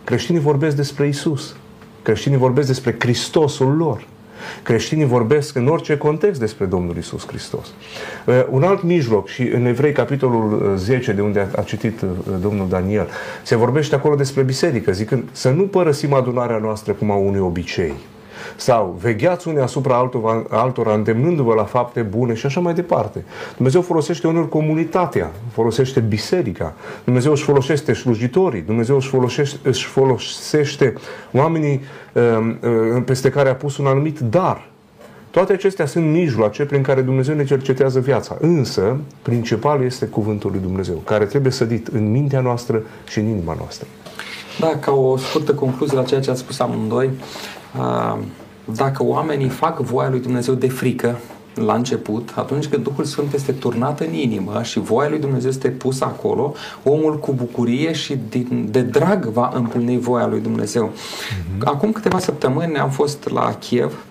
Creștinii 0.03 0.41
vorbesc 0.41 0.75
despre 0.75 1.07
Isus. 1.07 1.55
Creștinii 2.01 2.37
vorbesc 2.37 2.67
despre 2.67 2.95
Hristosul 2.99 3.75
lor. 3.75 4.11
Creștinii 4.63 5.05
vorbesc 5.05 5.55
în 5.55 5.67
orice 5.67 5.97
context 5.97 6.39
despre 6.39 6.65
Domnul 6.65 6.97
Isus 6.97 7.27
Hristos. 7.27 7.67
Uh, 8.25 8.45
un 8.49 8.63
alt 8.63 8.83
mijloc 8.83 9.27
și 9.27 9.41
în 9.41 9.65
Evrei, 9.65 9.91
capitolul 9.91 10.73
10, 10.77 11.09
uh, 11.09 11.15
de 11.15 11.21
unde 11.21 11.47
a 11.55 11.61
citit 11.61 12.01
uh, 12.01 12.09
domnul 12.41 12.69
Daniel, 12.69 13.07
se 13.43 13.55
vorbește 13.55 13.95
acolo 13.95 14.15
despre 14.15 14.41
biserică, 14.41 14.91
zicând 14.91 15.23
să 15.31 15.49
nu 15.49 15.63
părăsim 15.63 16.13
adunarea 16.13 16.57
noastră 16.57 16.93
cum 16.93 17.11
au 17.11 17.27
unii 17.27 17.39
obicei 17.39 17.93
sau 18.55 18.97
vegheați 19.01 19.47
unii 19.47 19.61
asupra 19.61 19.95
altora, 19.95 20.43
altora 20.49 20.93
îndemnându-vă 20.93 21.53
la 21.53 21.63
fapte 21.63 22.01
bune 22.01 22.33
și 22.33 22.45
așa 22.45 22.59
mai 22.59 22.73
departe. 22.73 23.25
Dumnezeu 23.55 23.81
folosește 23.81 24.27
uneori 24.27 24.49
comunitatea, 24.49 25.31
folosește 25.51 25.99
biserica, 25.99 26.73
Dumnezeu 27.03 27.31
își 27.31 27.43
folosește 27.43 27.93
slujitorii, 27.93 28.61
Dumnezeu 28.61 28.95
își 28.95 29.07
folosește, 29.07 29.57
își 29.69 29.85
folosește 29.85 30.93
oamenii 31.33 31.81
um, 32.13 32.59
um, 32.69 33.03
peste 33.03 33.29
care 33.29 33.49
a 33.49 33.55
pus 33.55 33.77
un 33.77 33.85
anumit 33.85 34.19
dar. 34.19 34.71
Toate 35.33 35.53
acestea 35.53 35.85
sunt 35.85 36.05
mijloace 36.05 36.65
prin 36.65 36.81
care 36.81 37.01
Dumnezeu 37.01 37.35
ne 37.35 37.45
cercetează 37.45 37.99
viața. 37.99 38.37
Însă, 38.39 38.97
principal 39.21 39.83
este 39.83 40.05
cuvântul 40.05 40.51
lui 40.51 40.59
Dumnezeu, 40.59 40.95
care 40.95 41.25
trebuie 41.25 41.51
sădit 41.51 41.87
în 41.87 42.11
mintea 42.11 42.39
noastră 42.39 42.81
și 43.07 43.19
în 43.19 43.27
inima 43.27 43.55
noastră. 43.57 43.87
Da, 44.59 44.77
ca 44.79 44.91
o 44.91 45.17
scurtă 45.17 45.53
concluzie 45.53 45.97
la 45.97 46.03
ceea 46.03 46.21
ce 46.21 46.29
ați 46.29 46.39
spus 46.39 46.59
amândoi, 46.59 47.09
dacă 48.65 49.03
oamenii 49.03 49.49
fac 49.49 49.79
voia 49.79 50.09
lui 50.09 50.19
Dumnezeu 50.19 50.53
de 50.53 50.69
frică 50.69 51.17
la 51.55 51.73
început, 51.73 52.33
atunci 52.35 52.67
când 52.67 52.83
Duhul 52.83 53.03
Sfânt 53.03 53.33
este 53.33 53.51
turnat 53.51 53.99
în 53.99 54.13
inimă 54.13 54.63
și 54.63 54.79
voia 54.79 55.09
lui 55.09 55.19
Dumnezeu 55.19 55.49
este 55.49 55.69
pusă 55.69 56.05
acolo, 56.05 56.53
omul 56.83 57.19
cu 57.19 57.33
bucurie 57.33 57.93
și 57.93 58.19
de, 58.29 58.45
de 58.65 58.81
drag 58.81 59.25
va 59.25 59.51
împlini 59.53 59.99
voia 59.99 60.27
lui 60.27 60.39
Dumnezeu. 60.39 60.89
Uh-huh. 60.89 61.63
Acum 61.63 61.91
câteva 61.91 62.19
săptămâni 62.19 62.77
am 62.77 62.89
fost 62.89 63.29
la 63.29 63.55
Kiev 63.59 64.05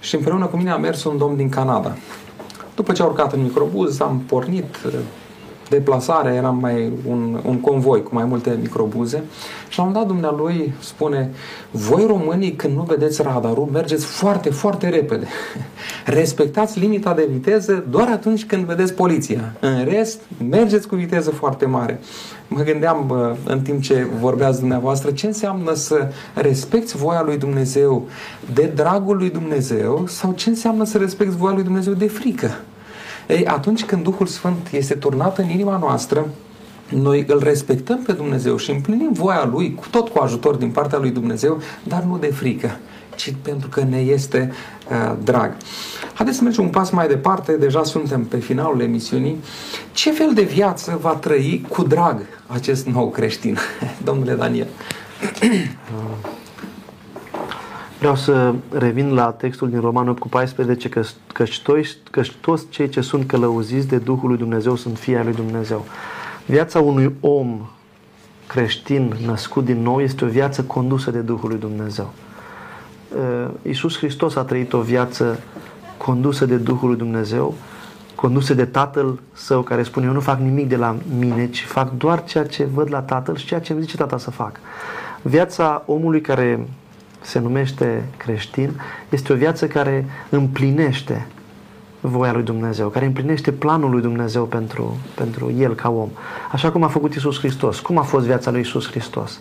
și 0.00 0.14
împreună 0.14 0.46
cu 0.46 0.56
mine 0.56 0.70
a 0.70 0.76
mers 0.76 1.04
un 1.04 1.18
domn 1.18 1.36
din 1.36 1.48
Canada. 1.48 1.96
După 2.74 2.92
ce 2.92 3.02
a 3.02 3.06
urcat 3.06 3.32
în 3.32 3.42
microbuz, 3.42 4.00
am 4.00 4.22
pornit 4.26 4.76
deplasare, 5.68 6.34
era 6.34 6.50
mai 6.50 6.92
un, 7.08 7.40
un 7.44 7.60
convoi 7.60 8.02
cu 8.02 8.14
mai 8.14 8.24
multe 8.24 8.58
microbuze 8.60 9.22
și 9.68 9.78
la 9.78 9.84
un 9.84 9.92
dat 9.92 10.06
dumnealui 10.06 10.72
spune 10.80 11.30
voi 11.70 12.04
românii 12.06 12.52
când 12.52 12.76
nu 12.76 12.82
vedeți 12.82 13.22
radarul 13.22 13.68
mergeți 13.72 14.06
foarte, 14.06 14.50
foarte 14.50 14.88
repede. 14.88 15.26
Respectați 16.20 16.78
limita 16.78 17.14
de 17.14 17.28
viteză 17.30 17.84
doar 17.90 18.08
atunci 18.08 18.44
când 18.44 18.64
vedeți 18.64 18.94
poliția. 18.94 19.52
În 19.60 19.84
rest, 19.84 20.20
mergeți 20.48 20.88
cu 20.88 20.94
viteză 20.94 21.30
foarte 21.30 21.66
mare. 21.66 22.00
Mă 22.48 22.62
gândeam 22.62 23.14
în 23.44 23.60
timp 23.60 23.82
ce 23.82 24.06
vorbeați 24.20 24.58
dumneavoastră 24.58 25.10
ce 25.10 25.26
înseamnă 25.26 25.74
să 25.74 26.08
respecti 26.34 26.96
voia 26.96 27.22
lui 27.22 27.36
Dumnezeu 27.36 28.08
de 28.54 28.72
dragul 28.74 29.16
lui 29.16 29.30
Dumnezeu 29.30 30.04
sau 30.08 30.32
ce 30.32 30.48
înseamnă 30.48 30.84
să 30.84 30.98
respecti 30.98 31.36
voia 31.36 31.54
lui 31.54 31.62
Dumnezeu 31.62 31.92
de 31.92 32.08
frică. 32.08 32.50
Ei, 33.26 33.46
atunci 33.46 33.84
când 33.84 34.02
Duhul 34.02 34.26
Sfânt 34.26 34.68
este 34.70 34.94
turnat 34.94 35.38
în 35.38 35.50
inima 35.50 35.78
noastră, 35.78 36.26
noi 36.88 37.24
îl 37.28 37.42
respectăm 37.42 38.02
pe 38.02 38.12
Dumnezeu 38.12 38.56
și 38.56 38.70
împlinim 38.70 39.12
voia 39.12 39.48
Lui, 39.52 39.74
cu 39.74 39.88
tot 39.90 40.08
cu 40.08 40.22
ajutor 40.22 40.54
din 40.54 40.70
partea 40.70 40.98
Lui 40.98 41.10
Dumnezeu, 41.10 41.60
dar 41.82 42.02
nu 42.02 42.18
de 42.18 42.26
frică, 42.26 42.78
ci 43.16 43.34
pentru 43.42 43.68
că 43.68 43.84
ne 43.88 43.98
este 43.98 44.52
uh, 44.90 45.16
drag. 45.24 45.56
Haideți 46.14 46.36
să 46.36 46.42
mergem 46.42 46.64
un 46.64 46.70
pas 46.70 46.90
mai 46.90 47.08
departe, 47.08 47.52
deja 47.52 47.82
suntem 47.82 48.24
pe 48.24 48.36
finalul 48.36 48.80
emisiunii. 48.80 49.36
Ce 49.92 50.10
fel 50.10 50.30
de 50.34 50.42
viață 50.42 50.98
va 51.00 51.14
trăi 51.14 51.66
cu 51.68 51.82
drag 51.82 52.20
acest 52.46 52.86
nou 52.86 53.10
creștin? 53.10 53.58
Domnule 54.04 54.34
Daniel. 54.34 54.68
Vreau 57.98 58.16
să 58.16 58.54
revin 58.70 59.14
la 59.14 59.30
textul 59.30 59.70
din 59.70 59.80
Roman 59.80 60.08
8 60.08 60.18
cu 60.18 60.28
14, 60.28 60.88
că, 60.88 61.02
căci, 61.32 61.60
toți, 61.60 61.98
căci 62.10 62.32
toți 62.32 62.68
cei 62.68 62.88
ce 62.88 63.00
sunt 63.00 63.26
călăuziți 63.26 63.88
de 63.88 63.96
Duhul 63.96 64.28
lui 64.28 64.38
Dumnezeu 64.38 64.76
sunt 64.76 64.98
fii 64.98 65.16
ai 65.16 65.24
lui 65.24 65.34
Dumnezeu. 65.34 65.84
Viața 66.46 66.80
unui 66.80 67.14
om 67.20 67.68
creștin 68.46 69.14
născut 69.26 69.64
din 69.64 69.82
nou 69.82 70.00
este 70.00 70.24
o 70.24 70.28
viață 70.28 70.62
condusă 70.62 71.10
de 71.10 71.18
Duhul 71.18 71.48
lui 71.48 71.58
Dumnezeu. 71.58 72.12
Uh, 73.16 73.50
Iisus 73.62 73.98
Hristos 73.98 74.36
a 74.36 74.42
trăit 74.42 74.72
o 74.72 74.80
viață 74.80 75.40
condusă 75.96 76.46
de 76.46 76.56
Duhul 76.56 76.88
lui 76.88 76.98
Dumnezeu, 76.98 77.54
condusă 78.14 78.54
de 78.54 78.64
Tatăl 78.64 79.20
Său 79.32 79.62
care 79.62 79.82
spune 79.82 80.06
eu 80.06 80.12
nu 80.12 80.20
fac 80.20 80.38
nimic 80.38 80.68
de 80.68 80.76
la 80.76 80.96
mine, 81.18 81.50
ci 81.50 81.64
fac 81.64 81.92
doar 81.96 82.24
ceea 82.24 82.46
ce 82.46 82.64
văd 82.64 82.90
la 82.90 83.00
Tatăl 83.00 83.36
și 83.36 83.46
ceea 83.46 83.60
ce 83.60 83.72
îmi 83.72 83.82
zice 83.82 83.96
Tata 83.96 84.18
să 84.18 84.30
fac. 84.30 84.60
Viața 85.22 85.82
omului 85.86 86.20
care 86.20 86.66
se 87.26 87.38
numește 87.38 88.04
creștin, 88.16 88.80
este 89.08 89.32
o 89.32 89.36
viață 89.36 89.66
care 89.66 90.04
împlinește 90.28 91.26
voia 92.00 92.32
lui 92.32 92.42
Dumnezeu, 92.42 92.88
care 92.88 93.06
împlinește 93.06 93.52
planul 93.52 93.90
lui 93.90 94.00
Dumnezeu 94.00 94.44
pentru, 94.44 94.96
pentru 95.14 95.52
el 95.58 95.74
ca 95.74 95.90
om. 95.90 96.08
Așa 96.52 96.70
cum 96.70 96.82
a 96.82 96.88
făcut 96.88 97.14
Isus 97.14 97.38
Hristos. 97.38 97.80
Cum 97.80 97.98
a 97.98 98.02
fost 98.02 98.26
viața 98.26 98.50
lui 98.50 98.60
Isus 98.60 98.90
Hristos? 98.90 99.40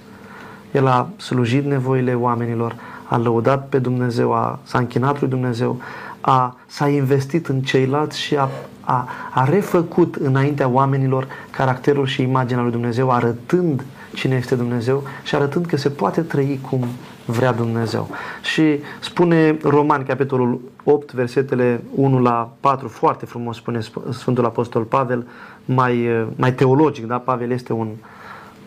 El 0.72 0.88
a 0.88 1.10
slujit 1.18 1.66
nevoile 1.66 2.14
oamenilor, 2.14 2.76
a 3.04 3.18
lăudat 3.18 3.68
pe 3.68 3.80
Dumnezeu, 3.80 4.34
a, 4.34 4.60
s-a 4.64 4.78
închinat 4.78 5.20
lui 5.20 5.30
Dumnezeu, 5.30 5.82
a, 6.22 6.58
s-a 6.66 6.88
investit 6.88 7.48
în 7.48 7.62
ceilalți 7.62 8.20
și 8.20 8.36
a, 8.36 8.50
a, 8.82 9.08
a 9.34 9.44
refăcut 9.44 10.16
înaintea 10.16 10.68
oamenilor 10.68 11.28
caracterul 11.50 12.06
și 12.06 12.22
imaginea 12.22 12.64
lui 12.64 12.72
Dumnezeu, 12.72 13.12
arătând 13.12 13.86
cine 14.14 14.36
este 14.36 14.56
Dumnezeu 14.56 15.04
și 15.24 15.36
arătând 15.36 15.66
că 15.66 15.78
se 15.78 15.90
poate 15.90 16.22
trăi 16.22 16.60
cum 16.70 16.88
vrea 17.26 17.52
Dumnezeu. 17.52 18.10
Și 18.42 18.80
spune 19.00 19.58
Roman, 19.64 20.04
capitolul 20.04 20.60
8, 20.84 21.14
versetele 21.14 21.84
1 21.96 22.20
la 22.20 22.54
4, 22.60 22.88
foarte 22.88 23.26
frumos 23.26 23.56
spune 23.56 23.80
Sfântul 24.10 24.46
Apostol 24.46 24.84
Pavel, 24.84 25.28
mai, 25.66 26.10
mai 26.36 26.54
teologic, 26.54 27.06
da? 27.06 27.18
Pavel 27.18 27.52
este 27.52 27.74
un 27.74 27.88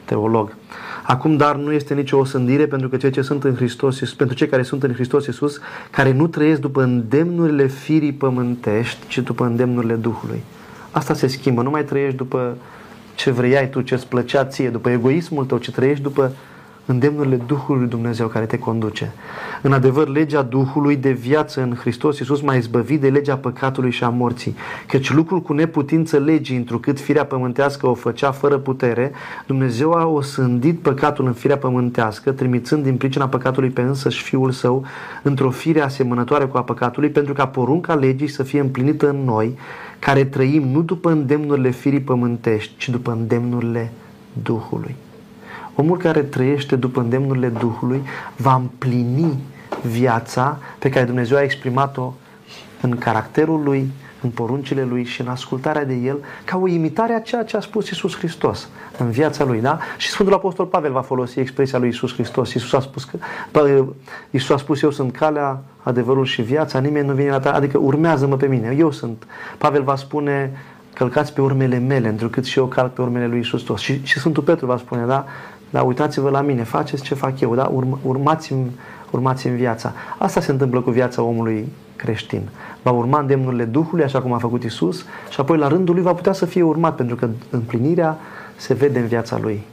teolog. 0.05 0.57
Acum, 1.03 1.37
dar 1.37 1.57
nu 1.57 1.73
este 1.73 1.95
nicio 1.95 2.19
osândire 2.19 2.67
pentru 2.67 2.89
că 2.89 2.97
cei 2.97 3.11
ce 3.11 3.23
sunt 3.23 3.45
în 3.45 3.55
Hristos, 3.55 4.15
pentru 4.15 4.37
cei 4.37 4.49
care 4.49 4.63
sunt 4.63 4.83
în 4.83 4.93
Hristos 4.93 5.27
Iisus, 5.27 5.61
care 5.91 6.13
nu 6.13 6.27
trăiesc 6.27 6.61
după 6.61 6.83
îndemnurile 6.83 7.67
firii 7.67 8.13
pământești, 8.13 9.07
ci 9.09 9.19
după 9.19 9.45
îndemnurile 9.45 9.95
Duhului. 9.95 10.43
Asta 10.91 11.15
se 11.15 11.27
schimbă, 11.27 11.63
nu 11.63 11.71
mai 11.71 11.85
trăiești 11.85 12.17
după 12.17 12.57
ce 13.15 13.31
vrei 13.31 13.69
tu, 13.71 13.81
ce 13.81 13.95
îți 13.95 14.07
plăcea 14.07 14.45
ție, 14.45 14.69
după 14.69 14.91
egoismul 14.91 15.45
tău, 15.45 15.59
ci 15.59 15.71
trăiești 15.71 16.03
după 16.03 16.33
îndemnurile 16.89 17.37
Duhului 17.47 17.89
Dumnezeu 17.89 18.27
care 18.27 18.45
te 18.45 18.59
conduce. 18.59 19.13
În 19.63 19.73
adevăr, 19.73 20.09
legea 20.09 20.43
Duhului 20.43 20.97
de 20.97 21.11
viață 21.11 21.63
în 21.63 21.75
Hristos 21.75 22.19
Iisus 22.19 22.41
m-a 22.41 22.55
izbăvit 22.55 23.01
de 23.01 23.09
legea 23.09 23.37
păcatului 23.37 23.91
și 23.91 24.05
a 24.05 24.09
morții. 24.09 24.57
Căci 24.87 25.13
lucrul 25.13 25.41
cu 25.41 25.53
neputință 25.53 26.19
legii, 26.19 26.57
întrucât 26.57 27.01
firea 27.01 27.25
pământească 27.25 27.87
o 27.87 27.95
făcea 27.95 28.31
fără 28.31 28.59
putere, 28.59 29.13
Dumnezeu 29.47 29.93
a 29.93 30.07
osândit 30.07 30.79
păcatul 30.79 31.27
în 31.27 31.33
firea 31.33 31.59
pământească, 31.59 32.33
trimițând 32.33 32.83
din 32.83 32.97
pricina 32.97 33.29
păcatului 33.29 33.71
pe 33.71 33.81
însăși 33.81 34.23
Fiul 34.23 34.51
Său 34.51 34.85
într-o 35.23 35.51
fire 35.51 35.81
asemănătoare 35.81 36.45
cu 36.45 36.57
a 36.57 36.63
păcatului, 36.63 37.09
pentru 37.09 37.33
ca 37.33 37.47
porunca 37.47 37.95
legii 37.95 38.29
să 38.29 38.43
fie 38.43 38.61
împlinită 38.61 39.09
în 39.09 39.25
noi, 39.25 39.59
care 39.99 40.25
trăim 40.25 40.69
nu 40.69 40.83
după 40.83 41.11
îndemnurile 41.11 41.71
firii 41.71 42.01
pământești, 42.01 42.73
ci 42.77 42.89
după 42.89 43.11
îndemnurile 43.11 43.93
Duhului. 44.43 44.95
Omul 45.81 45.97
care 45.97 46.23
trăiește 46.23 46.77
după 46.77 47.01
îndemnurile 47.01 47.49
Duhului 47.49 48.03
va 48.37 48.55
împlini 48.55 49.39
viața 49.83 50.59
pe 50.79 50.89
care 50.89 51.05
Dumnezeu 51.05 51.37
a 51.37 51.43
exprimat-o 51.43 52.15
în 52.81 52.97
caracterul 52.97 53.63
lui, 53.63 53.91
în 54.23 54.31
poruncile 54.31 54.85
lui 54.85 55.05
și 55.05 55.21
în 55.21 55.29
ascultarea 55.29 55.85
de 55.85 55.95
el, 55.95 56.19
ca 56.45 56.57
o 56.57 56.69
imitare 56.69 57.13
a 57.13 57.21
ceea 57.21 57.45
ce 57.45 57.57
a 57.57 57.61
spus 57.61 57.91
Isus 57.91 58.17
Hristos 58.17 58.69
în 58.99 59.11
viața 59.11 59.45
lui, 59.45 59.61
da? 59.61 59.79
Și 59.97 60.09
Sfântul 60.09 60.35
Apostol 60.35 60.67
Pavel 60.67 60.93
va 60.93 61.01
folosi 61.01 61.41
expresia 61.41 61.79
lui 61.79 61.89
Isus 61.89 62.13
Hristos. 62.13 62.53
Isus 62.53 62.73
a 62.73 62.81
spus 62.81 63.05
că 63.05 63.19
Isus 64.31 64.51
a 64.51 64.57
spus 64.57 64.83
eu 64.83 64.91
sunt 64.91 65.13
calea, 65.13 65.63
adevărul 65.83 66.25
și 66.25 66.43
viața, 66.43 66.79
nimeni 66.79 67.07
nu 67.07 67.15
vine 67.15 67.31
la 67.31 67.41
ta, 67.41 67.53
adică 67.53 67.79
urmează-mă 67.79 68.37
pe 68.37 68.47
mine, 68.47 68.75
eu 68.79 68.91
sunt. 68.91 69.27
Pavel 69.59 69.83
va 69.83 69.97
spune 69.97 70.53
călcați 70.95 71.33
pe 71.33 71.41
urmele 71.41 71.79
mele, 71.79 72.09
întrucât 72.09 72.45
și 72.45 72.59
eu 72.59 72.67
calc 72.67 72.93
pe 72.93 73.03
urmele 73.03 73.27
lui 73.27 73.39
Isus 73.39 73.51
Hristos. 73.51 73.81
Și, 73.81 74.01
și 74.05 74.19
Sfântul 74.19 74.43
Petru 74.43 74.67
va 74.67 74.77
spune, 74.77 75.05
da? 75.05 75.25
Da, 75.71 75.83
uitați-vă 75.83 76.31
la 76.31 76.41
mine, 76.41 76.63
faceți 76.63 77.03
ce 77.03 77.15
fac 77.15 77.41
eu, 77.41 77.55
da? 77.55 77.71
Urm- 77.71 78.03
urmați-mi, 78.03 78.71
urmați-mi 79.11 79.57
viața. 79.57 79.93
Asta 80.19 80.41
se 80.41 80.51
întâmplă 80.51 80.81
cu 80.81 80.91
viața 80.91 81.23
omului 81.23 81.73
creștin. 81.97 82.49
Va 82.83 82.91
urma 82.91 83.19
îndemnurile 83.21 83.65
Duhului, 83.65 84.05
așa 84.05 84.21
cum 84.23 84.33
a 84.33 84.39
făcut 84.39 84.63
Isus, 84.65 85.05
și 85.31 85.41
apoi 85.41 85.59
la 85.59 85.69
rândul 85.69 85.95
lui 85.95 86.05
va 86.05 86.15
putea 86.15 86.33
să 86.33 86.47
fie 86.47 86.63
urmat, 86.63 86.95
pentru 86.95 87.17
că 87.17 87.29
împlinirea 87.51 88.19
se 88.57 88.75
vede 88.75 88.99
în 88.99 89.07
viața 89.07 89.39
lui. 89.39 89.67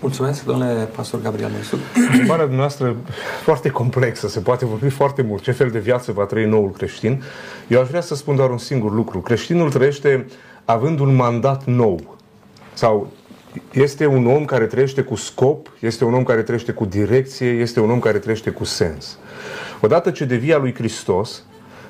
Mulțumesc, 0.00 0.44
domnule 0.44 0.88
pastor 0.96 1.20
Gabriel 1.20 1.50
Nesu. 1.56 1.76
Întrebarea 2.10 2.44
dumneavoastră 2.44 2.96
foarte 3.42 3.68
complexă, 3.68 4.28
se 4.28 4.40
poate 4.40 4.64
vorbi 4.64 4.88
foarte 4.88 5.22
mult. 5.22 5.42
Ce 5.42 5.52
fel 5.52 5.68
de 5.70 5.78
viață 5.78 6.12
va 6.12 6.24
trăi 6.24 6.44
noul 6.44 6.70
creștin? 6.70 7.22
Eu 7.68 7.80
aș 7.80 7.88
vrea 7.88 8.00
să 8.00 8.14
spun 8.14 8.36
doar 8.36 8.50
un 8.50 8.58
singur 8.58 8.92
lucru. 8.92 9.20
Creștinul 9.20 9.70
trăiește 9.70 10.26
având 10.64 11.00
un 11.00 11.14
mandat 11.14 11.64
nou. 11.64 12.16
Sau 12.72 13.12
este 13.72 14.06
un 14.06 14.26
om 14.26 14.44
care 14.44 14.66
trăiește 14.66 15.02
cu 15.02 15.14
scop, 15.14 15.72
este 15.80 16.04
un 16.04 16.14
om 16.14 16.22
care 16.22 16.42
trăiește 16.42 16.72
cu 16.72 16.84
direcție, 16.84 17.48
este 17.48 17.80
un 17.80 17.90
om 17.90 17.98
care 17.98 18.18
trăiește 18.18 18.50
cu 18.50 18.64
sens. 18.64 19.18
Odată 19.80 20.10
ce 20.10 20.24
devii 20.24 20.52
al 20.52 20.60
lui 20.60 20.74
Hristos, 20.74 21.42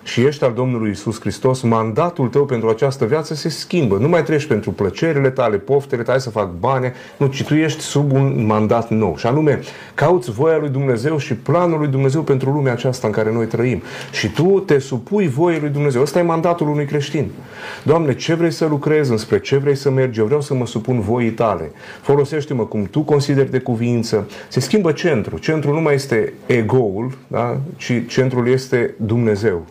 și 0.07 0.21
ești 0.21 0.45
al 0.45 0.53
Domnului 0.53 0.91
Isus 0.91 1.21
Hristos, 1.21 1.61
mandatul 1.61 2.29
tău 2.29 2.45
pentru 2.45 2.69
această 2.69 3.05
viață 3.05 3.35
se 3.35 3.49
schimbă. 3.49 3.97
Nu 3.97 4.09
mai 4.09 4.23
treci 4.23 4.47
pentru 4.47 4.71
plăcerile 4.71 5.31
tale, 5.31 5.57
poftele 5.57 6.03
tale 6.03 6.19
să 6.19 6.31
fac 6.31 6.51
bani, 6.59 6.93
nu, 7.17 7.27
ci 7.27 7.45
tu 7.45 7.55
ești 7.55 7.81
sub 7.81 8.13
un 8.13 8.47
mandat 8.47 8.91
nou. 8.91 9.17
Și 9.17 9.27
anume, 9.27 9.61
cauți 9.95 10.31
voia 10.31 10.57
lui 10.57 10.69
Dumnezeu 10.69 11.19
și 11.19 11.35
planul 11.35 11.79
lui 11.79 11.89
Dumnezeu 11.89 12.23
pentru 12.23 12.51
lumea 12.51 12.73
aceasta 12.73 13.07
în 13.07 13.13
care 13.13 13.33
noi 13.33 13.47
trăim. 13.47 13.83
Și 14.13 14.29
tu 14.29 14.63
te 14.67 14.79
supui 14.79 15.29
voiei 15.29 15.61
lui 15.61 15.69
Dumnezeu. 15.69 16.03
Ăsta 16.03 16.19
e 16.19 16.23
mandatul 16.23 16.69
unui 16.69 16.85
creștin. 16.85 17.31
Doamne, 17.83 18.15
ce 18.15 18.35
vrei 18.35 18.51
să 18.51 18.67
lucrezi, 18.67 19.11
înspre 19.11 19.41
ce 19.41 19.57
vrei 19.57 19.77
să 19.77 19.91
mergi? 19.91 20.19
Eu 20.19 20.25
vreau 20.25 20.41
să 20.41 20.55
mă 20.55 20.67
supun 20.67 21.01
voii 21.01 21.31
tale. 21.31 21.71
Folosește-mă 22.01 22.65
cum 22.67 22.85
tu 22.91 23.01
consideri 23.01 23.51
de 23.51 23.59
cuvință. 23.59 24.29
Se 24.49 24.61
schimbă 24.61 24.93
centru. 24.93 25.39
Centrul 25.39 25.75
nu 25.75 25.81
mai 25.81 25.95
este 25.95 26.33
egoul, 26.47 27.13
da? 27.27 27.61
ci 27.77 27.93
centrul 28.07 28.49
este 28.49 28.95
Dumnezeu. 28.97 29.67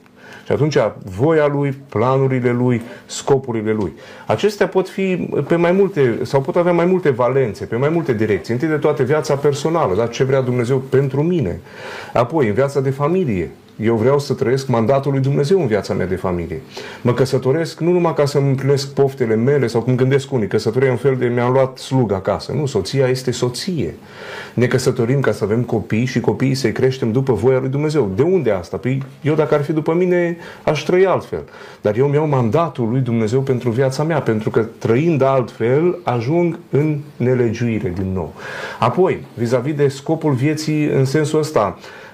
Și 0.46 0.52
atunci 0.52 0.78
voia 1.04 1.48
lui, 1.48 1.72
planurile 1.90 2.52
lui, 2.52 2.82
scopurile 3.06 3.72
lui. 3.72 3.94
Acestea 4.26 4.68
pot 4.68 4.90
fi 4.90 5.30
pe 5.48 5.56
mai 5.56 5.72
multe, 5.72 6.20
sau 6.24 6.42
pot 6.42 6.56
avea 6.56 6.72
mai 6.72 6.86
multe 6.86 7.10
valențe, 7.10 7.66
pe 7.66 7.76
mai 7.76 7.90
multe 7.90 8.14
direcții. 8.14 8.54
Întâi 8.54 8.68
de 8.68 8.78
toate 8.78 9.04
viața 9.04 9.36
personală, 9.36 9.96
dar 9.96 10.10
ce 10.10 10.24
vrea 10.24 10.42
Dumnezeu 10.42 10.78
pentru 10.78 11.24
mine. 11.24 11.60
Apoi, 12.14 12.48
în 12.48 12.54
viața 12.54 12.82
de 12.82 12.90
familie, 12.90 13.52
eu 13.82 13.96
vreau 13.96 14.20
să 14.20 14.34
trăiesc 14.34 14.68
mandatul 14.68 15.12
lui 15.12 15.22
Dumnezeu 15.22 15.62
în 15.62 15.68
viața 15.68 15.94
mea 15.94 16.06
de 16.06 16.16
familie. 16.16 16.62
Mă 17.02 17.14
căsătoresc 17.14 17.80
nu 17.80 17.92
numai 17.92 18.14
ca 18.14 18.26
să 18.26 18.38
îmi 18.38 18.50
împlinesc 18.50 18.94
poftele 18.94 19.36
mele 19.36 19.68
sau 19.68 19.82
cum 19.82 19.96
gândesc 19.96 20.32
unii, 20.32 20.48
căsătoria 20.48 20.92
un 20.92 20.98
fel 20.98 21.16
de 21.16 21.26
mi-am 21.26 21.52
luat 21.52 21.78
slug 21.78 22.12
acasă. 22.12 22.52
Nu, 22.52 22.66
soția 22.66 23.08
este 23.08 23.32
soție. 23.32 23.96
Ne 24.54 24.66
căsătorim 24.66 25.20
ca 25.20 25.32
să 25.32 25.44
avem 25.44 25.62
copii 25.62 26.06
și 26.06 26.20
copiii 26.20 26.56
să-i 26.56 26.72
creștem 26.72 27.12
după 27.12 27.34
voia 27.34 27.60
lui 27.60 27.70
Dumnezeu. 27.70 28.12
De 28.16 28.22
unde 28.22 28.52
asta? 28.52 28.78
Păi 28.78 29.04
eu 29.22 29.34
dacă 29.34 29.54
ar 29.54 29.64
fi 29.64 29.74
după 29.74 29.94
mine 29.94 30.38
aș 30.64 30.82
trăi 30.82 31.06
altfel. 31.06 31.44
Dar 31.82 31.98
eu 31.98 32.08
mi-au 32.08 32.28
mandatul 32.28 32.90
lui 32.90 33.00
Dumnezeu 33.00 33.42
pentru 33.42 33.70
viața 33.70 34.04
mea, 34.04 34.22
pentru 34.22 34.50
că 34.50 34.66
trăind 34.78 35.22
altfel 35.22 36.00
ajung 36.04 36.60
în 36.70 37.00
nelegiuire 37.18 37.94
din 37.96 38.12
nou. 38.14 38.34
Apoi, 38.80 39.26
vis-a-vis 39.34 39.76
de 39.76 39.88
scopul 39.88 40.32
vieții 40.34 40.86
în 40.86 41.06
sensul 41.06 41.40
ăsta, 41.40 41.78
Uh, 41.78 42.05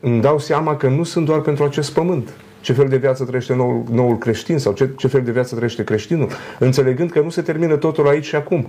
îmi 0.00 0.20
dau 0.20 0.38
seama 0.38 0.76
că 0.76 0.88
nu 0.88 1.02
sunt 1.02 1.26
doar 1.26 1.40
pentru 1.40 1.64
acest 1.64 1.92
pământ. 1.92 2.28
Ce 2.60 2.72
fel 2.72 2.88
de 2.88 2.96
viață 2.96 3.24
trăiește 3.24 3.54
noul, 3.54 3.82
noul 3.92 4.18
creștin 4.18 4.58
sau 4.58 4.72
ce, 4.72 4.88
ce 4.96 5.06
fel 5.06 5.22
de 5.22 5.30
viață 5.30 5.54
trăiește 5.54 5.84
creștinul, 5.84 6.28
înțelegând 6.58 7.10
că 7.10 7.20
nu 7.20 7.30
se 7.30 7.42
termină 7.42 7.76
totul 7.76 8.08
aici 8.08 8.24
și 8.24 8.36
acum. 8.36 8.68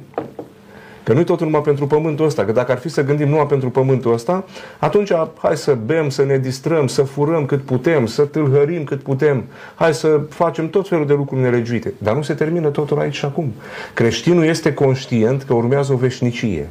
Că 1.03 1.15
nu-i 1.15 1.23
totul 1.23 1.45
numai 1.45 1.61
pentru 1.61 1.87
pământul 1.87 2.25
ăsta. 2.25 2.45
Că 2.45 2.51
dacă 2.51 2.71
ar 2.71 2.77
fi 2.77 2.89
să 2.89 3.03
gândim 3.03 3.27
numai 3.27 3.45
pentru 3.45 3.69
pământul 3.69 4.13
ăsta, 4.13 4.45
atunci 4.79 5.11
hai 5.37 5.57
să 5.57 5.77
bem, 5.85 6.09
să 6.09 6.23
ne 6.23 6.37
distrăm, 6.37 6.87
să 6.87 7.03
furăm 7.03 7.45
cât 7.45 7.61
putem, 7.61 8.05
să 8.05 8.25
tâlhărim 8.25 8.83
cât 8.83 9.01
putem, 9.01 9.43
hai 9.75 9.93
să 9.93 10.21
facem 10.29 10.69
tot 10.69 10.87
felul 10.87 11.05
de 11.05 11.13
lucruri 11.13 11.41
nelegiuite. 11.41 11.93
Dar 11.97 12.15
nu 12.15 12.21
se 12.21 12.33
termină 12.33 12.69
totul 12.69 12.99
aici 12.99 13.15
și 13.15 13.25
acum. 13.25 13.53
Creștinul 13.93 14.43
este 14.43 14.73
conștient 14.73 15.43
că 15.43 15.53
urmează 15.53 15.93
o 15.93 15.95
veșnicie. 15.95 16.69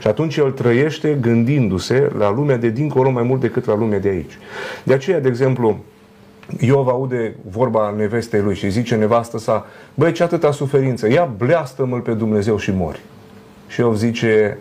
Și 0.00 0.06
atunci 0.06 0.36
el 0.36 0.50
trăiește 0.50 1.18
gândindu-se 1.20 2.10
la 2.18 2.30
lumea 2.30 2.56
de 2.56 2.68
dincolo 2.68 3.10
mai 3.10 3.22
mult 3.22 3.40
decât 3.40 3.66
la 3.66 3.76
lumea 3.76 3.98
de 3.98 4.08
aici. 4.08 4.38
De 4.82 4.92
aceea, 4.92 5.20
de 5.20 5.28
exemplu, 5.28 5.84
Iov 6.58 6.88
aude 6.88 7.34
vorba 7.50 7.94
nevestei 7.96 8.40
lui 8.40 8.54
și 8.54 8.70
zice 8.70 8.94
nevastă 8.94 9.38
sa, 9.38 9.66
băi, 9.94 10.12
ce 10.12 10.22
atâta 10.22 10.50
suferință, 10.50 11.08
ia 11.08 11.24
bleastă-mă 11.36 11.98
pe 11.98 12.12
Dumnezeu 12.12 12.58
și 12.58 12.70
mori. 12.70 13.00
Și 13.66 13.80
Iov 13.80 13.96
zice, 13.96 14.58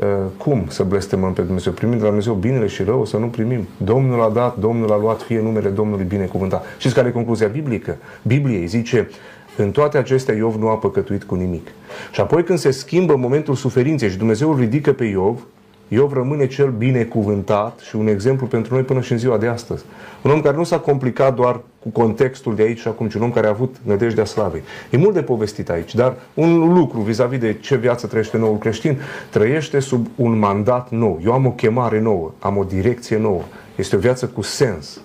ă, 0.00 0.06
cum 0.36 0.64
să 0.68 0.82
blestemăm 0.82 1.32
pe 1.32 1.42
Dumnezeu? 1.42 1.72
Primim 1.72 1.96
de 1.96 2.02
la 2.02 2.08
Dumnezeu 2.08 2.34
binele 2.34 2.66
și 2.66 2.82
rău, 2.82 3.04
să 3.04 3.16
nu 3.16 3.26
primim. 3.26 3.66
Domnul 3.76 4.22
a 4.22 4.28
dat, 4.28 4.58
Domnul 4.58 4.92
a 4.92 4.96
luat, 4.96 5.22
fie 5.22 5.40
numele 5.40 5.68
Domnului 5.68 6.04
binecuvântat. 6.04 6.64
Știți 6.78 6.94
care 6.94 7.08
e 7.08 7.10
concluzia 7.10 7.46
biblică? 7.46 7.96
Bibliei 8.22 8.66
zice, 8.66 9.08
în 9.56 9.70
toate 9.70 9.98
acestea 9.98 10.34
Iov 10.34 10.54
nu 10.54 10.68
a 10.68 10.76
păcătuit 10.76 11.24
cu 11.24 11.34
nimic. 11.34 11.68
Și 12.12 12.20
apoi 12.20 12.44
când 12.44 12.58
se 12.58 12.70
schimbă 12.70 13.16
momentul 13.16 13.54
suferinței 13.54 14.10
și 14.10 14.16
Dumnezeu 14.16 14.50
îl 14.50 14.58
ridică 14.58 14.92
pe 14.92 15.04
Iov, 15.04 15.40
Iov 15.88 16.12
rămâne 16.12 16.46
cel 16.46 16.70
binecuvântat 16.70 17.78
și 17.78 17.96
un 17.96 18.06
exemplu 18.06 18.46
pentru 18.46 18.74
noi 18.74 18.82
până 18.82 19.00
și 19.00 19.12
în 19.12 19.18
ziua 19.18 19.38
de 19.38 19.46
astăzi. 19.46 19.84
Un 20.22 20.30
om 20.30 20.40
care 20.40 20.56
nu 20.56 20.64
s-a 20.64 20.78
complicat 20.78 21.34
doar 21.34 21.60
cu 21.78 21.88
contextul 21.88 22.54
de 22.54 22.62
aici 22.62 22.78
și 22.78 22.88
acum, 22.88 23.08
ci 23.08 23.14
un 23.14 23.22
om 23.22 23.32
care 23.32 23.46
a 23.46 23.50
avut 23.50 23.76
nădejdea 23.82 24.24
slavei. 24.24 24.62
E 24.90 24.96
mult 24.96 25.14
de 25.14 25.22
povestit 25.22 25.70
aici, 25.70 25.94
dar 25.94 26.14
un 26.34 26.74
lucru 26.74 27.00
vis-a-vis 27.00 27.38
de 27.38 27.54
ce 27.60 27.76
viață 27.76 28.06
trăiește 28.06 28.36
noul 28.36 28.58
creștin, 28.58 29.00
trăiește 29.30 29.78
sub 29.78 30.06
un 30.16 30.38
mandat 30.38 30.90
nou. 30.90 31.20
Eu 31.24 31.32
am 31.32 31.46
o 31.46 31.50
chemare 31.50 32.00
nouă, 32.00 32.32
am 32.38 32.56
o 32.56 32.64
direcție 32.64 33.16
nouă. 33.16 33.42
Este 33.76 33.96
o 33.96 33.98
viață 33.98 34.26
cu 34.26 34.42
sens. 34.42 35.00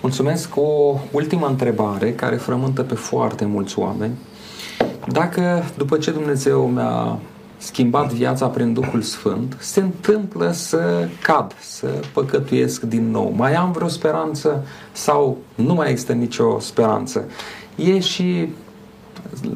Mulțumesc. 0.00 0.56
O 0.56 0.98
ultimă 1.10 1.46
întrebare 1.46 2.12
care 2.12 2.36
frământă 2.36 2.82
pe 2.82 2.94
foarte 2.94 3.44
mulți 3.44 3.78
oameni. 3.78 4.14
Dacă 5.12 5.64
după 5.76 5.96
ce 5.98 6.10
Dumnezeu 6.10 6.66
mi-a 6.66 7.18
schimbat 7.58 8.12
viața 8.12 8.46
prin 8.46 8.72
Duhul 8.72 9.02
Sfânt, 9.02 9.56
se 9.60 9.80
întâmplă 9.80 10.50
să 10.50 11.08
cad, 11.22 11.54
să 11.60 11.86
păcătuiesc 12.12 12.82
din 12.82 13.10
nou. 13.10 13.32
Mai 13.36 13.54
am 13.54 13.72
vreo 13.72 13.88
speranță 13.88 14.64
sau 14.92 15.36
nu 15.54 15.74
mai 15.74 15.90
există 15.90 16.12
nicio 16.12 16.58
speranță? 16.58 17.24
E 17.76 17.98
și 17.98 18.48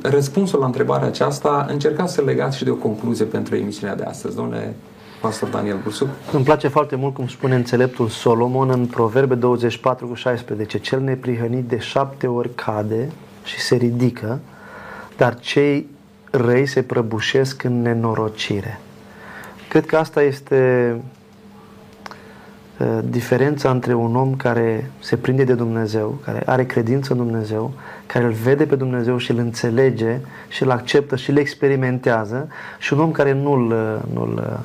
răspunsul 0.03 0.59
la 0.59 0.67
întrebarea 0.67 1.07
aceasta, 1.07 1.67
încercați 1.71 2.15
să 2.15 2.23
legați 2.23 2.57
și 2.57 2.65
de 2.65 2.71
o 2.71 2.75
concluzie 2.75 3.25
pentru 3.25 3.57
emisiunea 3.57 3.97
de 3.97 4.03
astăzi. 4.03 4.37
Domnule 4.37 4.75
Pastor 5.21 5.49
Daniel 5.49 5.79
Bursu. 5.83 6.09
Îmi 6.33 6.45
place 6.45 6.69
foarte 6.69 6.97
mult 6.97 7.15
cum 7.15 7.29
spune 7.29 7.55
înțeleptul 7.55 8.09
Solomon 8.09 8.71
în 8.71 8.87
Proverbe 8.87 9.35
24 9.35 10.07
cu 10.07 10.15
16. 10.15 10.79
Cel 10.79 11.01
neprihănit 11.01 11.65
de 11.65 11.79
șapte 11.79 12.27
ori 12.27 12.55
cade 12.55 13.09
și 13.45 13.61
se 13.61 13.77
ridică, 13.77 14.39
dar 15.17 15.39
cei 15.39 15.87
răi 16.31 16.67
se 16.67 16.83
prăbușesc 16.83 17.63
în 17.63 17.83
nenorocire. 17.83 18.81
Cred 19.69 19.87
că 19.87 19.97
asta 19.97 20.23
este 20.23 20.95
uh, 22.79 22.99
diferența 23.05 23.71
între 23.71 23.95
un 23.95 24.17
om 24.17 24.37
care 24.37 24.91
se 25.01 25.17
prinde 25.17 25.45
de 25.45 25.55
Dumnezeu, 25.55 26.19
care 26.25 26.43
are 26.47 26.65
credință 26.65 27.13
în 27.13 27.19
Dumnezeu, 27.19 27.73
care 28.07 28.25
îl 28.25 28.33
vede 28.33 28.65
pe 28.65 28.77
Dumnezeu 28.77 29.17
și 29.17 29.31
îl 29.31 29.39
înțelege 29.39 30.19
și 30.49 30.63
îl 30.63 30.71
acceptă 30.71 31.17
și 31.17 31.31
îl 31.31 31.37
experimentează 31.37 32.49
și 32.79 32.93
un 32.93 33.01
om 33.01 33.11
care 33.11 33.33
nu-l, 33.33 33.69
nu-l, 34.13 34.61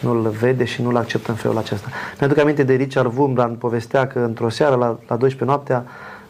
nu-l 0.00 0.28
vede 0.28 0.64
și 0.64 0.82
nu-l 0.82 0.96
acceptă 0.96 1.30
în 1.30 1.36
felul 1.36 1.58
acesta. 1.58 1.88
Mi-aduc 2.20 2.38
aminte 2.38 2.62
de 2.62 2.74
Richard 2.74 3.12
Wurmbrand, 3.16 3.56
povestea 3.56 4.06
că 4.06 4.18
într-o 4.18 4.48
seară 4.48 4.74
la, 4.74 4.86
la 4.86 5.16
12 5.16 5.44
noaptea, 5.44 5.84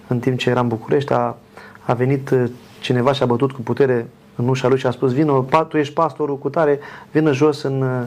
în 0.07 0.19
timp 0.19 0.39
ce 0.39 0.51
era 0.51 0.61
în 0.61 0.69
București, 0.69 1.13
a, 1.13 1.37
a 1.81 1.93
venit 1.93 2.31
uh, 2.31 2.45
cineva 2.81 3.13
și 3.13 3.23
a 3.23 3.27
bătut 3.27 3.53
cu 3.53 3.61
putere 3.61 4.07
în 4.37 4.49
ușa 4.49 4.69
lui 4.69 4.79
și 4.79 4.87
a 4.87 4.91
spus, 4.91 5.13
vină, 5.13 5.45
tu 5.69 5.77
ești 5.77 5.95
pastorul 5.95 6.39
cu 6.39 6.49
tare, 6.49 6.79
vină 7.11 7.33
jos 7.33 7.63
în, 7.63 7.83
uh, 7.83 8.07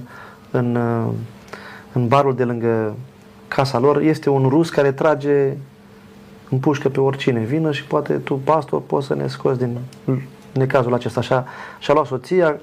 în, 0.51 0.76
în, 0.76 1.14
în 1.93 2.07
barul 2.07 2.36
de 2.36 2.43
lângă 2.43 2.95
casa 3.47 3.80
lor. 3.80 4.01
Este 4.01 4.30
un 4.30 4.49
rus 4.49 4.70
care 4.70 4.91
trage 4.91 5.53
pușcă 6.57 6.89
pe 6.89 6.99
oricine. 6.99 7.39
Vină 7.39 7.72
și 7.72 7.86
poate 7.86 8.14
tu, 8.14 8.34
pastor, 8.34 8.82
poți 8.82 9.07
să 9.07 9.16
ne 9.16 9.28
scoți 9.28 9.60
din 9.60 9.78
necazul 10.53 10.93
acesta. 10.93 11.22
Și-a, 11.22 11.45
și-a 11.80 11.93
luat 11.93 12.05
soția, 12.05 12.60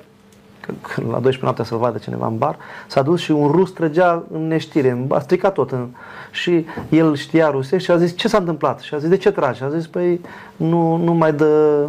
la 0.96 1.02
12 1.02 1.42
noaptea 1.42 1.64
să-l 1.64 1.78
vadă 1.78 1.98
cineva 1.98 2.26
în 2.26 2.38
bar, 2.38 2.56
s-a 2.86 3.02
dus 3.02 3.20
și 3.20 3.30
un 3.30 3.50
rus 3.50 3.70
trăgea 3.70 4.22
în 4.32 4.46
neștire, 4.46 5.06
a 5.08 5.18
stricat 5.18 5.52
tot. 5.52 5.70
În, 5.70 5.88
și 6.30 6.66
el 6.88 7.14
știa 7.14 7.50
rusești 7.50 7.84
și 7.84 7.90
a 7.90 7.96
zis, 7.96 8.16
ce 8.16 8.28
s-a 8.28 8.38
întâmplat? 8.38 8.80
Și 8.80 8.94
a 8.94 8.98
zis, 8.98 9.08
de 9.08 9.16
ce 9.16 9.30
tragi? 9.30 9.58
Și 9.58 9.64
a 9.64 9.70
zis, 9.70 9.86
păi, 9.86 10.20
nu, 10.56 10.96
nu 10.96 11.12
mai 11.12 11.32
dă 11.32 11.84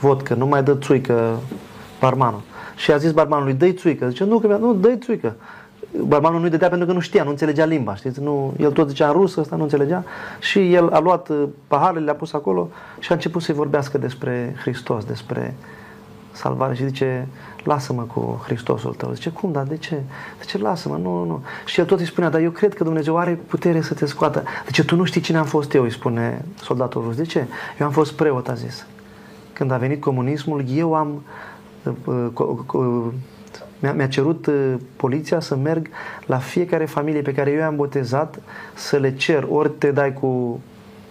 vodcă, 0.00 0.34
nu 0.34 0.46
mai 0.46 0.62
dă 0.62 0.74
țuică 0.74 1.36
barmanul. 2.00 2.40
Și 2.76 2.92
a 2.92 2.96
zis 2.96 3.12
barmanului, 3.12 3.52
dă-i 3.52 3.72
țuică. 3.72 4.08
Zice, 4.08 4.24
nu, 4.24 4.38
că 4.38 4.56
nu, 4.60 4.74
dă-i 4.74 4.98
țuică 4.98 5.36
barmanul 5.96 6.40
nu-i 6.40 6.50
dădea 6.50 6.68
pentru 6.68 6.86
că 6.86 6.92
nu 6.92 7.00
știa, 7.00 7.22
nu 7.22 7.30
înțelegea 7.30 7.64
limba, 7.64 7.94
știți? 7.94 8.20
Nu, 8.20 8.54
el 8.58 8.72
tot 8.72 8.88
zicea 8.88 9.06
în 9.06 9.12
rusă, 9.12 9.40
ăsta 9.40 9.56
nu 9.56 9.62
înțelegea 9.62 10.04
și 10.40 10.74
el 10.74 10.88
a 10.88 10.98
luat 10.98 11.28
uh, 11.28 11.42
paharele, 11.66 12.04
le-a 12.04 12.14
pus 12.14 12.32
acolo 12.32 12.68
și 12.98 13.10
a 13.10 13.14
început 13.14 13.42
să-i 13.42 13.54
vorbească 13.54 13.98
despre 13.98 14.54
Hristos, 14.60 15.04
despre 15.04 15.56
salvare 16.32 16.74
și 16.74 16.84
zice, 16.84 17.28
lasă-mă 17.68 18.02
cu 18.02 18.42
Hristosul 18.44 18.94
tău. 18.94 19.12
Zice, 19.12 19.30
cum, 19.30 19.52
dar 19.52 19.64
de 19.64 19.76
ce? 19.76 20.00
Zice, 20.40 20.58
lasă-mă, 20.58 20.96
nu, 20.96 21.14
nu, 21.18 21.24
nu. 21.24 21.42
Și 21.64 21.80
el 21.80 21.86
tot 21.86 22.00
îi 22.00 22.06
spunea, 22.06 22.30
dar 22.30 22.40
eu 22.40 22.50
cred 22.50 22.74
că 22.74 22.84
Dumnezeu 22.84 23.16
are 23.16 23.40
putere 23.46 23.80
să 23.80 23.94
te 23.94 24.06
scoată. 24.06 24.42
Zice, 24.66 24.84
tu 24.84 24.96
nu 24.96 25.04
știi 25.04 25.20
cine 25.20 25.38
am 25.38 25.44
fost 25.44 25.74
eu, 25.74 25.82
îi 25.82 25.90
spune 25.90 26.44
soldatul 26.62 27.02
rus. 27.02 27.16
De 27.16 27.24
ce? 27.24 27.46
Eu 27.80 27.86
am 27.86 27.92
fost 27.92 28.12
preot, 28.12 28.48
a 28.48 28.54
zis. 28.54 28.86
Când 29.52 29.70
a 29.70 29.76
venit 29.76 30.00
comunismul, 30.00 30.64
eu 30.68 30.94
am 30.94 31.22
uh, 32.04 33.06
mi-a, 33.78 33.92
mi 33.92 34.08
cerut 34.08 34.46
uh, 34.46 34.74
poliția 34.96 35.40
să 35.40 35.56
merg 35.56 35.88
la 36.26 36.38
fiecare 36.38 36.84
familie 36.84 37.22
pe 37.22 37.34
care 37.34 37.50
eu 37.50 37.58
i-am 37.58 37.76
botezat 37.76 38.38
să 38.74 38.96
le 38.96 39.14
cer 39.14 39.46
ori 39.50 39.70
te 39.70 39.90
dai 39.90 40.12
cu 40.12 40.60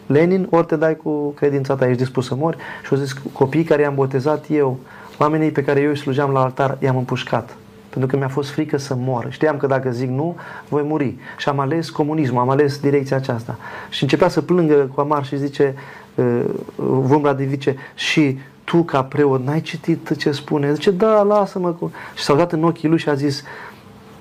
Lenin, 0.06 0.48
ori 0.50 0.66
te 0.66 0.76
dai 0.76 0.96
cu 0.96 1.30
credința 1.30 1.76
ta, 1.76 1.88
ești 1.88 2.02
dispus 2.02 2.26
să 2.28 2.36
mori 2.36 2.58
și 2.84 2.94
au 2.94 2.98
zis 2.98 3.14
copiii 3.34 3.64
care 3.64 3.82
i-am 3.82 3.96
botezat 3.96 4.46
eu, 4.50 4.80
oamenii 5.18 5.52
pe 5.52 5.64
care 5.64 5.80
eu 5.80 5.90
îi 5.90 5.98
slujeam 5.98 6.32
la 6.32 6.42
altar, 6.42 6.78
i-am 6.80 6.98
împușcat 6.98 7.58
pentru 7.98 8.16
că 8.16 8.18
mi-a 8.18 8.34
fost 8.34 8.50
frică 8.50 8.78
să 8.78 8.96
mor. 8.96 9.28
Știam 9.30 9.58
că 9.58 9.68
dacă 9.68 9.92
zic 9.92 10.10
nu, 10.10 10.36
voi 10.70 10.84
muri. 10.84 11.16
Și 11.38 11.50
am 11.50 11.60
ales 11.60 11.90
comunismul, 11.90 12.42
am 12.42 12.50
ales 12.50 12.80
direcția 12.80 13.18
aceasta. 13.18 13.58
Și 13.90 14.04
începea 14.04 14.28
să 14.28 14.42
plângă 14.42 14.90
cu 14.94 15.02
amar 15.02 15.26
și 15.26 15.38
zice, 15.38 15.76
uh, 16.16 16.42
vom 16.76 17.24
la 17.24 17.36
zice, 17.50 17.76
și 17.96 18.40
tu 18.64 18.84
ca 18.84 19.04
preot 19.04 19.46
n-ai 19.46 19.62
citit 19.62 20.18
ce 20.18 20.32
spune? 20.32 20.74
Zice, 20.74 20.92
da, 20.92 21.22
lasă-mă. 21.22 21.72
Cu... 21.72 21.92
Și 22.16 22.24
s-au 22.24 22.36
dat 22.36 22.52
în 22.52 22.64
ochii 22.64 22.90
lui 22.90 22.98
și 22.98 23.10
a 23.10 23.14
zis, 23.14 23.44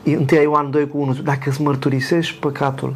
1 0.05 0.27
Ioan 0.43 0.71
2 0.71 0.89
cu 0.89 0.99
1, 0.99 1.13
dacă 1.13 1.49
îți 1.49 1.63
mărturisești 1.63 2.39
păcatul, 2.39 2.95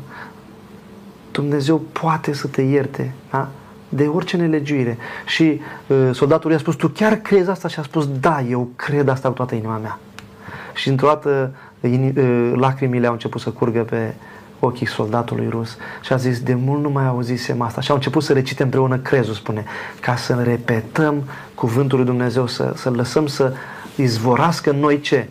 Dumnezeu 1.31 1.79
poate 1.93 2.33
să 2.33 2.47
te 2.47 2.63
ierte 2.63 3.15
da? 3.31 3.49
De 3.93 4.07
orice 4.07 4.37
nelegiuire. 4.37 4.99
Și 5.27 5.61
uh, 5.87 5.97
soldatul 6.13 6.51
i-a 6.51 6.59
spus, 6.59 6.75
tu 6.75 6.89
chiar 6.89 7.15
crezi 7.15 7.51
asta? 7.51 7.69
Și 7.69 7.79
a 7.79 7.83
spus, 7.83 8.09
da, 8.21 8.41
eu 8.41 8.69
cred 8.77 9.09
asta 9.09 9.29
cu 9.29 9.35
toată 9.35 9.55
inima 9.55 9.77
mea. 9.77 9.99
Și 10.75 10.89
într-o 10.89 11.07
dată 11.07 11.55
uh, 11.81 12.53
lacrimile 12.55 13.07
au 13.07 13.13
început 13.13 13.41
să 13.41 13.51
curgă 13.51 13.81
pe, 13.81 14.15
ochii 14.61 14.87
soldatului 14.87 15.49
rus 15.49 15.77
și 16.01 16.13
a 16.13 16.17
zis, 16.17 16.41
de 16.41 16.55
mult 16.55 16.83
nu 16.83 16.91
mai 16.91 17.07
auzisem 17.07 17.61
asta. 17.61 17.81
Și 17.81 17.91
au 17.91 17.97
început 17.97 18.23
să 18.23 18.33
recite 18.33 18.63
împreună 18.63 18.99
crezul, 18.99 19.35
spune, 19.35 19.65
ca 20.01 20.17
să 20.17 20.41
repetăm 20.45 21.23
cuvântul 21.55 21.99
lui 21.99 22.07
Dumnezeu, 22.07 22.47
să, 22.47 22.73
să 22.77 22.91
lăsăm 22.91 23.27
să 23.27 23.53
izvorască 23.97 24.71
în 24.71 24.79
noi 24.79 25.01
ce? 25.01 25.29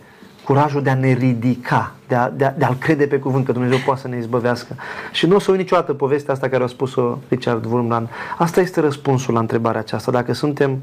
Curajul 0.50 0.82
de 0.82 0.90
a 0.90 0.96
ne 0.96 1.12
ridica, 1.14 1.96
de, 2.08 2.16
a, 2.16 2.30
de, 2.30 2.46
a, 2.46 2.54
de 2.58 2.66
a-L 2.66 2.76
crede 2.80 3.06
pe 3.06 3.20
cuvânt, 3.20 3.46
că 3.46 3.52
Dumnezeu 3.52 3.78
poate 3.86 4.02
să 4.02 4.08
ne 4.08 4.18
izbăvească. 4.18 4.76
Și 5.12 5.26
nu 5.26 5.36
o 5.36 5.40
să 5.40 5.52
uit 5.52 5.60
niciodată 5.60 5.94
povestea 5.94 6.34
asta 6.34 6.50
care 6.50 6.64
a 6.64 6.68
spus-o 6.68 7.18
Richard 7.28 7.66
Wurmbrand. 7.66 8.10
Asta 8.38 8.62
este 8.62 8.80
răspunsul 8.80 9.34
la 9.34 9.40
întrebarea 9.40 9.80
aceasta. 9.80 10.12
Dacă 10.12 10.34
suntem 10.34 10.78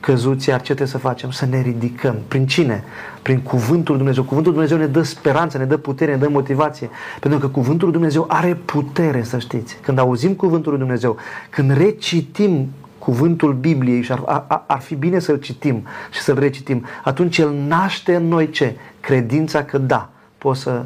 căzuți, 0.00 0.48
iar 0.48 0.58
ce 0.58 0.64
trebuie 0.64 0.86
să 0.86 0.98
facem? 0.98 1.30
Să 1.30 1.46
ne 1.46 1.60
ridicăm. 1.60 2.16
Prin 2.28 2.46
cine? 2.46 2.84
Prin 3.22 3.40
Cuvântul 3.40 3.96
Dumnezeu. 3.96 4.22
Cuvântul 4.22 4.52
Dumnezeu 4.52 4.78
ne 4.78 4.86
dă 4.86 5.02
speranță, 5.02 5.58
ne 5.58 5.64
dă 5.64 5.76
putere, 5.76 6.10
ne 6.10 6.18
dă 6.18 6.28
motivație. 6.28 6.90
Pentru 7.20 7.38
că 7.38 7.48
Cuvântul 7.48 7.90
Dumnezeu 7.90 8.24
are 8.28 8.54
putere, 8.64 9.22
să 9.22 9.38
știți. 9.38 9.76
Când 9.82 9.98
auzim 9.98 10.34
Cuvântul 10.34 10.78
Dumnezeu, 10.78 11.16
când 11.50 11.76
recitim 11.76 12.68
cuvântul 13.00 13.52
Bibliei 13.52 14.02
și 14.02 14.12
ar, 14.12 14.22
ar, 14.26 14.64
ar 14.66 14.80
fi 14.80 14.94
bine 14.94 15.18
să-l 15.18 15.38
citim 15.38 15.86
și 16.10 16.20
să-l 16.20 16.38
recitim, 16.38 16.86
atunci 17.04 17.38
el 17.38 17.52
naște 17.52 18.14
în 18.14 18.28
noi 18.28 18.50
ce? 18.50 18.76
Credința 19.00 19.64
că 19.64 19.78
da, 19.78 20.10
poți 20.38 20.60
să, 20.60 20.84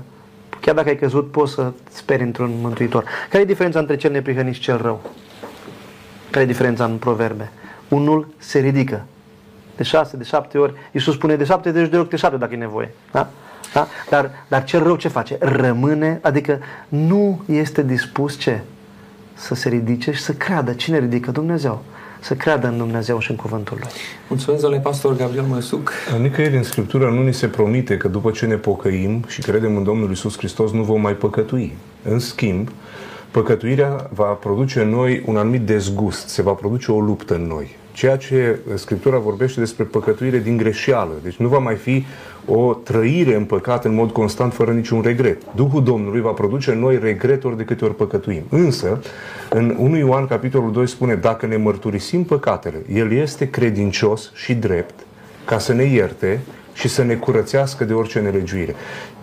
chiar 0.60 0.74
dacă 0.74 0.88
ai 0.88 0.96
căzut, 0.96 1.30
poți 1.30 1.52
să 1.52 1.72
speri 1.90 2.22
într-un 2.22 2.50
mântuitor. 2.60 3.04
Care 3.30 3.42
e 3.42 3.46
diferența 3.46 3.78
între 3.78 3.96
cel 3.96 4.10
neprihănit 4.10 4.54
și 4.54 4.60
cel 4.60 4.76
rău? 4.82 5.02
Care 6.30 6.44
e 6.44 6.48
diferența 6.48 6.84
în 6.84 6.96
proverbe? 6.96 7.50
unul 7.94 8.28
se 8.38 8.58
ridică. 8.58 9.04
De 9.76 9.82
șase, 9.82 10.16
de 10.16 10.24
șapte 10.24 10.58
ori. 10.58 10.74
Iisus 10.92 11.14
spune 11.14 11.36
de 11.36 11.44
șapte 11.44 11.70
de 11.70 11.96
ori 11.96 12.08
de 12.08 12.16
șapte 12.16 12.36
dacă 12.36 12.54
e 12.54 12.56
nevoie. 12.56 12.94
Da? 13.12 13.28
Da? 13.72 13.86
Dar, 14.10 14.30
dar 14.48 14.64
cel 14.64 14.82
rău 14.82 14.96
ce 14.96 15.08
face? 15.08 15.36
Rămâne, 15.40 16.18
adică 16.22 16.58
nu 16.88 17.42
este 17.46 17.82
dispus 17.82 18.38
ce? 18.38 18.60
Să 19.34 19.54
se 19.54 19.68
ridice 19.68 20.12
și 20.12 20.20
să 20.20 20.32
creadă. 20.32 20.72
Cine 20.72 20.98
ridică? 20.98 21.30
Dumnezeu. 21.30 21.82
Să 22.24 22.34
creadă 22.34 22.66
în 22.66 22.76
Dumnezeu 22.76 23.18
și 23.18 23.30
în 23.30 23.36
cuvântul 23.36 23.76
Lui. 23.80 23.90
Mulțumesc, 24.28 24.62
domnule 24.62 24.82
pastor 24.82 25.16
Gabriel 25.16 25.44
Măsuc. 25.44 25.92
Nicăieri 26.20 26.56
în 26.56 26.62
Scriptură 26.62 27.10
nu 27.10 27.22
ni 27.22 27.34
se 27.34 27.46
promite 27.46 27.96
că 27.96 28.08
după 28.08 28.30
ce 28.30 28.46
ne 28.46 28.54
pocăim 28.54 29.24
și 29.28 29.40
credem 29.40 29.76
în 29.76 29.82
Domnul 29.82 30.10
Isus 30.10 30.36
Hristos 30.36 30.72
nu 30.72 30.82
vom 30.82 31.00
mai 31.00 31.12
păcătui. 31.12 31.76
În 32.02 32.18
schimb, 32.18 32.70
păcătuirea 33.30 34.10
va 34.12 34.24
produce 34.24 34.80
în 34.80 34.88
noi 34.88 35.22
un 35.26 35.36
anumit 35.36 35.60
dezgust, 35.60 36.28
se 36.28 36.42
va 36.42 36.52
produce 36.52 36.92
o 36.92 37.00
luptă 37.00 37.34
în 37.34 37.46
noi. 37.46 37.76
Ceea 37.94 38.16
ce 38.16 38.58
Scriptura 38.74 39.18
vorbește 39.18 39.60
despre 39.60 39.84
păcătuire 39.84 40.38
din 40.38 40.56
greșeală. 40.56 41.12
Deci 41.22 41.36
nu 41.36 41.48
va 41.48 41.58
mai 41.58 41.74
fi 41.74 42.04
o 42.46 42.74
trăire 42.74 43.34
în 43.34 43.44
păcat 43.44 43.84
în 43.84 43.94
mod 43.94 44.10
constant, 44.10 44.52
fără 44.52 44.72
niciun 44.72 45.00
regret. 45.00 45.42
Duhul 45.54 45.82
Domnului 45.82 46.20
va 46.20 46.30
produce 46.30 46.70
în 46.70 46.78
noi 46.78 46.98
regreturi 46.98 47.56
de 47.56 47.64
câte 47.64 47.84
ori 47.84 47.94
păcătuim. 47.94 48.42
Însă, 48.48 49.00
în 49.50 49.76
1 49.78 49.96
Ioan, 49.96 50.26
capitolul 50.26 50.72
2, 50.72 50.88
spune, 50.88 51.14
dacă 51.14 51.46
ne 51.46 51.56
mărturisim 51.56 52.24
păcatele, 52.24 52.82
El 52.92 53.12
este 53.12 53.50
credincios 53.50 54.32
și 54.34 54.54
drept 54.54 54.94
ca 55.44 55.58
să 55.58 55.72
ne 55.72 55.84
ierte 55.84 56.40
și 56.72 56.88
să 56.88 57.02
ne 57.02 57.14
curățească 57.14 57.84
de 57.84 57.92
orice 57.92 58.20
nelegiuire. 58.20 58.74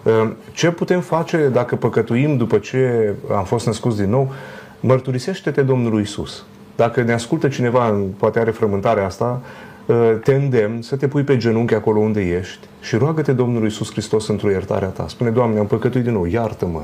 Ehm, 0.04 0.38
ce 0.52 0.72
putem 0.72 1.02
face 1.02 1.50
dacă 1.54 1.76
păcătuim 1.76 2.38
după 2.38 2.58
ce 2.58 3.14
am 3.32 3.44
fost 3.44 3.66
născuți 3.66 3.98
din 3.98 4.10
nou? 4.10 4.32
Mărturisește-te 4.80 5.62
Domnului 5.62 6.02
Isus. 6.02 6.46
Dacă 6.76 7.02
ne 7.02 7.14
ascultă 7.14 7.48
cineva, 7.48 8.02
poate 8.18 8.40
are 8.40 8.52
frământarea 8.52 9.06
asta, 9.06 9.42
ehm, 9.86 10.20
te 10.20 10.34
îndemn 10.34 10.82
să 10.82 10.96
te 10.96 11.08
pui 11.08 11.24
pe 11.24 11.38
genunchi 11.38 11.74
acolo 11.74 12.00
unde 12.00 12.22
ești 12.22 12.68
și 12.82 12.96
roagă-te 12.96 13.32
Domnului 13.32 13.68
Isus 13.68 13.92
Hristos 13.92 14.28
într-o 14.28 14.50
iertarea 14.50 14.88
ta. 14.88 15.06
Spune, 15.08 15.30
Doamne, 15.30 15.60
am 15.60 15.68
păcătuit 15.68 16.04
din 16.04 16.14
nou, 16.14 16.26
iartă-mă, 16.26 16.82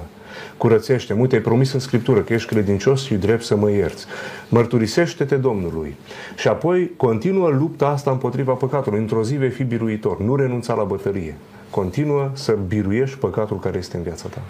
curățește 0.58 1.14
Uite, 1.14 1.36
ai 1.36 1.42
promis 1.42 1.74
în 1.74 1.80
Scriptură 1.80 2.20
că 2.20 2.34
ești 2.34 2.50
credincios 2.50 3.04
și 3.04 3.14
drept 3.14 3.44
să 3.44 3.56
mă 3.56 3.72
ierți. 3.72 4.06
Mărturisește-te 4.50 5.36
Domnului. 5.36 5.96
Și 6.36 6.48
apoi 6.48 6.92
continuă 6.98 7.50
lupta 7.50 7.88
asta 7.88 8.12
împotriva 8.12 8.54
păcatului. 8.54 9.00
Într-o 9.00 9.24
zi 9.24 9.36
vei 9.36 9.50
fi 9.50 9.64
biruitor. 9.64 10.20
Nu 10.20 10.36
renunța 10.36 10.74
la 10.74 10.84
bătălie 10.84 11.36
continuă 11.70 12.30
să 12.34 12.58
biruiești 12.68 13.18
păcatul 13.18 13.60
care 13.60 13.78
este 13.78 13.98
în 13.98 14.04
viața 14.04 14.28
ta. 14.28 14.42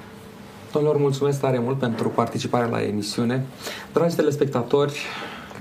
Domnilor, 0.77 1.01
mulțumesc 1.01 1.39
tare 1.39 1.59
mult 1.59 1.79
pentru 1.79 2.07
participarea 2.09 2.67
la 2.67 2.81
emisiune. 2.83 3.45
Dragi 3.93 4.15
telespectatori, 4.15 4.99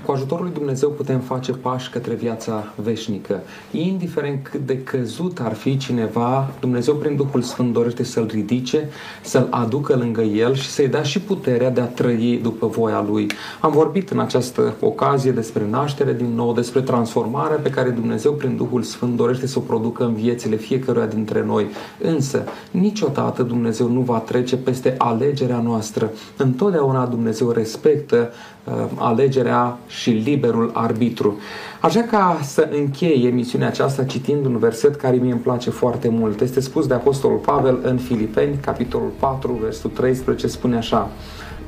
cu 0.05 0.11
ajutorul 0.11 0.43
lui 0.43 0.53
Dumnezeu 0.53 0.89
putem 0.89 1.19
face 1.19 1.51
pași 1.51 1.89
către 1.89 2.13
viața 2.13 2.73
veșnică. 2.75 3.41
Indiferent 3.71 4.47
cât 4.47 4.65
de 4.65 4.83
căzut 4.83 5.39
ar 5.39 5.53
fi 5.53 5.77
cineva, 5.77 6.49
Dumnezeu 6.59 6.93
prin 6.93 7.15
Duhul 7.15 7.41
Sfânt 7.41 7.73
dorește 7.73 8.03
să-l 8.03 8.27
ridice, 8.31 8.89
să-l 9.21 9.47
aducă 9.49 9.95
lângă 9.95 10.21
el 10.21 10.53
și 10.53 10.69
să-i 10.69 10.87
dea 10.87 11.01
și 11.01 11.19
puterea 11.19 11.69
de 11.69 11.81
a 11.81 11.85
trăi 11.85 12.39
după 12.41 12.67
voia 12.67 13.05
lui. 13.09 13.27
Am 13.59 13.71
vorbit 13.71 14.09
în 14.09 14.19
această 14.19 14.75
ocazie 14.79 15.31
despre 15.31 15.67
naștere 15.69 16.13
din 16.13 16.33
nou, 16.35 16.53
despre 16.53 16.81
transformarea 16.81 17.57
pe 17.57 17.69
care 17.69 17.89
Dumnezeu 17.89 18.31
prin 18.31 18.55
Duhul 18.55 18.81
Sfânt 18.81 19.15
dorește 19.15 19.47
să 19.47 19.59
o 19.59 19.61
producă 19.61 20.03
în 20.03 20.13
viețile 20.13 20.55
fiecăruia 20.55 21.05
dintre 21.05 21.43
noi. 21.45 21.65
Însă, 22.01 22.43
niciodată 22.71 23.43
Dumnezeu 23.43 23.91
nu 23.91 23.99
va 23.99 24.17
trece 24.17 24.57
peste 24.57 24.95
alegerea 24.97 25.61
noastră. 25.61 26.11
Întotdeauna 26.37 27.05
Dumnezeu 27.05 27.51
respectă 27.51 28.29
uh, 28.63 28.73
alegerea 28.95 29.77
și 29.97 30.09
liberul 30.09 30.71
arbitru. 30.73 31.37
Aș 31.81 31.91
vrea 31.91 32.05
ca 32.05 32.39
să 32.43 32.69
închei 32.71 33.25
emisiunea 33.25 33.67
aceasta 33.67 34.03
citind 34.03 34.45
un 34.45 34.57
verset 34.57 34.95
care 34.95 35.15
mie 35.15 35.31
îmi 35.31 35.41
place 35.41 35.69
foarte 35.69 36.09
mult. 36.09 36.41
Este 36.41 36.59
spus 36.59 36.87
de 36.87 36.93
Apostolul 36.93 37.37
Pavel 37.37 37.79
în 37.83 37.97
Filipeni, 37.97 38.57
capitolul 38.61 39.11
4, 39.19 39.59
versetul 39.61 39.89
13, 39.89 40.47
spune 40.47 40.77
așa 40.77 41.09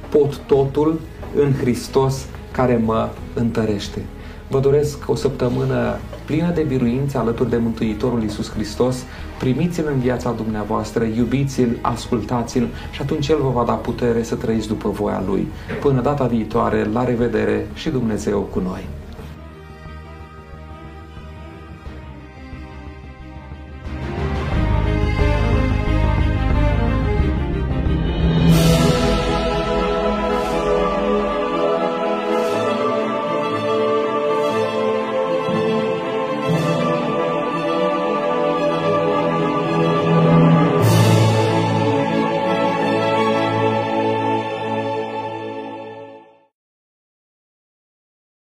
Pot 0.09 0.37
totul 0.37 0.99
în 1.35 1.53
Hristos 1.53 2.25
care 2.51 2.81
mă 2.85 3.09
întărește. 3.33 4.01
Vă 4.49 4.59
doresc 4.59 5.09
o 5.09 5.15
săptămână 5.15 5.99
plină 6.25 6.51
de 6.53 6.61
biruință 6.61 7.17
alături 7.17 7.49
de 7.49 7.57
Mântuitorul 7.57 8.21
Iisus 8.21 8.51
Hristos. 8.51 9.03
Primiți-L 9.39 9.89
în 9.93 9.99
viața 9.99 10.31
dumneavoastră, 10.31 11.03
iubiți-L, 11.03 11.77
ascultați-L 11.81 12.67
și 12.91 13.01
atunci 13.01 13.27
El 13.27 13.37
vă 13.41 13.49
va 13.49 13.63
da 13.63 13.73
putere 13.73 14.23
să 14.23 14.35
trăiți 14.35 14.67
după 14.67 14.89
voia 14.89 15.23
Lui. 15.27 15.47
Până 15.81 16.01
data 16.01 16.25
viitoare, 16.25 16.83
la 16.93 17.03
revedere 17.03 17.67
și 17.73 17.89
Dumnezeu 17.89 18.39
cu 18.39 18.59
noi! 18.59 18.87